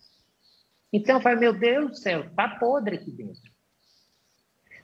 [0.92, 3.52] Então eu falei, meu Deus do céu, está podre aqui dentro.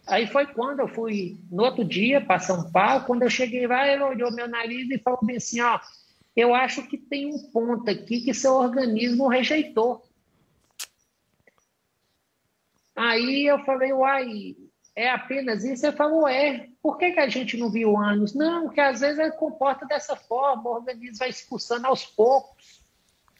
[0.06, 3.86] Aí foi quando eu fui, no outro dia, para São Paulo, quando eu cheguei lá,
[3.86, 5.78] ele olhou meu nariz e falou bem assim, ó,
[6.34, 10.02] Eu acho que tem um ponto aqui que seu organismo rejeitou.
[12.96, 14.56] Aí eu falei, uai,
[15.00, 15.86] é apenas isso?
[15.86, 16.68] Ele falou, é.
[16.82, 18.34] Por que, que a gente não viu anos?
[18.34, 22.82] Não, porque às vezes ele comporta dessa forma, o organismo vai expulsando aos poucos.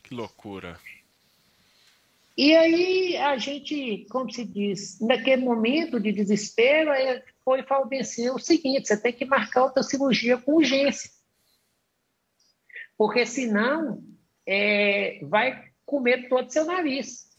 [0.02, 0.78] Que loucura.
[2.36, 6.90] E aí a gente, como se diz, naquele momento de desespero,
[7.44, 11.10] foi bem assim, é o seguinte, você tem que marcar outra cirurgia com urgência.
[12.96, 14.02] Porque senão
[14.46, 17.29] é, vai comer todo o seu nariz.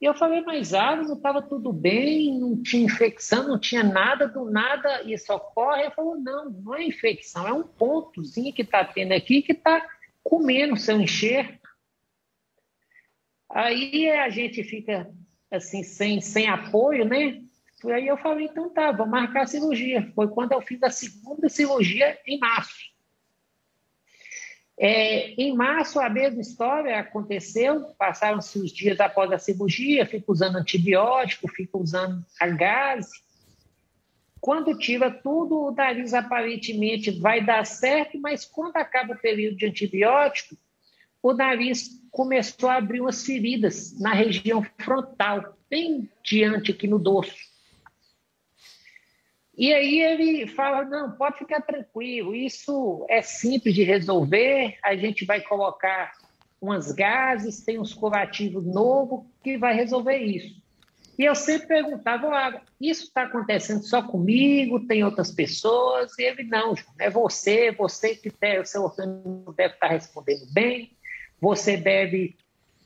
[0.00, 4.50] E eu falei, mas não estava tudo bem, não tinha infecção, não tinha nada, do
[4.50, 5.82] nada isso ocorre.
[5.82, 9.86] Ele falou, não, não é infecção, é um pontozinho que está tendo aqui que está
[10.22, 11.68] comendo seu enxerto.
[13.50, 15.12] Aí a gente fica
[15.50, 17.42] assim, sem, sem apoio, né?
[17.84, 20.10] Aí eu falei, então tá, vou marcar a cirurgia.
[20.14, 22.89] Foi quando eu fiz a segunda cirurgia em março.
[24.82, 30.56] É, em março, a mesma história aconteceu, passaram-se os dias após a cirurgia, fico usando
[30.56, 33.10] antibiótico, fico usando a gás.
[34.40, 39.66] Quando tira tudo, o nariz aparentemente vai dar certo, mas quando acaba o período de
[39.66, 40.56] antibiótico,
[41.22, 47.49] o nariz começou a abrir umas feridas na região frontal, bem diante aqui no dorso.
[49.60, 55.26] E aí ele fala: não, pode ficar tranquilo, isso é simples de resolver, a gente
[55.26, 56.12] vai colocar
[56.58, 60.58] umas gases, tem uns curativos novos que vai resolver isso.
[61.18, 66.18] E eu sempre perguntava: isso está acontecendo só comigo, tem outras pessoas?
[66.18, 70.96] E ele: não, é você, você que tem, o seu organismo deve estar respondendo bem,
[71.38, 72.34] você deve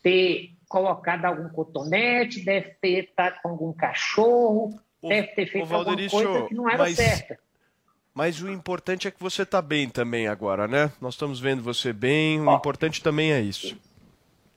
[0.03, 4.75] ter colocado algum cotonete, deve ter estado com algum cachorro,
[5.09, 7.39] deve ter feito alguma coisa que não era mas- certa.
[8.15, 10.93] Mas o importante é que você está bem também agora, né?
[11.01, 13.77] Nós estamos vendo você bem, o importante também é isso.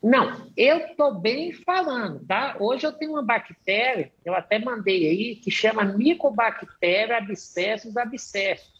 [0.01, 2.55] Não, eu estou bem falando, tá?
[2.59, 8.71] Hoje eu tenho uma bactéria, eu até mandei aí, que chama Mycobacteria abscessus abscessus.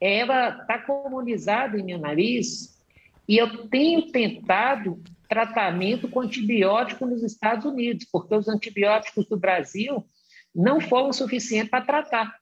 [0.00, 2.80] Ela está comunizada em meu nariz
[3.26, 10.04] e eu tenho tentado tratamento com antibiótico nos Estados Unidos, porque os antibióticos do Brasil
[10.54, 12.38] não foram suficientes para tratar.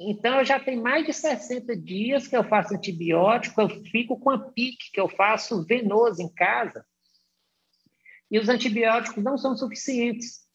[0.00, 4.30] Então, eu já tenho mais de 60 dias que eu faço antibiótico, eu fico com
[4.30, 6.84] a pique, que eu faço venoso em casa,
[8.30, 10.46] e os antibióticos não são suficientes.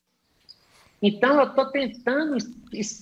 [1.01, 2.37] Então, eu estou tentando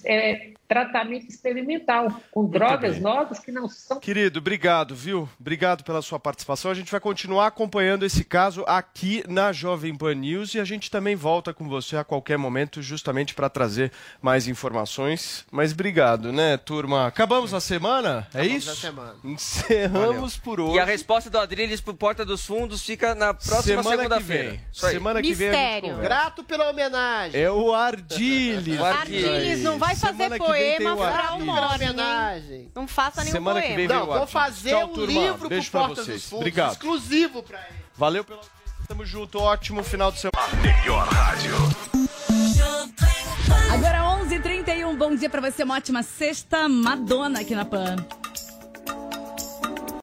[0.05, 3.01] é, tratamento experimental, com drogas bem.
[3.01, 5.27] novas que não são Querido, obrigado, viu?
[5.37, 6.71] Obrigado pela sua participação.
[6.71, 10.89] A gente vai continuar acompanhando esse caso aqui na Jovem Pan News e a gente
[10.89, 13.91] também volta com você a qualquer momento, justamente para trazer
[14.21, 15.45] mais informações.
[15.51, 17.05] Mas obrigado, né, turma?
[17.05, 18.25] Acabamos a semana?
[18.33, 18.71] É Acabamos isso?
[18.71, 19.15] a semana.
[19.25, 20.75] Encerramos por hoje.
[20.75, 24.49] E a resposta do Adriles pro Porta dos Fundos fica na próxima Semana que segunda-feira.
[24.51, 24.61] vem.
[24.71, 26.01] Semana que vem a gente conversa.
[26.01, 27.41] Grato pela homenagem.
[27.41, 28.79] É o Ardiles.
[28.81, 31.49] O Ardiles, não vai fazer que poema o pra um hein?
[31.75, 32.71] homenagem.
[32.75, 33.77] Não faça nenhum Semana que poema.
[33.77, 35.07] vem vem Não, o vou fazer Tchau, um turma.
[35.07, 36.21] livro Beijo pro pra Porta vocês.
[36.21, 36.71] dos Fundos, Obrigado.
[36.73, 37.77] exclusivo para ele.
[37.95, 38.61] Valeu pela audiência.
[38.87, 39.39] Tamo junto.
[39.39, 40.47] Ótimo final de semana.
[40.61, 41.55] Melhor rádio.
[43.73, 47.95] Agora 11h31, bom dia pra você, uma ótima sexta Madonna aqui na PAN.